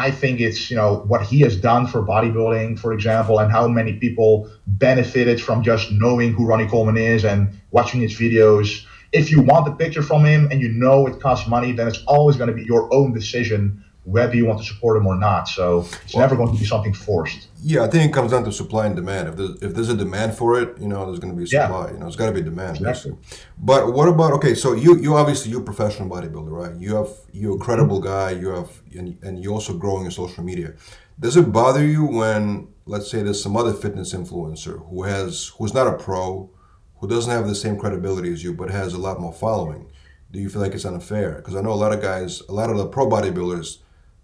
I 0.00 0.12
think 0.12 0.40
it's 0.40 0.70
you 0.70 0.76
know 0.76 1.04
what 1.08 1.22
he 1.22 1.40
has 1.40 1.56
done 1.56 1.88
for 1.88 2.02
bodybuilding, 2.02 2.78
for 2.78 2.92
example, 2.92 3.40
and 3.40 3.50
how 3.50 3.66
many 3.66 3.94
people 3.94 4.48
benefited 4.66 5.40
from 5.40 5.64
just 5.64 5.90
knowing 5.90 6.32
who 6.32 6.46
Ronnie 6.46 6.68
Coleman 6.68 6.96
is 6.96 7.24
and 7.24 7.60
watching 7.72 8.00
his 8.00 8.14
videos. 8.14 8.86
If 9.12 9.30
you 9.32 9.42
want 9.42 9.64
the 9.66 9.72
picture 9.72 10.02
from 10.02 10.24
him 10.24 10.48
and 10.50 10.60
you 10.60 10.68
know 10.68 11.06
it 11.06 11.20
costs 11.20 11.48
money, 11.48 11.72
then 11.72 11.88
it's 11.88 12.04
always 12.06 12.36
going 12.36 12.48
to 12.48 12.54
be 12.54 12.64
your 12.64 12.92
own 12.94 13.12
decision 13.12 13.84
whether 14.08 14.34
you 14.34 14.46
want 14.46 14.58
to 14.58 14.64
support 14.64 14.98
them 14.98 15.06
or 15.06 15.16
not. 15.16 15.48
So 15.48 15.80
it's 16.04 16.14
well, 16.14 16.22
never 16.22 16.34
going 16.34 16.52
to 16.52 16.58
be 16.58 16.64
something 16.64 16.94
forced. 16.94 17.48
Yeah, 17.62 17.82
I 17.82 17.88
think 17.88 18.10
it 18.10 18.14
comes 18.14 18.30
down 18.30 18.44
to 18.44 18.52
supply 18.52 18.86
and 18.86 18.96
demand. 18.96 19.28
If 19.28 19.36
there's, 19.36 19.62
if 19.62 19.74
there's 19.74 19.88
a 19.90 19.96
demand 19.96 20.34
for 20.34 20.60
it, 20.60 20.78
you 20.78 20.88
know, 20.88 21.04
there's 21.06 21.18
going 21.18 21.34
to 21.34 21.38
be 21.38 21.46
supply. 21.46 21.86
Yeah. 21.86 21.92
You 21.92 21.98
know, 21.98 22.06
it's 22.06 22.16
got 22.16 22.26
to 22.26 22.32
be 22.32 22.40
demand. 22.40 22.78
Exactly. 22.78 23.16
But 23.58 23.92
what 23.92 24.08
about 24.08 24.32
okay? 24.34 24.54
So 24.54 24.72
you 24.72 24.98
you 24.98 25.14
obviously 25.14 25.50
you're 25.50 25.60
a 25.60 25.64
professional 25.64 26.08
bodybuilder, 26.08 26.50
right? 26.50 26.74
You 26.76 26.96
have 26.96 27.10
you're 27.32 27.56
a 27.56 27.58
credible 27.58 28.00
guy. 28.00 28.30
You 28.30 28.48
have 28.48 28.70
and, 28.96 29.18
and 29.22 29.42
you're 29.42 29.52
also 29.52 29.74
growing 29.74 30.06
in 30.06 30.10
social 30.10 30.42
media. 30.42 30.74
Does 31.20 31.36
it 31.36 31.52
bother 31.52 31.84
you 31.84 32.06
when 32.06 32.68
let's 32.86 33.10
say 33.10 33.22
there's 33.22 33.42
some 33.42 33.56
other 33.56 33.74
fitness 33.74 34.14
influencer 34.14 34.88
who 34.88 35.02
has 35.02 35.52
who's 35.58 35.74
not 35.74 35.86
a 35.86 35.96
pro 35.98 36.50
who 37.00 37.08
doesn't 37.08 37.30
have 37.30 37.46
the 37.46 37.54
same 37.54 37.78
credibility 37.78 38.32
as 38.32 38.42
you 38.42 38.54
but 38.54 38.70
has 38.70 38.94
a 38.94 38.98
lot 38.98 39.20
more 39.20 39.32
following, 39.32 39.90
do 40.30 40.40
you 40.40 40.48
feel 40.48 40.62
like 40.62 40.72
it's 40.72 40.84
unfair? 40.84 41.34
Because 41.34 41.54
I 41.54 41.60
know 41.60 41.72
a 41.72 41.74
lot 41.74 41.92
of 41.92 42.02
guys, 42.02 42.42
a 42.48 42.52
lot 42.52 42.70
of 42.70 42.76
the 42.76 42.86
pro 42.86 43.06
bodybuilders, 43.06 43.78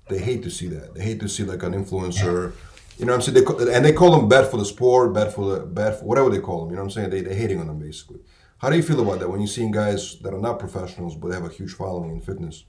they 0.09 0.19
hate 0.19 0.43
to 0.43 0.51
see 0.51 0.69
that. 0.69 0.95
They 0.95 1.03
hate 1.03 1.21
to 1.21 1.29
see 1.29 1.45
like 1.45 1.63
an 1.63 1.73
influencer. 1.73 2.53
You 2.99 3.07
know 3.07 3.13
what 3.13 3.17
I'm 3.17 3.23
saying? 3.23 3.35
They 3.35 3.43
call, 3.43 3.69
and 3.69 3.85
they 3.85 3.93
call 3.93 4.13
them 4.17 4.29
bad 4.29 4.51
for 4.51 4.57
the 4.57 4.65
sport, 4.65 5.13
bad 5.13 5.33
for 5.35 5.55
the 5.55 5.61
bad 5.67 5.99
for 5.99 6.05
whatever 6.05 6.31
they 6.31 6.41
call 6.41 6.61
them. 6.61 6.71
You 6.71 6.77
know 6.77 6.83
what 6.83 6.87
I'm 6.87 6.91
saying? 6.91 7.11
They 7.11 7.23
they 7.23 7.35
hating 7.35 7.61
on 7.61 7.67
them 7.67 7.79
basically. 7.79 8.21
How 8.59 8.71
do 8.71 8.77
you 8.77 8.83
feel 8.83 9.01
about 9.01 9.19
that 9.21 9.29
when 9.29 9.41
you're 9.41 9.49
seeing 9.49 9.73
guys 9.73 10.19
that 10.21 10.33
are 10.33 10.41
not 10.41 10.59
professionals 10.59 11.17
but 11.17 11.33
have 11.33 11.45
a 11.45 11.49
huge 11.49 11.73
following 11.73 12.11
in 12.11 12.21
fitness? 12.21 12.65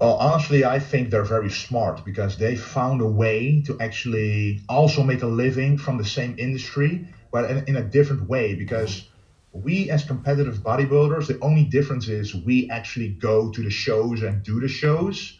Well, 0.00 0.16
honestly, 0.16 0.64
I 0.64 0.78
think 0.78 1.10
they're 1.10 1.24
very 1.24 1.50
smart 1.50 2.04
because 2.04 2.36
they 2.36 2.56
found 2.56 3.00
a 3.00 3.06
way 3.06 3.62
to 3.66 3.80
actually 3.80 4.60
also 4.68 5.02
make 5.02 5.22
a 5.22 5.26
living 5.26 5.76
from 5.78 5.98
the 5.98 6.04
same 6.04 6.34
industry 6.38 7.08
but 7.30 7.50
in, 7.50 7.64
in 7.66 7.76
a 7.76 7.82
different 7.82 8.28
way 8.28 8.54
because 8.54 9.08
we 9.52 9.90
as 9.90 10.04
competitive 10.04 10.58
bodybuilders 10.58 11.26
the 11.26 11.38
only 11.40 11.64
difference 11.64 12.08
is 12.08 12.34
we 12.34 12.68
actually 12.70 13.08
go 13.08 13.50
to 13.50 13.62
the 13.62 13.70
shows 13.70 14.22
and 14.22 14.42
do 14.42 14.60
the 14.60 14.68
shows 14.68 15.37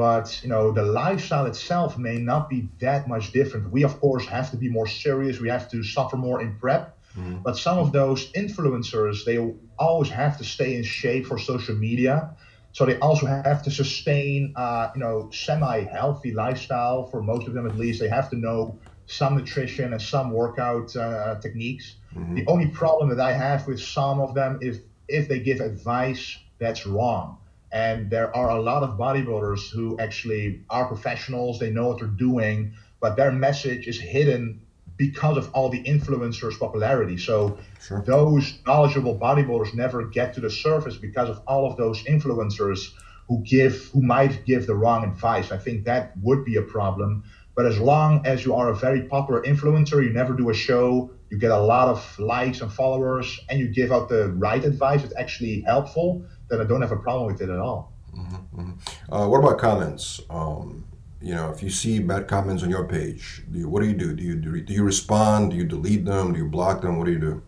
but 0.00 0.26
you 0.42 0.48
know 0.48 0.72
the 0.72 0.86
lifestyle 1.00 1.46
itself 1.52 1.98
may 1.98 2.18
not 2.30 2.48
be 2.48 2.68
that 2.80 3.06
much 3.06 3.32
different 3.38 3.70
we 3.76 3.82
of 3.90 3.94
course 4.00 4.24
have 4.36 4.48
to 4.50 4.56
be 4.56 4.68
more 4.78 4.86
serious 4.86 5.40
we 5.40 5.50
have 5.56 5.66
to 5.74 5.82
suffer 5.82 6.16
more 6.16 6.38
in 6.44 6.50
prep 6.62 6.84
mm. 7.18 7.42
but 7.42 7.54
some 7.66 7.78
of 7.84 7.92
those 7.92 8.20
influencers 8.32 9.16
they 9.26 9.38
always 9.78 10.10
have 10.22 10.38
to 10.38 10.44
stay 10.44 10.70
in 10.78 10.82
shape 10.82 11.26
for 11.26 11.36
social 11.38 11.76
media 11.88 12.16
so 12.72 12.86
they 12.86 12.98
also 12.98 13.26
have 13.26 13.62
to 13.66 13.70
sustain 13.70 14.52
uh, 14.56 14.88
you 14.94 15.00
know 15.00 15.28
semi 15.32 15.78
healthy 15.96 16.32
lifestyle 16.44 17.00
for 17.10 17.20
most 17.22 17.46
of 17.48 17.52
them 17.54 17.66
at 17.66 17.76
least 17.76 18.00
they 18.00 18.08
have 18.08 18.28
to 18.30 18.36
know 18.36 18.78
some 19.10 19.36
nutrition 19.36 19.92
and 19.92 20.00
some 20.00 20.30
workout 20.30 20.94
uh, 20.94 21.34
techniques. 21.40 21.96
Mm-hmm. 22.14 22.36
The 22.36 22.46
only 22.46 22.68
problem 22.68 23.08
that 23.08 23.20
I 23.20 23.32
have 23.32 23.66
with 23.66 23.80
some 23.80 24.20
of 24.20 24.34
them 24.34 24.60
is 24.62 24.80
if 25.08 25.28
they 25.28 25.40
give 25.40 25.58
advice 25.60 26.38
that's 26.60 26.86
wrong. 26.86 27.39
And 27.72 28.10
there 28.10 28.34
are 28.34 28.50
a 28.50 28.60
lot 28.60 28.82
of 28.82 28.98
bodybuilders 28.98 29.70
who 29.70 29.98
actually 29.98 30.62
are 30.70 30.86
professionals, 30.86 31.58
they 31.58 31.70
know 31.70 31.88
what 31.88 31.98
they're 31.98 32.08
doing, 32.08 32.74
but 33.00 33.16
their 33.16 33.30
message 33.30 33.86
is 33.86 33.98
hidden 33.98 34.60
because 34.96 35.38
of 35.38 35.50
all 35.54 35.70
the 35.70 35.82
influencers' 35.84 36.58
popularity. 36.58 37.16
So 37.16 37.58
sure. 37.80 38.02
those 38.02 38.58
knowledgeable 38.66 39.18
bodybuilders 39.18 39.72
never 39.72 40.04
get 40.04 40.34
to 40.34 40.40
the 40.40 40.50
surface 40.50 40.96
because 40.96 41.30
of 41.30 41.40
all 41.46 41.66
of 41.70 41.76
those 41.78 42.02
influencers 42.04 42.90
who 43.26 43.42
give 43.42 43.88
who 43.92 44.02
might 44.02 44.44
give 44.44 44.66
the 44.66 44.74
wrong 44.74 45.04
advice. 45.04 45.52
I 45.52 45.56
think 45.56 45.84
that 45.84 46.12
would 46.20 46.44
be 46.44 46.56
a 46.56 46.62
problem. 46.62 47.22
But 47.56 47.66
as 47.66 47.78
long 47.78 48.26
as 48.26 48.44
you 48.44 48.54
are 48.54 48.68
a 48.68 48.74
very 48.74 49.02
popular 49.02 49.42
influencer, 49.42 50.04
you 50.04 50.10
never 50.10 50.34
do 50.34 50.50
a 50.50 50.54
show, 50.54 51.10
you 51.30 51.38
get 51.38 51.50
a 51.50 51.60
lot 51.60 51.88
of 51.88 52.18
likes 52.18 52.60
and 52.60 52.72
followers, 52.72 53.40
and 53.48 53.58
you 53.58 53.68
give 53.68 53.92
out 53.92 54.08
the 54.08 54.28
right 54.32 54.64
advice 54.64 55.02
that's 55.02 55.16
actually 55.16 55.62
helpful, 55.62 56.24
then 56.50 56.60
I 56.60 56.64
don't 56.64 56.82
have 56.82 56.92
a 56.92 56.96
problem 56.96 57.26
with 57.26 57.40
it 57.40 57.48
at 57.48 57.58
all. 57.58 57.92
Mm-hmm, 58.16 58.60
mm-hmm. 58.60 59.12
Uh, 59.12 59.28
what 59.28 59.38
about 59.38 59.58
comments? 59.58 60.20
Um, 60.30 60.84
you 61.20 61.34
know, 61.34 61.50
if 61.50 61.62
you 61.62 61.70
see 61.70 61.98
bad 62.00 62.28
comments 62.28 62.62
on 62.62 62.70
your 62.70 62.86
page, 62.86 63.42
do 63.50 63.58
you, 63.60 63.68
what 63.68 63.82
do 63.82 63.88
you 63.88 63.94
do? 63.94 64.14
Do 64.14 64.22
you 64.22 64.36
do 64.36 64.72
you 64.72 64.82
respond? 64.82 65.50
Do 65.50 65.56
you 65.56 65.64
delete 65.64 66.04
them? 66.04 66.32
Do 66.32 66.38
you 66.38 66.46
block 66.46 66.82
them? 66.82 66.98
What 66.98 67.06
do 67.06 67.12
you 67.12 67.18
do? 67.18 67.42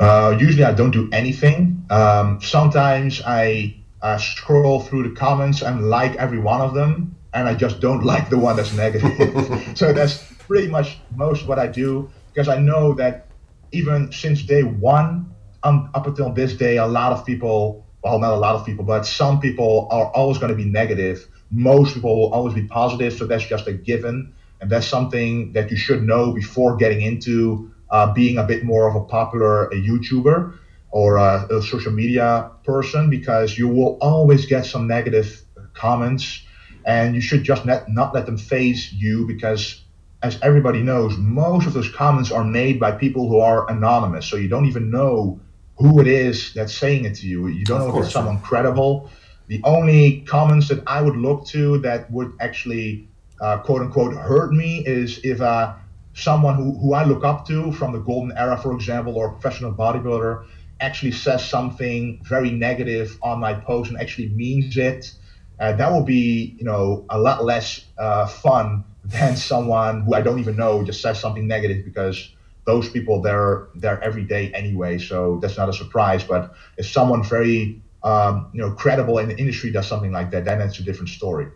Uh, 0.00 0.36
usually, 0.38 0.64
I 0.64 0.72
don't 0.72 0.90
do 0.90 1.08
anything. 1.12 1.86
Um, 1.90 2.40
sometimes 2.42 3.22
I 3.24 3.76
uh, 4.02 4.18
scroll 4.18 4.80
through 4.80 5.08
the 5.08 5.14
comments 5.14 5.62
and 5.62 5.88
like 5.88 6.16
every 6.16 6.40
one 6.40 6.60
of 6.60 6.74
them 6.74 7.14
and 7.34 7.48
I 7.48 7.54
just 7.54 7.80
don't 7.80 8.04
like 8.12 8.30
the 8.30 8.38
one 8.38 8.56
that's 8.56 8.74
negative. 8.74 9.72
so 9.78 9.92
that's 9.92 10.22
pretty 10.38 10.68
much 10.68 10.98
most 11.14 11.46
what 11.46 11.58
I 11.58 11.66
do 11.66 12.10
because 12.32 12.48
I 12.48 12.58
know 12.58 12.94
that 12.94 13.26
even 13.72 14.12
since 14.12 14.42
day 14.42 14.62
one 14.62 15.32
um, 15.62 15.90
up 15.94 16.06
until 16.06 16.32
this 16.32 16.54
day, 16.54 16.76
a 16.76 16.86
lot 16.86 17.12
of 17.12 17.24
people, 17.24 17.86
well, 18.02 18.18
not 18.18 18.32
a 18.32 18.36
lot 18.36 18.54
of 18.54 18.64
people, 18.64 18.84
but 18.84 19.06
some 19.06 19.38
people 19.38 19.86
are 19.90 20.06
always 20.14 20.38
going 20.38 20.50
to 20.50 20.56
be 20.56 20.64
negative. 20.64 21.26
Most 21.50 21.94
people 21.94 22.18
will 22.18 22.32
always 22.32 22.54
be 22.54 22.62
positive. 22.62 23.12
So 23.12 23.26
that's 23.26 23.44
just 23.44 23.66
a 23.68 23.72
given. 23.72 24.32
And 24.60 24.70
that's 24.70 24.86
something 24.86 25.52
that 25.52 25.70
you 25.70 25.76
should 25.76 26.02
know 26.02 26.32
before 26.32 26.74
getting 26.76 27.00
into 27.00 27.70
uh, 27.90 28.06
being 28.06 28.38
a 28.38 28.42
bit 28.42 28.62
more 28.62 28.88
of 28.88 28.94
a 28.94 29.00
popular 29.00 29.64
a 29.64 29.74
YouTuber 29.74 30.50
or 30.90 31.16
a, 31.16 31.46
a 31.50 31.62
social 31.62 31.92
media 31.92 32.46
person 32.64 33.08
because 33.08 33.56
you 33.56 33.68
will 33.68 33.96
always 34.00 34.46
get 34.46 34.64
some 34.64 34.86
negative 34.86 35.42
comments 35.74 36.42
and 36.84 37.14
you 37.14 37.20
should 37.20 37.42
just 37.42 37.64
not, 37.64 37.82
not 37.88 38.12
let 38.12 38.26
them 38.26 38.36
faze 38.36 38.90
you 38.92 39.24
because 39.26 39.76
as 40.22 40.38
everybody 40.42 40.82
knows 40.82 41.16
most 41.16 41.66
of 41.66 41.72
those 41.72 41.88
comments 41.88 42.30
are 42.30 42.44
made 42.44 42.78
by 42.78 42.92
people 42.92 43.26
who 43.28 43.38
are 43.38 43.64
anonymous 43.68 44.26
so 44.26 44.36
you 44.36 44.48
don't 44.48 44.66
even 44.66 44.90
know 44.90 45.38
who 45.76 46.00
it 46.00 46.06
is 46.06 46.52
that's 46.54 46.74
saying 46.74 47.04
it 47.04 47.14
to 47.16 47.26
you. 47.26 47.48
You 47.48 47.64
don't 47.64 47.80
of 47.80 47.86
know 47.86 47.92
course, 47.92 48.04
if 48.04 48.08
it's 48.08 48.14
someone 48.14 48.40
credible 48.40 49.10
the 49.48 49.60
only 49.64 50.20
comments 50.20 50.68
that 50.68 50.82
i 50.86 51.02
would 51.02 51.16
look 51.16 51.44
to 51.44 51.76
that 51.78 52.08
would 52.10 52.32
actually 52.40 53.08
uh, 53.40 53.58
quote 53.58 53.82
unquote 53.82 54.14
hurt 54.14 54.52
me 54.52 54.84
is 54.86 55.18
if 55.24 55.40
uh, 55.40 55.74
someone 56.14 56.54
who, 56.54 56.78
who 56.78 56.94
I 56.94 57.04
look 57.04 57.24
up 57.24 57.46
to 57.48 57.72
from 57.72 57.92
the 57.92 57.98
golden 57.98 58.36
era, 58.36 58.56
for 58.56 58.72
example, 58.72 59.16
or 59.16 59.28
a 59.28 59.32
professional 59.32 59.72
bodybuilder 59.72 60.46
actually 60.80 61.12
says 61.12 61.48
something 61.48 62.20
very 62.24 62.50
negative 62.50 63.18
on 63.22 63.40
my 63.40 63.54
post 63.54 63.90
and 63.90 64.00
actually 64.00 64.28
means 64.30 64.76
it, 64.76 65.12
uh, 65.60 65.72
that 65.72 65.90
will 65.92 66.02
be, 66.02 66.56
you 66.58 66.64
know, 66.64 67.04
a 67.08 67.18
lot 67.18 67.44
less 67.44 67.84
uh, 67.98 68.26
fun 68.26 68.84
than 69.04 69.36
someone 69.50 70.02
who 70.02 70.14
I 70.14 70.22
don't 70.22 70.38
even 70.38 70.56
know 70.56 70.84
just 70.84 71.00
says 71.00 71.20
something 71.20 71.46
negative 71.46 71.84
because 71.84 72.30
those 72.64 72.88
people 72.88 73.20
they're 73.20 73.68
they're 73.74 74.02
every 74.02 74.24
day 74.24 74.52
anyway, 74.52 74.98
so 74.98 75.38
that's 75.40 75.56
not 75.56 75.68
a 75.68 75.72
surprise. 75.72 76.22
But 76.24 76.54
if 76.76 76.86
someone 76.86 77.22
very 77.22 77.82
um, 78.02 78.50
you 78.52 78.60
know 78.60 78.72
credible 78.72 79.18
in 79.18 79.28
the 79.28 79.38
industry 79.38 79.70
does 79.70 79.86
something 79.86 80.12
like 80.12 80.30
that, 80.30 80.44
then 80.44 80.60
it's 80.60 80.78
a 80.78 80.82
different 80.82 81.08
story. 81.08 81.48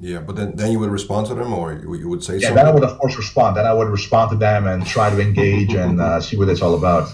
Yeah, 0.00 0.20
but 0.20 0.36
then, 0.36 0.56
then 0.56 0.72
you 0.72 0.78
would 0.78 0.90
respond 0.90 1.26
to 1.28 1.34
them, 1.34 1.52
or 1.52 1.74
you, 1.74 1.94
you 1.94 2.08
would 2.08 2.24
say 2.24 2.34
yeah, 2.34 2.48
something. 2.48 2.56
then 2.56 2.66
I 2.66 2.70
would 2.70 2.84
of 2.84 2.98
course 2.98 3.16
respond. 3.16 3.56
Then 3.56 3.66
I 3.66 3.74
would 3.74 3.88
respond 3.88 4.30
to 4.30 4.36
them 4.36 4.66
and 4.66 4.86
try 4.86 5.10
to 5.10 5.20
engage 5.20 5.74
and 5.74 6.00
uh, 6.00 6.20
see 6.20 6.36
what 6.36 6.48
it's 6.48 6.62
all 6.62 6.74
about. 6.74 7.08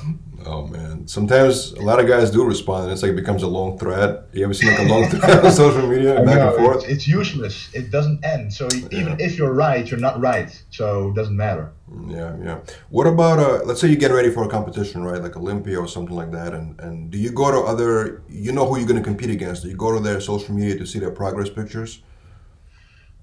Oh 0.46 0.66
man, 0.66 1.08
sometimes 1.08 1.72
a 1.72 1.82
lot 1.82 1.98
of 1.98 2.06
guys 2.06 2.30
do 2.30 2.44
respond, 2.44 2.84
and 2.84 2.92
it's 2.92 3.02
like 3.02 3.10
it 3.12 3.16
becomes 3.16 3.42
a 3.42 3.48
long 3.48 3.76
thread. 3.76 4.22
You 4.32 4.44
ever 4.44 4.54
seen 4.54 4.70
like 4.70 4.78
a 4.78 4.84
long 4.84 5.04
thread 5.10 5.44
on 5.44 5.50
social 5.50 5.86
media, 5.86 6.22
back 6.22 6.38
and 6.38 6.56
forth? 6.56 6.84
It's, 6.84 6.92
it's 6.92 7.08
useless. 7.08 7.68
It 7.74 7.90
doesn't 7.90 8.24
end. 8.24 8.52
So 8.52 8.68
even 8.92 9.18
if 9.18 9.36
you're 9.36 9.52
right, 9.52 9.88
you're 9.90 9.98
not 9.98 10.20
right. 10.20 10.50
So 10.70 11.10
it 11.10 11.16
doesn't 11.16 11.36
matter. 11.36 11.72
Yeah, 12.06 12.36
yeah. 12.40 12.60
What 12.90 13.08
about 13.08 13.40
uh? 13.40 13.64
Let's 13.64 13.80
say 13.80 13.88
you 13.88 13.96
get 13.96 14.12
ready 14.12 14.30
for 14.30 14.44
a 14.44 14.48
competition, 14.48 15.02
right? 15.02 15.20
Like 15.20 15.36
Olympia 15.36 15.78
or 15.80 15.88
something 15.88 16.14
like 16.14 16.30
that, 16.30 16.54
and 16.54 16.78
and 16.80 17.10
do 17.10 17.18
you 17.18 17.30
go 17.30 17.50
to 17.50 17.58
other? 17.58 18.22
You 18.28 18.52
know 18.52 18.64
who 18.64 18.78
you're 18.78 18.88
going 18.88 19.02
to 19.02 19.04
compete 19.04 19.30
against. 19.30 19.64
Do 19.64 19.68
you 19.68 19.76
go 19.76 19.92
to 19.92 20.00
their 20.00 20.20
social 20.20 20.54
media 20.54 20.78
to 20.78 20.86
see 20.86 21.00
their 21.00 21.10
progress 21.10 21.50
pictures? 21.50 22.00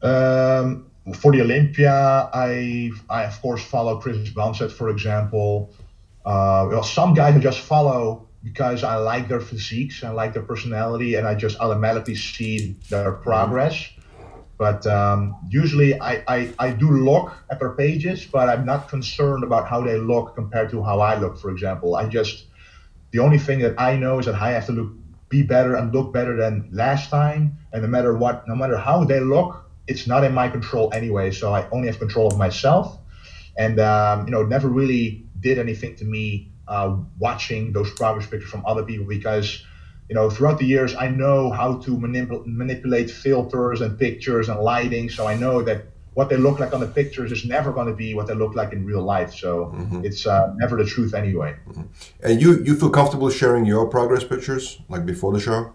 Um, 0.01 0.91
for 1.13 1.31
the 1.31 1.41
Olympia, 1.41 2.29
I 2.33 2.91
I 3.09 3.23
of 3.23 3.41
course 3.41 3.63
follow 3.63 3.99
Chris 4.01 4.29
Bumstead, 4.29 4.71
for 4.71 4.89
example. 4.89 5.73
Uh, 6.25 6.67
well, 6.69 6.83
some 6.83 7.13
guys 7.13 7.35
I 7.35 7.39
just 7.39 7.59
follow 7.59 8.27
because 8.43 8.83
I 8.83 8.95
like 8.97 9.27
their 9.27 9.39
physiques, 9.39 10.03
and 10.03 10.15
like 10.15 10.33
their 10.33 10.43
personality, 10.43 11.15
and 11.15 11.27
I 11.27 11.33
just 11.33 11.59
automatically 11.59 12.15
see 12.15 12.77
their 12.89 13.11
progress. 13.11 13.89
But 14.57 14.85
um, 14.87 15.35
usually 15.49 15.99
I, 15.99 16.23
I, 16.27 16.53
I 16.59 16.69
do 16.71 16.89
look 16.89 17.33
at 17.49 17.59
their 17.59 17.71
pages, 17.73 18.25
but 18.25 18.47
I'm 18.47 18.65
not 18.65 18.87
concerned 18.87 19.43
about 19.43 19.67
how 19.67 19.81
they 19.81 19.97
look 19.97 20.35
compared 20.35 20.69
to 20.71 20.83
how 20.83 20.99
I 21.01 21.17
look, 21.19 21.37
for 21.37 21.51
example. 21.51 21.95
I 21.95 22.07
just, 22.07 22.45
the 23.11 23.19
only 23.19 23.37
thing 23.37 23.59
that 23.59 23.79
I 23.79 23.97
know 23.97 24.19
is 24.19 24.27
that 24.27 24.35
I 24.35 24.51
have 24.51 24.67
to 24.67 24.71
look, 24.71 24.93
be 25.27 25.41
better 25.41 25.75
and 25.75 25.93
look 25.93 26.13
better 26.13 26.37
than 26.37 26.69
last 26.71 27.09
time. 27.09 27.57
And 27.73 27.81
no 27.81 27.87
matter 27.89 28.15
what, 28.15 28.47
no 28.47 28.55
matter 28.55 28.77
how 28.77 29.03
they 29.03 29.19
look, 29.19 29.69
it's 29.87 30.07
not 30.07 30.23
in 30.23 30.33
my 30.33 30.47
control 30.47 30.89
anyway. 30.93 31.31
So 31.31 31.53
I 31.53 31.67
only 31.71 31.87
have 31.87 31.99
control 31.99 32.27
of 32.27 32.37
myself. 32.37 32.97
And, 33.57 33.79
um, 33.79 34.25
you 34.25 34.31
know, 34.31 34.43
never 34.43 34.67
really 34.67 35.25
did 35.39 35.59
anything 35.59 35.95
to 35.97 36.05
me 36.05 36.51
uh, 36.67 36.97
watching 37.19 37.71
those 37.71 37.91
progress 37.91 38.27
pictures 38.27 38.49
from 38.49 38.65
other 38.65 38.83
people 38.83 39.05
because 39.05 39.63
you 40.09 40.15
know 40.15 40.29
throughout 40.29 40.59
the 40.59 40.65
years 40.65 40.95
I 40.95 41.07
know 41.07 41.51
how 41.51 41.77
to 41.77 41.91
manip- 41.97 42.45
manipulate 42.45 43.09
filters 43.09 43.81
and 43.81 43.97
pictures 43.97 44.49
and 44.49 44.59
lighting 44.59 45.09
so 45.09 45.27
I 45.27 45.35
know 45.35 45.61
that 45.63 45.85
what 46.13 46.29
they 46.29 46.37
look 46.37 46.59
like 46.59 46.73
on 46.73 46.79
the 46.79 46.87
pictures 46.87 47.31
is 47.31 47.43
never 47.45 47.73
going 47.73 47.87
to 47.87 47.93
be 47.93 48.13
what 48.13 48.27
they 48.27 48.33
look 48.33 48.55
like 48.55 48.71
in 48.71 48.85
real 48.85 49.03
life 49.03 49.33
so 49.33 49.73
mm-hmm. 49.75 50.05
it's 50.05 50.25
uh, 50.25 50.53
never 50.55 50.77
the 50.77 50.85
truth 50.85 51.13
anyway 51.13 51.55
mm-hmm. 51.67 51.83
and 52.23 52.41
you 52.41 52.63
you 52.63 52.75
feel 52.75 52.89
comfortable 52.89 53.29
sharing 53.29 53.65
your 53.65 53.87
progress 53.87 54.23
pictures 54.23 54.79
like 54.89 55.05
before 55.05 55.33
the 55.33 55.39
show 55.39 55.73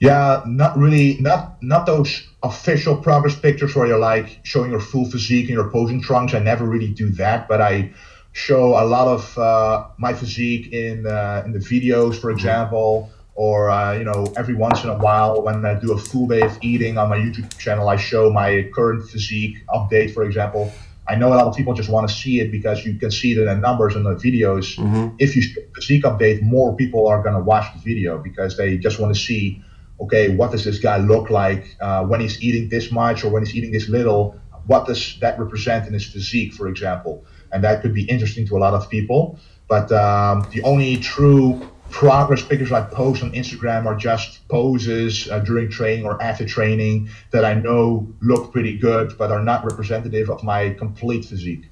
yeah 0.00 0.42
not 0.46 0.76
really 0.76 1.16
not 1.20 1.62
not 1.62 1.86
those 1.86 2.28
official 2.46 2.96
progress 2.96 3.36
pictures 3.38 3.74
where 3.74 3.86
you're 3.86 3.98
like 3.98 4.40
showing 4.42 4.70
your 4.70 4.80
full 4.80 5.06
physique 5.10 5.46
and 5.48 5.56
your 5.60 5.70
posing 5.70 6.00
trunks 6.00 6.34
I 6.34 6.40
never 6.40 6.64
really 6.64 6.92
do 7.02 7.10
that 7.22 7.48
but 7.48 7.60
I 7.60 7.92
show 8.36 8.78
a 8.78 8.84
lot 8.84 9.08
of 9.08 9.38
uh, 9.38 9.86
my 9.96 10.12
physique 10.12 10.70
in 10.70 11.06
uh, 11.06 11.42
in 11.46 11.52
the 11.52 11.58
videos, 11.58 12.20
for 12.20 12.30
example, 12.30 13.10
or 13.34 13.70
uh, 13.70 13.94
you 13.94 14.04
know 14.04 14.30
every 14.36 14.54
once 14.54 14.84
in 14.84 14.90
a 14.90 14.98
while 14.98 15.42
when 15.42 15.64
I 15.64 15.74
do 15.74 15.92
a 15.92 15.98
full 15.98 16.26
day 16.28 16.42
of 16.42 16.58
eating 16.60 16.98
on 16.98 17.08
my 17.08 17.16
YouTube 17.16 17.56
channel, 17.56 17.88
I 17.88 17.96
show 17.96 18.30
my 18.30 18.68
current 18.74 19.08
physique 19.08 19.56
update, 19.68 20.12
for 20.12 20.22
example. 20.22 20.70
I 21.08 21.14
know 21.14 21.28
a 21.28 21.36
lot 21.36 21.46
of 21.46 21.56
people 21.56 21.72
just 21.72 21.88
want 21.88 22.08
to 22.08 22.14
see 22.14 22.40
it 22.40 22.50
because 22.50 22.84
you 22.84 22.96
can 22.96 23.12
see 23.12 23.30
it 23.32 23.38
in 23.38 23.46
the 23.46 23.54
numbers 23.54 23.94
in 23.94 24.02
the 24.02 24.16
videos. 24.16 24.76
Mm-hmm. 24.76 25.14
If 25.18 25.36
you 25.36 25.42
physique 25.74 26.02
update, 26.02 26.42
more 26.42 26.74
people 26.74 27.06
are 27.06 27.22
going 27.22 27.36
to 27.36 27.40
watch 27.40 27.72
the 27.74 27.78
video 27.78 28.18
because 28.18 28.56
they 28.56 28.76
just 28.76 28.98
want 28.98 29.14
to 29.14 29.20
see, 29.20 29.62
okay, 30.00 30.28
what 30.28 30.50
does 30.52 30.64
this 30.64 30.78
guy 30.78 30.98
look 30.98 31.30
like 31.30 31.76
uh, 31.80 32.04
when 32.04 32.20
he's 32.20 32.42
eating 32.42 32.68
this 32.68 32.90
much 32.90 33.24
or 33.24 33.30
when 33.30 33.44
he's 33.44 33.54
eating 33.54 33.72
this 33.72 33.88
little? 33.88 34.38
What 34.66 34.86
does 34.86 35.18
that 35.20 35.38
represent 35.38 35.86
in 35.86 35.92
his 35.92 36.04
physique, 36.04 36.52
for 36.52 36.68
example? 36.68 37.24
and 37.52 37.64
that 37.64 37.82
could 37.82 37.94
be 37.94 38.04
interesting 38.04 38.46
to 38.48 38.56
a 38.56 38.60
lot 38.60 38.74
of 38.74 38.88
people. 38.90 39.38
But 39.68 39.90
um, 39.92 40.46
the 40.52 40.62
only 40.62 40.96
true 40.96 41.68
progress 41.90 42.42
pictures 42.42 42.72
I 42.72 42.82
post 42.82 43.22
on 43.22 43.32
Instagram 43.32 43.86
are 43.86 43.96
just 43.96 44.46
poses 44.48 45.28
uh, 45.30 45.40
during 45.40 45.70
training 45.70 46.04
or 46.04 46.20
after 46.22 46.44
training 46.44 47.08
that 47.30 47.44
I 47.44 47.54
know 47.54 48.12
look 48.20 48.52
pretty 48.52 48.76
good, 48.76 49.16
but 49.18 49.30
are 49.32 49.42
not 49.42 49.64
representative 49.64 50.30
of 50.30 50.42
my 50.42 50.70
complete 50.70 51.24
physique. 51.24 51.68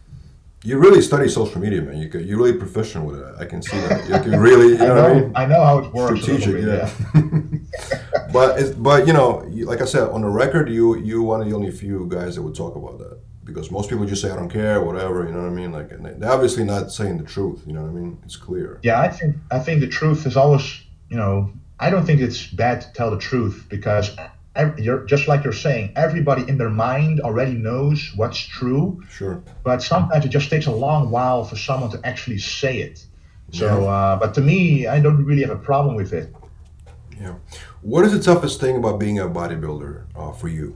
You 0.63 0.79
really 0.79 1.03
study 1.03 1.29
social 1.29 1.61
media, 1.61 1.83
man. 1.83 1.99
You 1.99 2.09
you're 2.21 2.39
really 2.39 2.55
professional 2.55 3.07
with 3.07 3.21
it. 3.21 3.35
I 3.39 3.45
can 3.45 3.61
see 3.61 3.77
that. 3.77 4.09
You 4.09 4.19
can 4.19 4.41
really, 4.41 4.69
you 4.73 4.79
know, 4.79 4.95
I 4.95 4.95
know, 4.95 5.07
I, 5.07 5.15
mean? 5.15 5.33
I 5.35 5.47
know 5.47 5.63
how 5.63 5.79
it 5.79 5.93
works. 5.93 6.23
Strategic, 6.23 6.55
bit, 6.55 6.65
yeah. 6.65 6.91
yeah. 7.15 7.99
but 8.35 8.83
but 8.83 9.07
you 9.07 9.13
know, 9.13 9.47
like 9.71 9.81
I 9.81 9.85
said, 9.87 10.09
on 10.11 10.23
the 10.23 10.29
record, 10.29 10.69
you 10.69 10.99
you 10.99 11.23
one 11.23 11.41
of 11.41 11.49
the 11.49 11.55
only 11.55 11.71
few 11.71 12.07
guys 12.09 12.35
that 12.35 12.43
would 12.43 12.55
talk 12.55 12.75
about 12.77 12.99
that 12.99 13.19
because 13.45 13.71
most 13.71 13.89
people 13.89 14.05
just 14.07 14.23
say 14.23 14.31
I 14.31 14.37
don't 14.37 14.51
care, 14.51 14.83
whatever. 14.83 15.25
You 15.25 15.33
know 15.33 15.43
what 15.43 15.49
I 15.49 15.61
mean? 15.61 15.73
Like 15.73 15.89
they're 15.91 16.31
obviously 16.31 16.65
not 16.65 16.91
saying 16.91 17.19
the 17.19 17.25
truth. 17.25 17.63
You 17.67 17.73
know 17.75 17.83
what 17.83 17.91
I 17.91 17.93
mean? 17.93 18.19
It's 18.25 18.37
clear. 18.37 18.81
Yeah, 18.83 19.01
I 19.01 19.09
think 19.09 19.37
I 19.51 19.59
think 19.59 19.81
the 19.81 19.89
truth 19.89 20.27
is 20.27 20.37
always. 20.37 20.83
You 21.11 21.19
know, 21.19 21.53
I 21.79 21.91
don't 21.91 22.05
think 22.05 22.21
it's 22.21 22.47
bad 22.47 22.81
to 22.81 22.93
tell 22.93 23.11
the 23.11 23.19
truth 23.19 23.67
because 23.69 24.17
you're 24.79 25.05
just 25.05 25.29
like 25.29 25.45
you're 25.45 25.53
saying. 25.53 25.93
Everybody 25.97 26.49
in 26.49 26.59
their 26.59 26.71
mind 26.71 27.21
already 27.21 27.55
knows 27.55 28.13
what's 28.17 28.39
true. 28.39 29.03
Sure. 29.11 29.43
But 29.63 29.83
sometimes 29.83 30.25
it 30.25 30.29
just 30.29 30.51
takes 30.51 30.67
a 30.67 30.73
long 30.73 31.11
while 31.11 31.45
for 31.45 31.57
someone 31.57 31.91
to 31.91 32.01
actually 32.05 32.39
say 32.39 32.79
it. 32.79 33.05
So, 33.53 33.83
yeah. 33.83 33.89
uh, 33.89 34.17
but 34.17 34.35
to 34.35 34.41
me, 34.41 34.87
I 34.87 34.99
don't 35.01 35.25
really 35.25 35.43
have 35.43 35.51
a 35.51 35.63
problem 35.71 35.95
with 35.95 36.13
it. 36.13 36.35
Yeah. 37.21 37.35
What 37.85 38.07
is 38.07 38.13
the 38.13 38.19
toughest 38.19 38.61
thing 38.61 38.79
about 38.79 38.99
being 38.99 39.19
a 39.19 39.27
bodybuilder 39.29 40.05
uh, 40.17 40.33
for 40.33 40.49
you? 40.49 40.75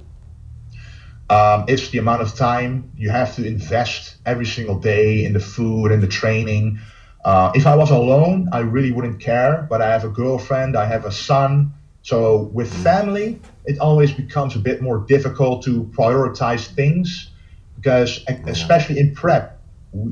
Um, 1.30 1.64
it's 1.66 1.88
the 1.88 1.96
amount 1.96 2.20
of 2.20 2.34
time 2.34 2.92
you 2.98 3.08
have 3.08 3.34
to 3.36 3.46
invest 3.46 4.16
every 4.26 4.44
single 4.44 4.78
day 4.78 5.24
in 5.24 5.32
the 5.32 5.40
food 5.40 5.90
and 5.90 6.02
the 6.02 6.06
training. 6.06 6.78
Uh, 7.24 7.50
if 7.54 7.66
I 7.66 7.74
was 7.76 7.90
alone, 7.90 8.50
I 8.52 8.58
really 8.58 8.92
wouldn't 8.92 9.20
care. 9.20 9.66
But 9.70 9.80
I 9.80 9.88
have 9.88 10.04
a 10.04 10.10
girlfriend, 10.10 10.76
I 10.76 10.84
have 10.84 11.06
a 11.06 11.10
son. 11.10 11.72
So 12.02 12.50
with 12.52 12.70
family, 12.82 13.40
it 13.64 13.78
always 13.78 14.12
becomes 14.12 14.54
a 14.54 14.58
bit 14.58 14.82
more 14.82 14.98
difficult 14.98 15.62
to 15.64 15.84
prioritize 15.84 16.66
things 16.66 17.30
because, 17.76 18.22
especially 18.46 18.98
in 18.98 19.14
prep, 19.14 19.57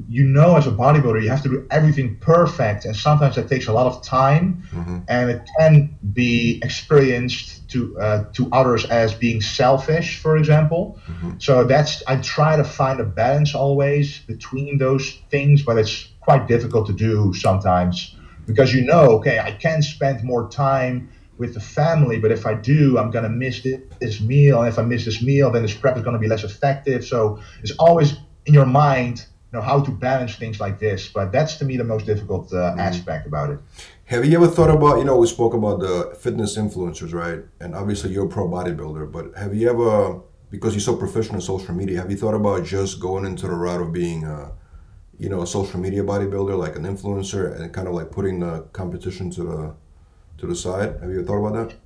you 0.09 0.24
know 0.24 0.57
as 0.57 0.66
a 0.66 0.70
bodybuilder 0.70 1.22
you 1.22 1.28
have 1.28 1.43
to 1.43 1.49
do 1.49 1.66
everything 1.70 2.16
perfect 2.16 2.84
and 2.84 2.97
sometimes 2.97 3.37
that 3.37 3.49
takes 3.49 3.66
a 3.66 3.72
lot 3.72 3.87
of 3.87 4.03
time 4.03 4.62
mm-hmm. 4.70 4.99
and 5.09 5.30
it 5.30 5.43
can 5.59 5.97
be 6.12 6.61
experienced 6.62 7.68
to 7.68 7.99
uh, 7.99 8.24
to 8.32 8.49
others 8.53 8.84
as 8.87 9.14
being 9.14 9.41
selfish 9.41 10.18
for 10.18 10.37
example 10.37 10.99
mm-hmm. 11.07 11.32
so 11.39 11.64
that's 11.64 12.03
i 12.07 12.16
try 12.16 12.57
to 12.57 12.64
find 12.64 13.01
a 13.01 13.05
balance 13.05 13.55
always 13.55 14.20
between 14.20 14.78
those 14.78 15.18
things 15.30 15.62
but 15.62 15.76
it's 15.78 16.09
quite 16.20 16.49
difficult 16.49 16.87
to 16.87 16.93
do 16.93 17.32
sometimes 17.34 18.16
because 18.47 18.72
you 18.74 18.82
know 18.84 19.11
okay 19.16 19.39
i 19.39 19.53
can 19.53 19.82
spend 19.82 20.22
more 20.24 20.49
time 20.49 21.09
with 21.39 21.55
the 21.55 21.61
family 21.61 22.18
but 22.18 22.32
if 22.32 22.47
i 22.47 22.55
do 22.55 22.99
i'm 22.99 23.11
going 23.11 23.24
to 23.24 23.30
miss 23.30 23.66
this 24.01 24.20
meal 24.20 24.61
and 24.61 24.68
if 24.68 24.78
i 24.78 24.82
miss 24.82 25.05
this 25.05 25.22
meal 25.22 25.51
then 25.51 25.62
this 25.62 25.74
prep 25.74 25.97
is 25.97 26.03
going 26.03 26.14
to 26.14 26.20
be 26.20 26.28
less 26.28 26.45
effective 26.45 27.05
so 27.05 27.39
it's 27.62 27.72
always 27.72 28.16
in 28.47 28.55
your 28.55 28.66
mind 28.66 29.26
know 29.53 29.61
how 29.61 29.80
to 29.80 29.90
balance 29.90 30.36
things 30.36 30.61
like 30.61 30.78
this. 30.78 31.09
But 31.09 31.32
that's 31.32 31.57
to 31.57 31.64
me 31.64 31.76
the 31.76 31.84
most 31.84 32.07
difficult 32.07 32.53
uh, 32.53 32.57
mm-hmm. 32.57 32.80
aspect 32.80 33.26
about 33.26 33.51
it. 33.51 33.59
Have 34.05 34.24
you 34.24 34.36
ever 34.36 34.49
thought 34.49 34.70
about 34.70 34.99
you 34.99 35.05
know 35.05 35.16
we 35.16 35.26
spoke 35.26 35.55
about 35.55 35.80
the 35.80 36.16
fitness 36.18 36.57
influencers, 36.57 37.12
right? 37.12 37.40
And 37.61 37.74
obviously 37.74 38.11
you're 38.11 38.26
a 38.26 38.28
pro 38.28 38.49
bodybuilder, 38.49 39.11
but 39.11 39.34
have 39.36 39.55
you 39.55 39.68
ever 39.68 40.20
because 40.51 40.74
you're 40.74 40.80
so 40.80 40.97
professional 40.97 41.36
in 41.36 41.40
social 41.40 41.74
media, 41.74 42.01
have 42.01 42.11
you 42.11 42.16
thought 42.16 42.34
about 42.34 42.64
just 42.64 43.01
going 43.01 43.24
into 43.24 43.47
the 43.47 43.55
route 43.55 43.80
of 43.80 43.92
being 43.92 44.24
a 44.24 44.53
you 45.18 45.28
know 45.28 45.42
a 45.42 45.47
social 45.47 45.80
media 45.80 46.03
bodybuilder, 46.03 46.57
like 46.59 46.76
an 46.76 46.84
influencer, 46.84 47.59
and 47.59 47.72
kind 47.72 47.88
of 47.88 47.94
like 47.94 48.11
putting 48.11 48.40
the 48.40 48.62
competition 48.72 49.30
to 49.30 49.42
the 49.42 49.74
to 50.38 50.47
the 50.47 50.55
side? 50.55 51.01
Have 51.01 51.11
you 51.11 51.24
thought 51.24 51.44
about 51.44 51.68
that? 51.68 51.76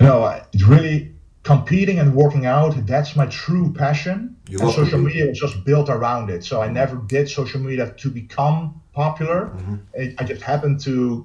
No, 0.00 0.26
it's 0.52 0.64
really 0.64 1.13
competing 1.44 1.98
and 2.00 2.14
working 2.14 2.46
out 2.46 2.74
that's 2.86 3.14
my 3.14 3.26
true 3.26 3.72
passion 3.72 4.36
you 4.48 4.58
and 4.58 4.72
social 4.72 4.98
media 4.98 5.26
was 5.26 5.38
just 5.38 5.64
built 5.64 5.88
around 5.88 6.30
it 6.30 6.42
so 6.44 6.60
i 6.60 6.68
never 6.68 6.96
did 6.96 7.28
social 7.28 7.60
media 7.60 7.94
to 7.96 8.10
become 8.10 8.80
popular 8.92 9.46
mm-hmm. 9.46 9.76
it, 9.94 10.14
i 10.18 10.24
just 10.24 10.42
happened 10.42 10.80
to 10.80 11.24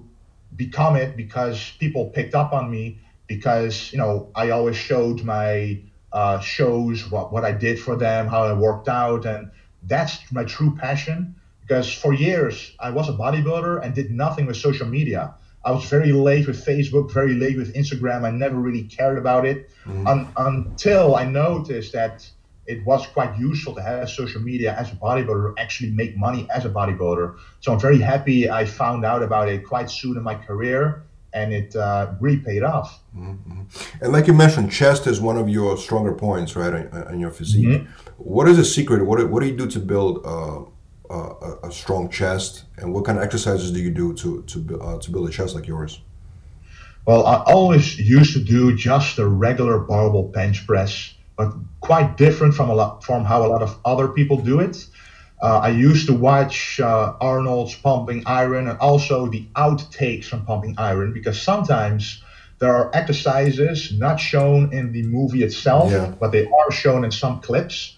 become 0.56 0.96
it 0.96 1.16
because 1.16 1.72
people 1.80 2.10
picked 2.10 2.36
up 2.36 2.54
on 2.54 2.70
me 2.70 3.00
because 3.28 3.92
you 3.92 3.98
know 3.98 4.30
i 4.36 4.50
always 4.52 4.76
showed 4.76 5.24
my 5.24 5.82
uh, 6.12 6.40
shows 6.40 7.10
what, 7.12 7.32
what 7.32 7.44
i 7.46 7.52
did 7.52 7.80
for 7.80 7.96
them 7.96 8.28
how 8.28 8.44
i 8.44 8.54
worked 8.54 8.90
out 8.90 9.26
and 9.26 9.50
that's 9.84 10.20
my 10.32 10.44
true 10.44 10.76
passion. 10.76 11.36
Because 11.62 11.92
for 11.94 12.14
years 12.14 12.74
I 12.80 12.90
was 12.90 13.10
a 13.10 13.14
bodybuilder 13.14 13.84
and 13.84 13.94
did 13.94 14.12
nothing 14.12 14.48
with 14.48 14.58
social 14.58 14.88
media. 14.88 15.36
I 15.66 15.72
was 15.72 15.86
very 15.86 16.12
late 16.12 16.48
with 16.48 16.64
Facebook, 16.66 17.12
very 17.12 17.34
late 17.34 17.58
with 17.58 17.74
Instagram. 17.76 18.24
I 18.24 18.32
never 18.32 18.56
really 18.56 18.84
cared 18.84 19.18
about 19.18 19.46
it 19.46 19.70
mm-hmm. 19.86 20.08
un- 20.08 20.28
until 20.38 21.16
I 21.16 21.26
noticed 21.26 21.94
that 21.94 22.30
it 22.66 22.86
was 22.86 23.06
quite 23.08 23.38
useful 23.38 23.74
to 23.76 23.82
have 23.82 24.10
social 24.10 24.42
media 24.42 24.76
as 24.76 24.92
a 24.92 24.96
bodybuilder, 24.96 25.56
actually 25.58 25.90
make 25.90 26.16
money 26.16 26.48
as 26.56 26.66
a 26.66 26.70
bodybuilder. 26.70 27.36
So 27.62 27.74
I'm 27.74 27.80
very 27.80 28.00
happy 28.00 28.50
I 28.50 28.66
found 28.66 29.04
out 29.04 29.24
about 29.24 29.50
it 29.50 29.66
quite 29.66 29.90
soon 29.90 30.18
in 30.18 30.24
my 30.24 30.36
career 30.36 31.04
and 31.34 31.54
it 31.54 31.76
uh, 31.76 32.14
really 32.20 32.38
paid 32.38 32.64
off. 32.64 33.02
Mm-hmm. 33.16 33.62
And 34.02 34.14
like 34.14 34.28
you 34.28 34.34
mentioned, 34.34 34.72
chest 34.72 35.08
is 35.08 35.20
one 35.20 35.38
of 35.38 35.50
your 35.50 35.78
stronger 35.78 36.14
points, 36.14 36.56
right, 36.56 36.92
in 37.12 37.20
your 37.20 37.32
physique. 37.32 37.68
Mm-hmm. 37.68 38.14
What 38.18 38.48
is 38.48 38.58
the 38.58 38.66
secret? 38.66 39.06
What, 39.06 39.28
what 39.30 39.42
do 39.42 39.48
you 39.48 39.56
do 39.56 39.68
to 39.68 39.80
build 39.80 40.26
uh, 40.26 40.70
uh, 41.10 41.56
a, 41.64 41.72
strong 41.72 42.10
chest, 42.10 42.66
and 42.78 42.94
what 42.94 43.06
kind 43.06 43.18
of 43.18 43.24
exercises 43.24 43.72
do 43.72 43.80
you 43.80 43.90
do 43.90 44.14
to 44.14 44.44
to 44.44 44.82
uh, 44.82 45.00
to 45.00 45.12
build 45.12 45.28
a 45.28 45.32
chest 45.32 45.56
like 45.56 45.68
yours? 45.68 46.02
Well, 47.06 47.26
I 47.26 47.44
always 47.48 47.98
used 47.98 48.34
to 48.34 48.40
do 48.40 48.76
just 48.76 49.18
a 49.18 49.28
regular 49.28 49.80
barbell 49.80 50.24
bench 50.24 50.68
press, 50.68 51.14
but 51.38 51.54
quite 51.82 52.18
different 52.18 52.54
from 52.54 52.70
a 52.70 52.76
lot 52.76 53.04
from 53.04 53.26
how 53.26 53.46
a 53.46 53.48
lot 53.48 53.62
of 53.62 53.80
other 53.86 54.10
people 54.10 54.38
do 54.38 54.60
it. 54.60 54.86
Uh, 55.42 55.60
I 55.60 55.70
used 55.70 56.08
to 56.08 56.14
watch 56.14 56.80
uh, 56.80 57.14
Arnold's 57.22 57.74
Pumping 57.76 58.24
Iron 58.26 58.68
and 58.68 58.78
also 58.80 59.28
the 59.28 59.48
outtakes 59.56 60.26
from 60.26 60.46
Pumping 60.46 60.76
Iron 60.78 61.14
because 61.14 61.42
sometimes 61.42 62.22
there 62.60 62.76
are 62.76 62.92
exercises 62.94 63.92
not 63.98 64.20
shown 64.20 64.74
in 64.74 64.92
the 64.92 65.04
movie 65.04 65.44
itself, 65.44 65.92
yeah. 65.92 66.14
but 66.20 66.34
they 66.34 66.46
are 66.46 66.72
shown 66.72 67.06
in 67.06 67.12
some 67.12 67.40
clips. 67.40 67.98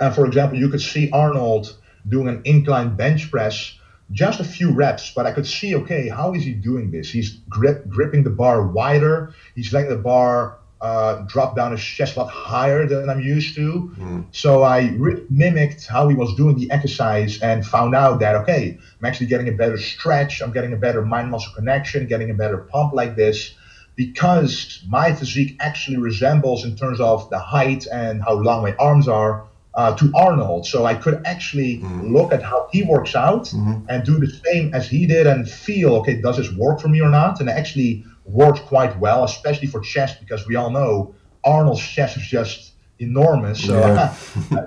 And 0.00 0.14
for 0.14 0.24
example, 0.26 0.58
you 0.58 0.70
could 0.70 0.80
see 0.80 1.10
Arnold 1.10 1.76
doing 2.06 2.28
an 2.28 2.42
incline 2.44 2.96
bench 2.96 3.30
press, 3.30 3.74
just 4.10 4.40
a 4.40 4.44
few 4.44 4.70
reps, 4.72 5.12
but 5.14 5.26
I 5.26 5.32
could 5.32 5.46
see, 5.46 5.74
okay, 5.76 6.08
how 6.08 6.32
is 6.34 6.44
he 6.44 6.52
doing 6.52 6.90
this? 6.90 7.10
He's 7.10 7.30
grip, 7.48 7.86
gripping 7.88 8.24
the 8.24 8.30
bar 8.30 8.66
wider. 8.66 9.34
He's 9.54 9.72
letting 9.72 9.90
the 9.90 9.96
bar 9.96 10.58
uh, 10.80 11.22
drop 11.26 11.56
down 11.56 11.72
his 11.72 11.82
chest 11.82 12.16
a 12.16 12.20
lot 12.20 12.30
higher 12.30 12.86
than 12.86 13.10
I'm 13.10 13.20
used 13.20 13.54
to. 13.56 13.92
Mm. 13.98 14.24
So 14.30 14.62
I 14.62 14.94
re- 14.96 15.24
mimicked 15.28 15.86
how 15.86 16.08
he 16.08 16.14
was 16.14 16.34
doing 16.34 16.56
the 16.56 16.70
exercise 16.70 17.40
and 17.42 17.66
found 17.66 17.94
out 17.94 18.20
that, 18.20 18.36
okay, 18.36 18.78
I'm 18.98 19.04
actually 19.04 19.26
getting 19.26 19.48
a 19.48 19.52
better 19.52 19.76
stretch. 19.76 20.40
I'm 20.40 20.52
getting 20.52 20.72
a 20.72 20.76
better 20.76 21.04
mind 21.04 21.30
muscle 21.30 21.52
connection, 21.54 22.06
getting 22.06 22.30
a 22.30 22.34
better 22.34 22.58
pump 22.58 22.94
like 22.94 23.16
this 23.16 23.54
because 23.98 24.80
my 24.86 25.12
physique 25.12 25.56
actually 25.58 25.96
resembles 25.96 26.64
in 26.64 26.76
terms 26.76 27.00
of 27.00 27.28
the 27.30 27.38
height 27.38 27.84
and 27.92 28.22
how 28.22 28.34
long 28.34 28.62
my 28.62 28.72
arms 28.78 29.08
are 29.08 29.44
uh, 29.78 29.94
to 29.94 30.10
Arnold. 30.12 30.66
So 30.66 30.84
I 30.84 30.94
could 30.94 31.22
actually 31.24 31.78
mm-hmm. 31.78 32.12
look 32.12 32.32
at 32.32 32.42
how 32.42 32.68
he 32.72 32.82
works 32.82 33.14
out 33.14 33.44
mm-hmm. 33.44 33.88
and 33.88 34.04
do 34.04 34.18
the 34.18 34.26
same 34.26 34.74
as 34.74 34.88
he 34.88 35.06
did 35.06 35.28
and 35.28 35.48
feel, 35.48 35.94
okay, 35.98 36.20
does 36.20 36.36
this 36.36 36.52
work 36.52 36.80
for 36.80 36.88
me 36.88 37.00
or 37.00 37.08
not? 37.08 37.38
And 37.38 37.48
it 37.48 37.52
actually 37.52 38.04
worked 38.24 38.62
quite 38.62 38.98
well, 38.98 39.22
especially 39.22 39.68
for 39.68 39.80
chest, 39.80 40.18
because 40.18 40.48
we 40.48 40.56
all 40.56 40.70
know 40.70 41.14
Arnold's 41.44 41.80
chest 41.80 42.16
is 42.16 42.24
just 42.24 42.72
enormous. 42.98 43.64
So 43.64 43.78
yeah. 43.78 44.16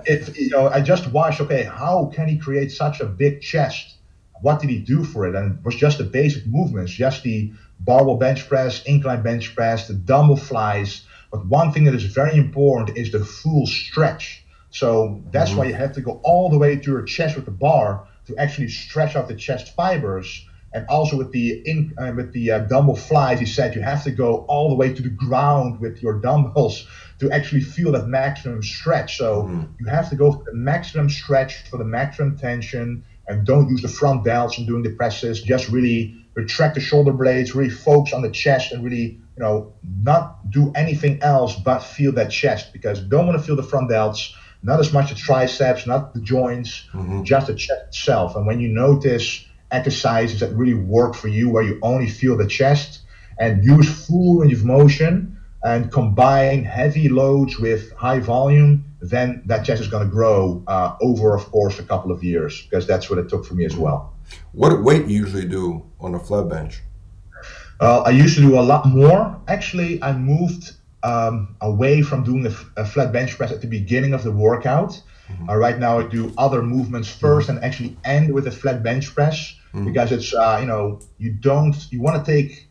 if 0.05 0.38
you 0.38 0.49
know, 0.49 0.70
I 0.70 0.80
just 0.80 1.12
watched, 1.12 1.41
okay, 1.41 1.64
how 1.64 2.09
can 2.16 2.30
he 2.30 2.38
create 2.38 2.72
such 2.72 3.01
a 3.01 3.05
big 3.05 3.41
chest? 3.41 3.97
What 4.41 4.62
did 4.62 4.70
he 4.70 4.80
do 4.80 5.03
for 5.03 5.28
it? 5.28 5.36
And 5.36 5.59
it 5.59 5.66
was 5.66 5.76
just 5.76 5.97
the 5.97 6.05
basic 6.05 6.47
movements, 6.47 6.93
just 6.93 7.24
the 7.24 7.51
barbell 7.82 8.16
bench 8.16 8.47
press, 8.47 8.82
incline 8.84 9.24
bench 9.24 9.53
press, 9.55 9.89
the 9.89 9.93
dumbbell 9.93 10.38
flies. 10.38 11.05
But 11.34 11.45
one 11.47 11.74
thing 11.74 11.84
that 11.84 11.95
is 11.95 12.05
very 12.05 12.38
important 12.38 12.97
is 12.97 13.12
the 13.12 13.26
full 13.26 13.68
stretch. 13.68 14.40
So 14.72 15.22
that's 15.32 15.51
mm-hmm. 15.51 15.59
why 15.59 15.65
you 15.65 15.74
have 15.74 15.93
to 15.93 16.01
go 16.01 16.19
all 16.24 16.49
the 16.49 16.57
way 16.57 16.78
to 16.78 16.91
your 16.91 17.03
chest 17.03 17.36
with 17.36 17.45
the 17.45 17.51
bar 17.51 18.07
to 18.28 18.38
actually 18.38 18.69
stretch 18.69 19.15
out 19.15 19.28
the 19.28 19.36
chest 19.36 19.76
fibers. 19.76 20.47
And 20.74 20.86
also 20.88 21.17
with 21.17 21.34
the 21.34 21.61
in, 21.65 21.93
uh, 21.97 22.13
with 22.15 22.32
the 22.32 22.51
uh, 22.51 22.59
dumbbell 22.59 22.95
flies, 22.95 23.41
he 23.41 23.45
said 23.45 23.76
you 23.76 23.82
have 23.82 24.05
to 24.05 24.11
go 24.11 24.45
all 24.47 24.69
the 24.69 24.76
way 24.76 24.93
to 24.93 25.01
the 25.01 25.09
ground 25.09 25.82
with 25.82 26.01
your 26.01 26.13
dumbbells 26.22 26.88
to 27.19 27.30
actually 27.30 27.61
feel 27.61 27.91
that 27.91 28.07
maximum 28.07 28.63
stretch. 28.63 29.17
So 29.17 29.43
mm-hmm. 29.43 29.63
you 29.80 29.88
have 29.88 30.09
to 30.09 30.15
go 30.15 30.32
for 30.32 30.43
the 30.45 30.53
maximum 30.53 31.09
stretch 31.09 31.67
for 31.69 31.78
the 31.78 31.84
maximum 31.84 32.38
tension, 32.38 33.03
and 33.28 33.45
don't 33.45 33.69
use 33.69 33.82
the 33.82 33.89
front 33.89 34.24
delts 34.26 34.57
in 34.57 34.65
doing 34.65 34.84
the 34.84 34.91
presses. 34.91 35.41
Just 35.41 35.67
really 35.67 36.15
retract 36.36 36.76
the 36.76 36.82
shoulder 36.82 37.11
blades, 37.11 37.53
really 37.53 37.69
focus 37.69 38.13
on 38.13 38.22
the 38.22 38.32
chest, 38.32 38.72
and 38.72 38.82
really 38.82 39.19
you 39.36 39.43
know 39.43 39.74
not 40.03 40.49
do 40.49 40.72
anything 40.76 41.22
else 41.22 41.55
but 41.55 41.80
feel 41.80 42.13
that 42.13 42.30
chest 42.32 42.72
because 42.72 43.01
you 43.01 43.09
don't 43.09 43.28
want 43.28 43.38
to 43.38 43.43
feel 43.43 43.57
the 43.57 43.63
front 43.63 43.89
delts 43.89 44.34
not 44.64 44.80
as 44.80 44.93
much 44.93 45.09
the 45.09 45.16
triceps, 45.16 45.88
not 45.88 46.14
the 46.14 46.22
joints, 46.22 46.86
mm-hmm. 46.93 47.24
just 47.24 47.47
the 47.47 47.55
chest 47.55 47.82
itself. 47.88 48.36
And 48.36 48.45
when 48.45 48.59
you 48.59 48.70
notice 48.70 49.45
exercises 49.72 50.39
that 50.41 50.53
really 50.53 50.74
work 50.74 51.16
for 51.16 51.28
you, 51.28 51.49
where 51.49 51.64
you 51.64 51.80
only 51.82 52.07
feel 52.07 52.38
the 52.38 52.47
chest 52.47 53.01
and 53.39 53.64
use 53.64 54.05
full 54.05 54.39
range 54.39 54.53
of 54.53 54.64
motion 54.64 55.38
and 55.64 55.91
combine 55.91 56.64
heavy 56.64 57.09
loads 57.09 57.59
with 57.59 57.91
high 57.93 58.20
volume, 58.20 58.86
then 59.01 59.41
that 59.45 59.66
chest 59.66 59.82
is 59.82 59.88
going 59.88 60.03
to 60.03 60.09
grow 60.09 60.64
uh, 60.68 60.95
over, 61.01 61.36
of 61.36 61.45
course, 61.51 61.80
a 61.80 61.84
couple 61.84 62.12
of 62.12 62.24
years 62.24 62.62
because 62.64 62.86
that's 62.86 63.09
what 63.09 63.18
it 63.18 63.30
took 63.30 63.45
for 63.45 63.55
me 63.55 63.66
as 63.66 63.76
well. 63.76 64.14
What 64.51 64.84
weight 64.84 65.07
you 65.07 65.20
usually 65.20 65.47
do 65.47 65.86
on 65.99 66.14
a 66.16 66.20
flat 66.20 66.49
bench? 66.49 66.82
Uh, 67.80 68.01
I 68.01 68.12
used 68.12 68.36
to 68.36 68.41
do 68.41 68.59
a 68.59 68.62
lot 68.62 68.86
more. 68.86 69.39
Actually, 69.47 70.01
I 70.03 70.16
moved 70.16 70.74
um, 71.03 71.55
away 71.61 72.01
from 72.01 72.23
doing 72.23 72.45
a, 72.45 72.81
a, 72.81 72.85
flat 72.85 73.11
bench 73.11 73.37
press 73.37 73.51
at 73.51 73.61
the 73.61 73.67
beginning 73.67 74.13
of 74.13 74.23
the 74.23 74.31
workout. 74.31 75.01
Mm-hmm. 75.29 75.49
Uh, 75.49 75.55
right 75.55 75.79
now, 75.79 75.99
I 75.99 76.07
do 76.07 76.33
other 76.37 76.61
movements 76.61 77.09
1st 77.09 77.19
mm-hmm. 77.19 77.49
and 77.51 77.63
actually 77.63 77.97
end 78.03 78.33
with 78.33 78.47
a 78.47 78.51
flat 78.51 78.83
bench 78.83 79.13
press 79.13 79.55
mm-hmm. 79.73 79.85
because 79.85 80.11
it's 80.11 80.33
uh, 80.33 80.57
you 80.61 80.67
know 80.67 80.99
you 81.17 81.31
don't 81.31 81.75
you 81.91 82.01
want 82.01 82.23
to 82.23 82.31
take 82.31 82.67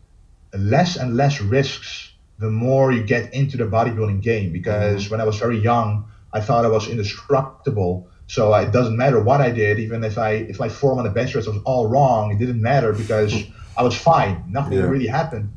less 0.55 0.97
and 0.97 1.17
less 1.17 1.41
risks 1.41 2.13
the 2.39 2.51
more 2.51 2.91
you 2.91 3.03
get 3.03 3.33
into 3.35 3.57
the 3.57 3.65
bodybuilding 3.65 4.23
game. 4.23 4.53
Because 4.53 5.05
mm-hmm. 5.05 5.11
when 5.13 5.21
I 5.21 5.25
was 5.25 5.37
very 5.37 5.59
young, 5.59 6.09
I 6.33 6.41
thought 6.41 6.65
I 6.65 6.69
was 6.69 6.89
indestructible. 6.89 8.09
So 8.29 8.55
it 8.55 8.71
doesn't 8.71 8.97
matter 8.97 9.21
what 9.21 9.41
I 9.41 9.51
did, 9.51 9.81
even 9.81 10.05
if 10.05 10.17
I 10.17 10.33
if 10.33 10.61
my 10.61 10.69
form 10.69 10.99
on 10.99 11.05
the 11.05 11.11
bench 11.11 11.33
press 11.33 11.47
was 11.47 11.59
all 11.65 11.89
wrong, 11.89 12.31
it 12.31 12.39
didn't 12.39 12.63
matter 12.63 12.93
because 12.93 13.35
I 13.77 13.83
was 13.83 13.97
fine. 13.97 14.45
Nothing 14.49 14.79
yeah. 14.79 14.85
really 14.85 15.09
happened 15.09 15.53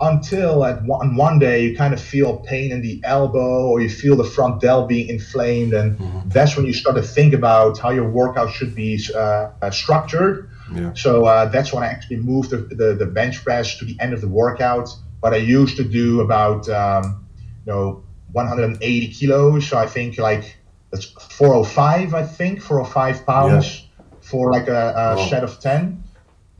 until 0.00 0.64
at 0.64 0.82
one, 0.84 1.16
one 1.16 1.38
day 1.38 1.64
you 1.64 1.76
kind 1.76 1.92
of 1.92 2.00
feel 2.00 2.36
pain 2.38 2.70
in 2.70 2.80
the 2.82 3.00
elbow 3.04 3.66
or 3.66 3.80
you 3.80 3.90
feel 3.90 4.14
the 4.16 4.24
front 4.24 4.60
delt 4.60 4.88
being 4.88 5.08
inflamed 5.08 5.72
and 5.74 5.98
mm-hmm. 5.98 6.28
that's 6.28 6.56
when 6.56 6.64
you 6.64 6.72
start 6.72 6.94
to 6.96 7.02
think 7.02 7.34
about 7.34 7.78
how 7.78 7.90
your 7.90 8.08
workout 8.08 8.50
should 8.52 8.74
be 8.74 9.00
uh, 9.14 9.50
uh, 9.60 9.70
structured 9.70 10.48
yeah. 10.72 10.92
so 10.94 11.24
uh, 11.24 11.46
that's 11.46 11.72
when 11.72 11.82
i 11.82 11.86
actually 11.86 12.16
moved 12.16 12.50
the, 12.50 12.58
the, 12.58 12.94
the, 12.94 13.06
bench 13.06 13.42
press 13.42 13.76
to 13.76 13.84
the 13.84 13.96
end 14.00 14.12
of 14.12 14.20
the 14.20 14.28
workout 14.28 14.88
but 15.20 15.34
i 15.34 15.36
used 15.36 15.76
to 15.76 15.82
do 15.82 16.20
about 16.20 16.68
um, 16.68 17.26
you 17.66 17.72
know 17.72 18.02
180 18.32 19.08
kilos 19.08 19.68
so 19.68 19.76
i 19.78 19.86
think 19.86 20.16
like 20.16 20.56
that's 20.92 21.06
405 21.06 22.14
i 22.14 22.22
think 22.22 22.62
405 22.62 23.26
pounds 23.26 23.80
yeah. 23.80 24.04
for 24.20 24.52
like 24.52 24.68
a, 24.68 24.94
a 24.96 25.14
oh. 25.18 25.26
set 25.26 25.42
of 25.42 25.58
10 25.58 26.04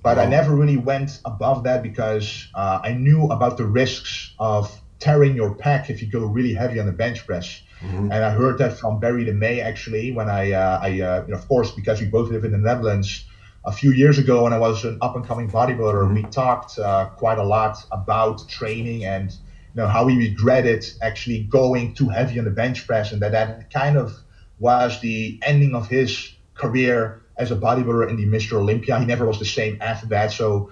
but 0.03 0.19
I 0.19 0.27
never 0.27 0.55
really 0.55 0.77
went 0.77 1.21
above 1.25 1.65
that 1.65 1.83
because 1.83 2.49
uh, 2.55 2.81
I 2.83 2.93
knew 2.93 3.25
about 3.27 3.57
the 3.57 3.67
risks 3.67 4.33
of 4.39 4.81
tearing 5.01 5.35
your 5.35 5.55
pec 5.55 5.91
if 5.91 6.01
you 6.01 6.09
go 6.09 6.25
really 6.25 6.55
heavy 6.55 6.79
on 6.79 6.87
the 6.87 6.93
bench 6.93 7.27
press. 7.27 7.63
Mm-hmm. 7.81 8.11
And 8.13 8.25
I 8.25 8.31
heard 8.31 8.59
that 8.59 8.77
from 8.77 9.01
Berry 9.01 9.25
de 9.25 9.33
Mey 9.33 9.61
actually 9.61 10.13
when 10.13 10.29
I, 10.29 10.53
uh, 10.53 10.81
I 10.83 11.01
uh, 11.01 11.23
you 11.23 11.33
know, 11.33 11.39
of 11.39 11.47
course, 11.49 11.71
because 11.71 12.01
we 12.01 12.07
both 12.07 12.31
live 12.31 12.45
in 12.45 12.53
the 12.53 12.59
Netherlands. 12.59 13.25
A 13.65 13.73
few 13.73 13.93
years 13.93 14.19
ago, 14.19 14.45
when 14.45 14.53
I 14.53 14.59
was 14.59 14.85
an 14.85 14.99
up 15.01 15.15
and 15.17 15.27
coming 15.27 15.51
bodybuilder, 15.51 16.05
mm-hmm. 16.05 16.15
we 16.15 16.23
talked 16.25 16.79
uh, 16.79 17.07
quite 17.17 17.39
a 17.39 17.45
lot 17.45 17.85
about 17.93 18.49
training 18.49 19.05
and 19.05 19.31
you 19.31 19.83
know 19.83 19.87
how 19.87 20.07
we 20.07 20.17
regretted 20.17 20.87
actually 21.03 21.43
going 21.45 21.95
too 21.95 22.09
heavy 22.09 22.39
on 22.39 22.45
the 22.45 22.51
bench 22.51 22.87
press, 22.87 23.13
and 23.13 23.21
that 23.21 23.33
that 23.33 23.71
kind 23.71 23.97
of 23.97 24.17
was 24.59 25.01
the 25.01 25.39
ending 25.43 25.75
of 25.75 25.89
his 25.89 26.33
career 26.55 27.23
as 27.39 27.51
a 27.51 27.57
bodybuilder 27.57 28.11
in 28.11 28.17
the 28.17 28.27
Mr. 28.27 28.55
Olympia. 28.55 28.99
He 28.99 29.07
never 29.07 29.25
was 29.25 29.39
the 29.39 29.45
same 29.45 29.79
after 29.81 30.07
that. 30.09 30.33
So 30.33 30.71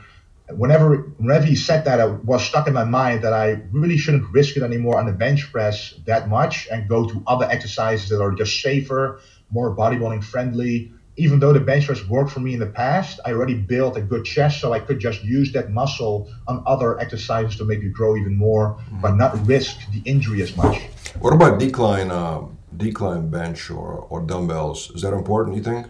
whenever 0.51 0.97
whenever 1.19 1.45
he 1.45 1.57
said 1.57 1.85
that, 1.85 2.01
it 2.01 2.25
was 2.25 2.45
stuck 2.45 2.67
in 2.67 2.75
my 2.75 2.85
mind 2.85 3.23
that 3.23 3.33
I 3.33 3.63
really 3.73 3.99
shouldn't 3.99 4.31
risk 4.33 4.57
it 4.57 4.63
anymore 4.63 4.99
on 4.99 5.07
the 5.07 5.13
bench 5.13 5.51
press 5.53 5.95
that 6.07 6.29
much 6.29 6.69
and 6.71 6.89
go 6.89 7.09
to 7.09 7.23
other 7.27 7.47
exercises 7.47 8.09
that 8.11 8.21
are 8.21 8.33
just 8.33 8.61
safer, 8.61 9.21
more 9.51 9.75
bodybuilding 9.75 10.25
friendly. 10.25 10.93
Even 11.19 11.41
though 11.41 11.55
the 11.55 11.61
bench 11.61 11.87
press 11.87 12.07
worked 12.07 12.31
for 12.31 12.41
me 12.41 12.53
in 12.53 12.61
the 12.61 12.67
past, 12.67 13.21
I 13.25 13.33
already 13.33 13.55
built 13.55 13.97
a 13.97 14.03
good 14.03 14.27
chest, 14.27 14.61
so 14.61 14.75
I 14.75 14.81
could 14.81 14.99
just 14.99 15.25
use 15.25 15.51
that 15.53 15.71
muscle 15.71 16.31
on 16.47 16.63
other 16.67 17.01
exercises 17.01 17.57
to 17.57 17.65
make 17.65 17.81
it 17.83 17.95
grow 17.95 18.17
even 18.17 18.37
more, 18.37 18.75
mm-hmm. 18.75 19.01
but 19.01 19.17
not 19.17 19.47
risk 19.47 19.79
the 19.93 20.03
injury 20.05 20.43
as 20.43 20.55
much. 20.59 20.83
What 21.21 21.33
about 21.33 21.59
decline, 21.59 22.11
uh, 22.11 22.43
decline 22.77 23.31
bench 23.31 23.71
or, 23.71 24.07
or 24.11 24.21
dumbbells? 24.21 24.91
Is 24.91 25.01
that 25.01 25.15
important? 25.15 25.57
You 25.57 25.63
think? 25.63 25.87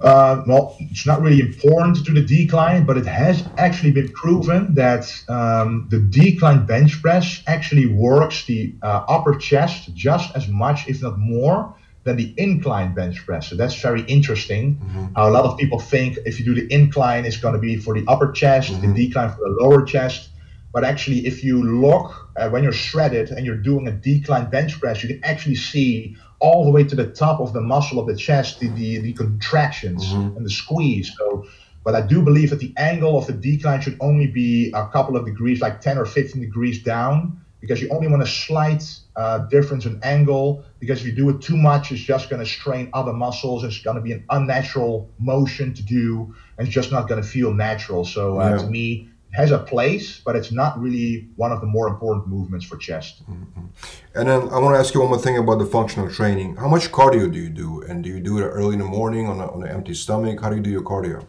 Uh, 0.00 0.44
well, 0.46 0.76
it's 0.78 1.06
not 1.06 1.20
really 1.20 1.40
important 1.40 2.04
to 2.06 2.12
the 2.12 2.22
decline, 2.22 2.86
but 2.86 2.96
it 2.96 3.06
has 3.06 3.42
actually 3.56 3.90
been 3.90 4.08
proven 4.10 4.74
that 4.74 5.12
um, 5.28 5.88
the 5.90 5.98
decline 5.98 6.64
bench 6.66 7.02
press 7.02 7.42
actually 7.46 7.86
works 7.86 8.44
the 8.44 8.74
uh, 8.82 9.04
upper 9.08 9.34
chest 9.34 9.92
just 9.94 10.34
as 10.36 10.46
much, 10.48 10.88
if 10.88 11.02
not 11.02 11.18
more, 11.18 11.74
than 12.04 12.16
the 12.16 12.32
incline 12.36 12.94
bench 12.94 13.26
press. 13.26 13.48
So 13.48 13.56
that's 13.56 13.74
very 13.80 14.02
interesting. 14.02 14.76
Mm-hmm. 14.76 15.06
How 15.16 15.28
a 15.28 15.32
lot 15.32 15.44
of 15.44 15.58
people 15.58 15.80
think 15.80 16.18
if 16.24 16.38
you 16.38 16.44
do 16.44 16.54
the 16.54 16.72
incline, 16.72 17.24
it's 17.24 17.36
going 17.36 17.54
to 17.54 17.60
be 17.60 17.76
for 17.76 17.92
the 17.98 18.04
upper 18.06 18.30
chest, 18.30 18.72
mm-hmm. 18.72 18.94
the 18.94 19.06
decline 19.06 19.30
for 19.30 19.40
the 19.40 19.56
lower 19.60 19.84
chest. 19.84 20.30
But 20.72 20.84
actually, 20.84 21.26
if 21.26 21.42
you 21.42 21.62
look 21.62 22.28
uh, 22.36 22.48
when 22.50 22.62
you're 22.62 22.72
shredded 22.72 23.30
and 23.30 23.44
you're 23.44 23.56
doing 23.56 23.88
a 23.88 23.90
decline 23.90 24.48
bench 24.48 24.78
press, 24.78 25.02
you 25.02 25.08
can 25.08 25.24
actually 25.24 25.56
see 25.56 26.16
all 26.40 26.64
the 26.64 26.70
way 26.70 26.84
to 26.84 26.94
the 26.94 27.06
top 27.06 27.40
of 27.40 27.52
the 27.52 27.60
muscle 27.60 27.98
of 27.98 28.06
the 28.06 28.16
chest, 28.16 28.60
the, 28.60 28.68
the, 28.68 28.98
the 28.98 29.12
contractions 29.12 30.06
mm-hmm. 30.06 30.36
and 30.36 30.46
the 30.46 30.50
squeeze. 30.50 31.12
So, 31.16 31.46
but 31.84 31.94
I 31.94 32.00
do 32.00 32.22
believe 32.22 32.50
that 32.50 32.60
the 32.60 32.72
angle 32.76 33.16
of 33.18 33.26
the 33.26 33.32
decline 33.32 33.80
should 33.80 33.96
only 34.00 34.26
be 34.26 34.70
a 34.74 34.88
couple 34.88 35.16
of 35.16 35.24
degrees, 35.24 35.60
like 35.60 35.80
10 35.80 35.98
or 35.98 36.06
15 36.06 36.40
degrees 36.40 36.82
down, 36.82 37.40
because 37.60 37.80
you 37.80 37.88
only 37.88 38.06
want 38.06 38.22
a 38.22 38.26
slight 38.26 38.84
uh, 39.16 39.38
difference 39.48 39.84
in 39.84 39.98
angle. 40.02 40.64
Because 40.78 41.00
if 41.00 41.06
you 41.06 41.12
do 41.12 41.28
it 41.30 41.40
too 41.40 41.56
much, 41.56 41.90
it's 41.90 42.00
just 42.00 42.30
going 42.30 42.40
to 42.40 42.48
strain 42.48 42.90
other 42.92 43.12
muscles. 43.12 43.64
It's 43.64 43.80
going 43.80 43.96
to 43.96 44.02
be 44.02 44.12
an 44.12 44.24
unnatural 44.30 45.10
motion 45.18 45.74
to 45.74 45.82
do, 45.82 46.34
and 46.56 46.68
it's 46.68 46.74
just 46.74 46.92
not 46.92 47.08
going 47.08 47.20
to 47.20 47.28
feel 47.28 47.52
natural. 47.52 48.04
So, 48.04 48.40
uh, 48.40 48.50
yeah. 48.50 48.56
to 48.58 48.66
me, 48.68 49.08
has 49.32 49.50
a 49.50 49.58
place, 49.58 50.20
but 50.24 50.36
it's 50.36 50.50
not 50.50 50.80
really 50.80 51.28
one 51.36 51.52
of 51.52 51.60
the 51.60 51.66
more 51.66 51.86
important 51.86 52.26
movements 52.28 52.64
for 52.64 52.76
chest. 52.76 53.22
Mm-hmm. 53.30 53.66
And 54.14 54.28
then 54.28 54.40
I 54.48 54.58
want 54.58 54.74
to 54.74 54.80
ask 54.80 54.94
you 54.94 55.00
one 55.00 55.10
more 55.10 55.18
thing 55.18 55.36
about 55.36 55.58
the 55.58 55.66
functional 55.66 56.10
training. 56.10 56.56
How 56.56 56.68
much 56.68 56.90
cardio 56.90 57.30
do 57.30 57.38
you 57.38 57.50
do? 57.50 57.82
And 57.82 58.02
do 58.02 58.10
you 58.10 58.20
do 58.20 58.38
it 58.38 58.42
early 58.42 58.72
in 58.72 58.78
the 58.78 58.86
morning 58.86 59.28
on, 59.28 59.38
a, 59.40 59.50
on 59.50 59.62
an 59.62 59.68
empty 59.68 59.94
stomach? 59.94 60.40
How 60.40 60.50
do 60.50 60.56
you 60.56 60.62
do 60.62 60.70
your 60.70 60.82
cardio? 60.82 61.26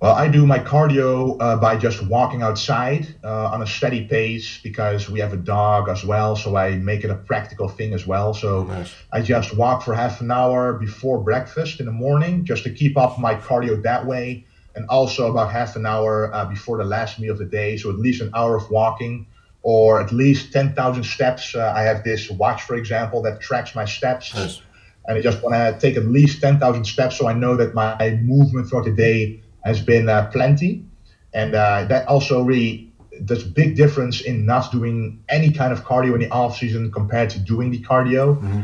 Well, 0.00 0.14
I 0.14 0.26
do 0.26 0.44
my 0.46 0.58
cardio 0.58 1.36
uh, 1.38 1.56
by 1.58 1.76
just 1.76 2.04
walking 2.04 2.42
outside 2.42 3.14
uh, 3.22 3.50
on 3.52 3.62
a 3.62 3.66
steady 3.66 4.04
pace 4.08 4.58
because 4.60 5.08
we 5.08 5.20
have 5.20 5.32
a 5.32 5.36
dog 5.36 5.88
as 5.88 6.04
well. 6.04 6.34
So 6.34 6.56
I 6.56 6.74
make 6.74 7.04
it 7.04 7.10
a 7.10 7.14
practical 7.14 7.68
thing 7.68 7.94
as 7.94 8.04
well. 8.04 8.34
So 8.34 8.64
nice. 8.64 8.92
I 9.12 9.22
just 9.22 9.54
walk 9.54 9.84
for 9.84 9.94
half 9.94 10.20
an 10.20 10.32
hour 10.32 10.72
before 10.72 11.22
breakfast 11.22 11.78
in 11.78 11.86
the 11.86 11.92
morning 11.92 12.44
just 12.44 12.64
to 12.64 12.70
keep 12.70 12.98
up 12.98 13.20
my 13.20 13.36
cardio 13.36 13.80
that 13.84 14.04
way 14.04 14.44
and 14.74 14.86
also 14.88 15.30
about 15.30 15.50
half 15.50 15.76
an 15.76 15.86
hour 15.86 16.32
uh, 16.34 16.44
before 16.46 16.78
the 16.78 16.84
last 16.84 17.18
meal 17.18 17.32
of 17.32 17.38
the 17.38 17.44
day. 17.44 17.76
So 17.76 17.90
at 17.90 17.96
least 17.96 18.22
an 18.22 18.30
hour 18.34 18.56
of 18.56 18.70
walking 18.70 19.26
or 19.62 20.00
at 20.00 20.12
least 20.12 20.52
10,000 20.52 21.04
steps. 21.04 21.54
Uh, 21.54 21.72
I 21.74 21.82
have 21.82 22.02
this 22.04 22.30
watch, 22.30 22.62
for 22.62 22.74
example, 22.74 23.22
that 23.22 23.40
tracks 23.40 23.74
my 23.74 23.84
steps. 23.84 24.34
Nice. 24.34 24.60
And 25.06 25.18
I 25.18 25.20
just 25.20 25.42
want 25.42 25.54
to 25.54 25.78
take 25.80 25.96
at 25.96 26.06
least 26.06 26.40
10,000 26.40 26.84
steps 26.84 27.18
so 27.18 27.26
I 27.26 27.32
know 27.32 27.56
that 27.56 27.74
my 27.74 28.18
movement 28.22 28.68
throughout 28.68 28.84
the 28.84 28.92
day 28.92 29.42
has 29.64 29.80
been 29.80 30.08
uh, 30.08 30.28
plenty. 30.32 30.84
And 31.32 31.54
uh, 31.54 31.84
that 31.88 32.06
also 32.08 32.42
really, 32.42 32.92
there's 33.20 33.44
a 33.44 33.48
big 33.48 33.76
difference 33.76 34.20
in 34.20 34.46
not 34.46 34.70
doing 34.72 35.22
any 35.28 35.52
kind 35.52 35.72
of 35.72 35.84
cardio 35.84 36.14
in 36.14 36.20
the 36.20 36.30
off 36.30 36.56
season 36.56 36.90
compared 36.90 37.30
to 37.30 37.38
doing 37.38 37.70
the 37.70 37.80
cardio. 37.80 38.36
Mm-hmm 38.36 38.62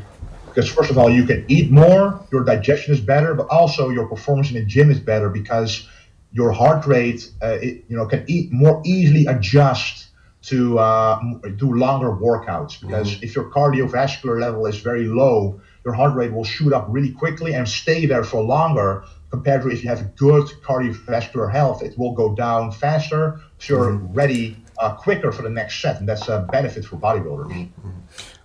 because 0.58 0.70
first 0.72 0.90
of 0.90 0.98
all 0.98 1.08
you 1.08 1.24
can 1.24 1.44
eat 1.46 1.70
more 1.70 2.20
your 2.32 2.42
digestion 2.42 2.92
is 2.92 3.00
better 3.00 3.32
but 3.34 3.46
also 3.48 3.90
your 3.90 4.08
performance 4.08 4.48
in 4.48 4.54
the 4.54 4.64
gym 4.64 4.90
is 4.90 4.98
better 4.98 5.28
because 5.28 5.86
your 6.32 6.52
heart 6.52 6.86
rate, 6.86 7.30
uh, 7.42 7.58
it, 7.60 7.84
you 7.88 7.96
know, 7.96 8.06
can 8.06 8.24
e- 8.28 8.48
more 8.50 8.82
easily 8.84 9.26
adjust 9.26 10.08
to 10.42 10.78
uh, 10.78 11.20
do 11.56 11.74
longer 11.74 12.10
workouts. 12.10 12.80
Because 12.80 13.12
mm-hmm. 13.12 13.24
if 13.24 13.34
your 13.34 13.50
cardiovascular 13.50 14.40
level 14.40 14.66
is 14.66 14.78
very 14.78 15.04
low, 15.04 15.60
your 15.84 15.94
heart 15.94 16.14
rate 16.14 16.32
will 16.32 16.44
shoot 16.44 16.72
up 16.72 16.86
really 16.88 17.10
quickly 17.10 17.54
and 17.54 17.68
stay 17.68 18.06
there 18.06 18.24
for 18.24 18.42
longer. 18.42 19.04
Compared 19.30 19.62
to 19.62 19.68
if 19.68 19.82
you 19.82 19.90
have 19.90 20.16
good 20.16 20.46
cardiovascular 20.62 21.52
health, 21.52 21.82
it 21.82 21.98
will 21.98 22.14
go 22.14 22.34
down 22.34 22.72
faster, 22.72 23.40
so 23.58 23.74
you're 23.74 23.92
mm-hmm. 23.92 24.14
ready 24.14 24.56
uh, 24.78 24.94
quicker 24.94 25.32
for 25.32 25.42
the 25.42 25.50
next 25.50 25.82
set, 25.82 25.98
and 25.98 26.08
that's 26.08 26.28
a 26.28 26.46
benefit 26.50 26.84
for 26.84 26.96
bodybuilders. 26.96 27.52
Mm-hmm. 27.52 27.90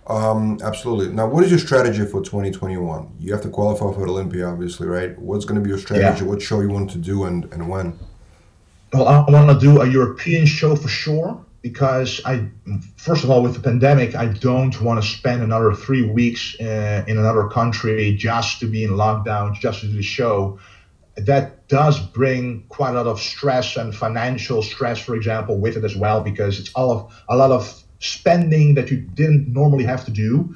Um, 0.06 0.58
absolutely. 0.62 1.14
Now, 1.14 1.26
what 1.26 1.44
is 1.44 1.50
your 1.50 1.58
strategy 1.58 2.04
for 2.04 2.22
2021? 2.22 3.16
You 3.18 3.32
have 3.32 3.42
to 3.42 3.48
qualify 3.48 3.92
for 3.94 4.06
Olympia, 4.06 4.46
obviously, 4.46 4.86
right? 4.86 5.18
What's 5.18 5.44
going 5.44 5.56
to 5.56 5.62
be 5.62 5.70
your 5.70 5.78
strategy? 5.78 6.24
Yeah. 6.24 6.30
What 6.30 6.42
show 6.42 6.60
you 6.60 6.68
want 6.68 6.90
to 6.90 6.98
do 6.98 7.24
and, 7.24 7.44
and 7.52 7.68
when? 7.68 7.98
Well, 8.92 9.08
I 9.08 9.28
want 9.30 9.50
to 9.50 9.58
do 9.58 9.80
a 9.80 9.88
European 9.88 10.46
show 10.46 10.76
for 10.76 10.88
sure 10.88 11.44
because 11.62 12.20
I, 12.26 12.46
first 12.96 13.24
of 13.24 13.30
all, 13.30 13.42
with 13.42 13.54
the 13.54 13.60
pandemic, 13.60 14.14
I 14.14 14.26
don't 14.26 14.78
want 14.82 15.02
to 15.02 15.08
spend 15.08 15.42
another 15.42 15.72
three 15.72 16.02
weeks 16.02 16.54
uh, 16.60 17.04
in 17.08 17.16
another 17.16 17.48
country 17.48 18.14
just 18.14 18.60
to 18.60 18.66
be 18.66 18.84
in 18.84 18.90
lockdown, 18.90 19.58
just 19.58 19.80
to 19.80 19.86
do 19.86 19.94
the 19.94 20.02
show. 20.02 20.58
That 21.16 21.66
does 21.68 21.98
bring 21.98 22.64
quite 22.68 22.90
a 22.90 22.94
lot 22.94 23.06
of 23.06 23.18
stress 23.20 23.76
and 23.76 23.94
financial 23.94 24.62
stress, 24.62 24.98
for 24.98 25.16
example, 25.16 25.58
with 25.58 25.78
it 25.78 25.84
as 25.84 25.96
well, 25.96 26.20
because 26.20 26.60
it's 26.60 26.70
all 26.74 26.92
of 26.92 27.14
a 27.30 27.36
lot 27.36 27.50
of 27.50 27.83
spending 28.04 28.74
that 28.74 28.90
you 28.90 28.98
didn't 28.98 29.48
normally 29.52 29.84
have 29.84 30.04
to 30.04 30.10
do. 30.10 30.54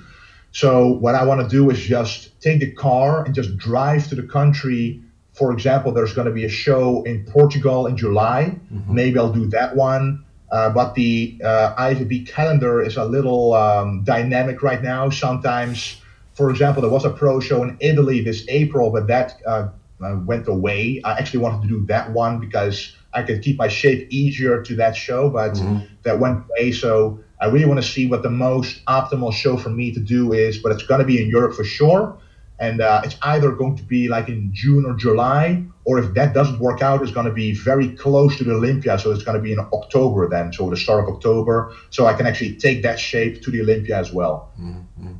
So 0.52 0.88
what 0.88 1.14
I 1.14 1.24
want 1.24 1.40
to 1.40 1.48
do 1.48 1.70
is 1.70 1.80
just 1.80 2.40
take 2.40 2.60
the 2.60 2.70
car 2.72 3.24
and 3.24 3.34
just 3.34 3.56
drive 3.56 4.08
to 4.08 4.14
the 4.14 4.22
country. 4.22 5.02
For 5.32 5.52
example, 5.52 5.92
there's 5.92 6.12
going 6.12 6.26
to 6.26 6.32
be 6.32 6.44
a 6.44 6.48
show 6.48 7.02
in 7.04 7.24
Portugal 7.24 7.86
in 7.86 7.96
July. 7.96 8.58
Mm-hmm. 8.72 8.94
Maybe 8.94 9.18
I'll 9.18 9.32
do 9.32 9.46
that 9.48 9.76
one. 9.76 10.24
Uh, 10.50 10.70
but 10.70 10.94
the 10.94 11.38
uh, 11.44 11.74
IFBB 11.76 12.26
calendar 12.28 12.80
is 12.82 12.96
a 12.96 13.04
little 13.04 13.52
um, 13.52 14.02
dynamic 14.04 14.62
right 14.62 14.82
now. 14.82 15.10
Sometimes, 15.10 16.00
for 16.34 16.50
example, 16.50 16.80
there 16.80 16.90
was 16.90 17.04
a 17.04 17.10
pro 17.10 17.38
show 17.40 17.62
in 17.62 17.76
Italy 17.80 18.22
this 18.22 18.44
April, 18.48 18.90
but 18.90 19.06
that 19.08 19.40
uh, 19.46 19.68
uh 20.02 20.16
went 20.24 20.48
away. 20.48 21.02
I 21.04 21.18
actually 21.18 21.40
wanted 21.40 21.62
to 21.62 21.68
do 21.68 21.84
that 21.86 22.12
one 22.12 22.40
because 22.40 22.96
I 23.12 23.22
could 23.22 23.42
keep 23.42 23.58
my 23.58 23.68
shape 23.68 24.08
easier 24.10 24.62
to 24.62 24.76
that 24.76 24.96
show, 24.96 25.28
but 25.28 25.52
mm-hmm. 25.52 25.84
that 26.04 26.18
went 26.18 26.44
away. 26.48 26.72
So 26.72 27.20
I 27.40 27.46
really 27.46 27.66
want 27.66 27.80
to 27.80 27.86
see 27.86 28.08
what 28.08 28.22
the 28.22 28.30
most 28.30 28.84
optimal 28.86 29.32
show 29.32 29.56
for 29.56 29.70
me 29.70 29.92
to 29.92 30.00
do 30.00 30.32
is, 30.32 30.58
but 30.58 30.72
it's 30.72 30.82
going 30.82 31.00
to 31.00 31.06
be 31.06 31.22
in 31.22 31.28
Europe 31.28 31.54
for 31.54 31.64
sure. 31.64 32.18
And 32.60 32.80
uh, 32.80 33.02
it's 33.04 33.14
either 33.22 33.52
going 33.52 33.76
to 33.76 33.84
be 33.84 34.08
like 34.08 34.28
in 34.28 34.50
June 34.52 34.84
or 34.84 34.94
July, 34.94 35.62
or 35.84 36.00
if 36.00 36.12
that 36.14 36.34
doesn't 36.34 36.58
work 36.58 36.82
out, 36.82 37.00
it's 37.02 37.12
going 37.12 37.26
to 37.26 37.32
be 37.32 37.54
very 37.54 37.90
close 37.90 38.36
to 38.38 38.44
the 38.44 38.52
Olympia. 38.52 38.98
So 38.98 39.12
it's 39.12 39.22
going 39.22 39.36
to 39.36 39.42
be 39.42 39.52
in 39.52 39.60
October 39.60 40.28
then, 40.28 40.52
so 40.52 40.68
the 40.68 40.76
start 40.76 41.04
of 41.04 41.14
October. 41.14 41.72
So 41.90 42.06
I 42.06 42.14
can 42.14 42.26
actually 42.26 42.56
take 42.56 42.82
that 42.82 42.98
shape 42.98 43.42
to 43.42 43.52
the 43.52 43.60
Olympia 43.60 43.96
as 43.96 44.12
well. 44.12 44.50
Mm-hmm. 44.60 45.12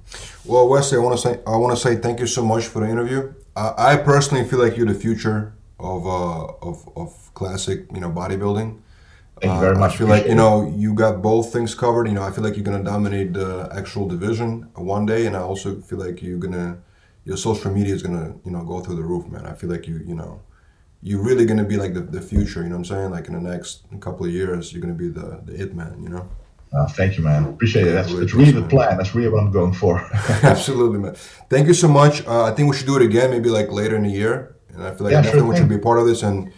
Well, 0.45 0.69
Wesley, 0.69 0.99
I 0.99 1.01
want 1.01 1.16
to 1.16 1.23
say 1.23 1.41
I 1.47 1.57
want 1.57 1.77
to 1.77 1.81
say 1.81 1.95
thank 1.95 2.19
you 2.19 2.27
so 2.27 2.45
much 2.45 2.64
for 2.66 2.81
the 2.81 2.89
interview. 2.89 3.33
I 3.55 3.97
personally 3.97 4.45
feel 4.45 4.61
like 4.61 4.77
you're 4.77 4.87
the 4.87 4.95
future 4.95 5.53
of 5.79 6.07
uh, 6.07 6.45
of 6.62 6.89
of 6.97 7.35
classic, 7.35 7.87
you 7.95 8.01
know, 8.01 8.11
bodybuilding. 8.11 8.79
Thank 9.41 9.55
you 9.55 9.61
very 9.61 9.76
uh, 9.76 9.78
much. 9.78 9.95
I 9.95 9.97
feel 9.99 10.07
like 10.07 10.26
you 10.26 10.34
know 10.34 10.72
you 10.76 10.95
got 10.95 11.22
both 11.22 11.53
things 11.53 11.74
covered. 11.74 12.09
You 12.09 12.14
know, 12.14 12.22
I 12.22 12.30
feel 12.30 12.45
like 12.45 12.57
you're 12.57 12.64
gonna 12.64 12.84
dominate 12.84 13.32
the 13.32 13.68
actual 13.72 14.09
division 14.09 14.68
one 14.74 15.07
day, 15.07 15.26
and 15.26 15.36
I 15.36 15.41
also 15.41 15.80
feel 15.80 15.99
like 15.99 16.22
you're 16.22 16.39
gonna 16.39 16.78
your 17.24 17.36
social 17.36 17.70
media 17.70 17.95
is 17.95 18.03
gonna 18.03 18.34
you 18.45 18.51
know 18.51 18.64
go 18.64 18.80
through 18.80 18.97
the 18.97 19.03
roof, 19.03 19.26
man. 19.28 19.47
I 19.47 19.55
feel 19.55 19.70
like 19.70 19.86
you 19.86 19.99
you 20.07 20.14
know 20.14 20.41
you're 21.03 21.22
really 21.22 21.47
gonna 21.47 21.64
be 21.64 21.76
like 21.76 21.95
the, 21.95 22.01
the 22.01 22.20
future. 22.20 22.62
You 22.62 22.68
know 22.68 22.76
what 22.76 22.91
I'm 22.91 22.97
saying? 22.97 23.11
Like 23.11 23.28
in 23.28 23.34
the 23.34 23.41
next 23.41 23.84
couple 24.01 24.26
of 24.26 24.32
years, 24.32 24.72
you're 24.72 24.82
gonna 24.82 24.95
be 24.95 25.09
the 25.09 25.41
the 25.45 25.62
it 25.62 25.74
man. 25.74 26.03
You 26.03 26.09
know. 26.09 26.28
Uh, 26.70 26.86
thank 26.86 27.16
you, 27.16 27.24
man. 27.24 27.45
Appreciate 27.45 27.86
it. 27.86 27.93
That's 27.93 28.11
really 28.11 28.24
it's 28.24 28.34
really 28.34 28.51
the 28.53 28.68
plan. 28.68 28.99
That's 28.99 29.14
really 29.14 29.30
what 29.30 29.43
I'm 29.43 29.51
going 29.51 29.72
for. 29.72 30.01
Absolutely, 30.43 30.99
man. 30.99 31.14
Thank 31.49 31.66
you 31.66 31.74
so 31.74 31.89
much. 31.89 32.26
Uh, 32.26 32.45
I 32.45 32.51
think 32.51 32.70
we 32.70 32.76
should 32.76 32.86
do 32.86 32.97
it 32.97 33.03
again, 33.03 33.30
maybe 33.30 33.49
like 33.49 33.70
later 33.70 33.97
in 33.97 34.03
the 34.03 34.11
year. 34.11 34.57
And 34.74 34.82
I 34.82 34.91
feel 34.91 35.05
like 35.05 35.12
yeah, 35.12 35.22
definitely 35.22 35.57
sure 35.57 35.66
to 35.66 35.76
be 35.76 35.78
part 35.78 35.99
of 35.99 36.07
this 36.07 36.22
and 36.22 36.53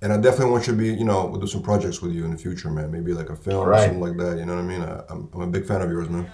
and 0.00 0.12
I 0.12 0.16
definitely 0.16 0.52
want 0.52 0.66
you 0.66 0.72
to 0.74 0.78
be, 0.78 0.92
you 0.92 1.04
know, 1.04 1.26
we'll 1.26 1.40
do 1.40 1.46
some 1.46 1.62
projects 1.62 2.00
with 2.00 2.12
you 2.12 2.24
in 2.24 2.30
the 2.30 2.38
future, 2.38 2.70
man. 2.70 2.90
Maybe 2.90 3.12
like 3.12 3.30
a 3.30 3.36
film 3.36 3.66
right. 3.66 3.80
or 3.80 3.82
something 3.82 4.00
like 4.00 4.16
that. 4.18 4.38
You 4.38 4.46
know 4.46 4.54
what 4.54 4.64
I 4.64 4.66
mean? 4.66 4.82
I, 4.82 5.02
am 5.10 5.28
I'm 5.34 5.40
a 5.42 5.46
big 5.46 5.66
fan 5.66 5.82
of 5.82 5.90
yours, 5.90 6.08
man. 6.08 6.30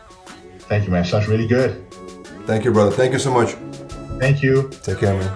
Thank 0.60 0.84
you, 0.84 0.90
man. 0.90 1.04
Sounds 1.04 1.28
really 1.28 1.46
good. 1.46 1.90
Thank 2.46 2.64
you, 2.64 2.72
brother. 2.72 2.90
Thank 2.90 3.12
you 3.12 3.18
so 3.18 3.32
much. 3.32 3.52
Thank 4.18 4.42
you. 4.42 4.70
Take 4.82 4.98
care, 4.98 5.14
man. 5.14 5.34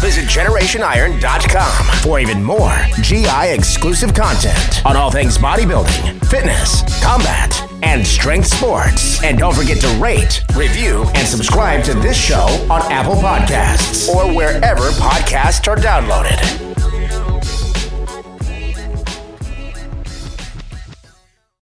Visit 0.00 0.26
GenerationIron.com 0.26 2.00
for 2.02 2.20
even 2.20 2.42
more 2.42 2.76
GI 3.02 3.54
exclusive 3.54 4.14
content 4.14 4.84
on 4.84 4.96
all 4.96 5.10
things 5.10 5.38
bodybuilding, 5.38 6.24
fitness, 6.26 6.82
combat 7.02 7.71
and 7.82 8.06
strength 8.06 8.48
sports. 8.48 9.22
And 9.22 9.38
don't 9.38 9.54
forget 9.54 9.80
to 9.80 9.88
rate, 10.00 10.44
review, 10.56 11.04
and 11.14 11.26
subscribe 11.26 11.84
to 11.84 11.94
this 11.94 12.16
show 12.16 12.46
on 12.70 12.82
Apple 12.90 13.16
Podcasts 13.16 14.08
or 14.08 14.34
wherever 14.34 14.90
podcasts 14.92 15.68
are 15.68 15.76
downloaded. 15.76 16.71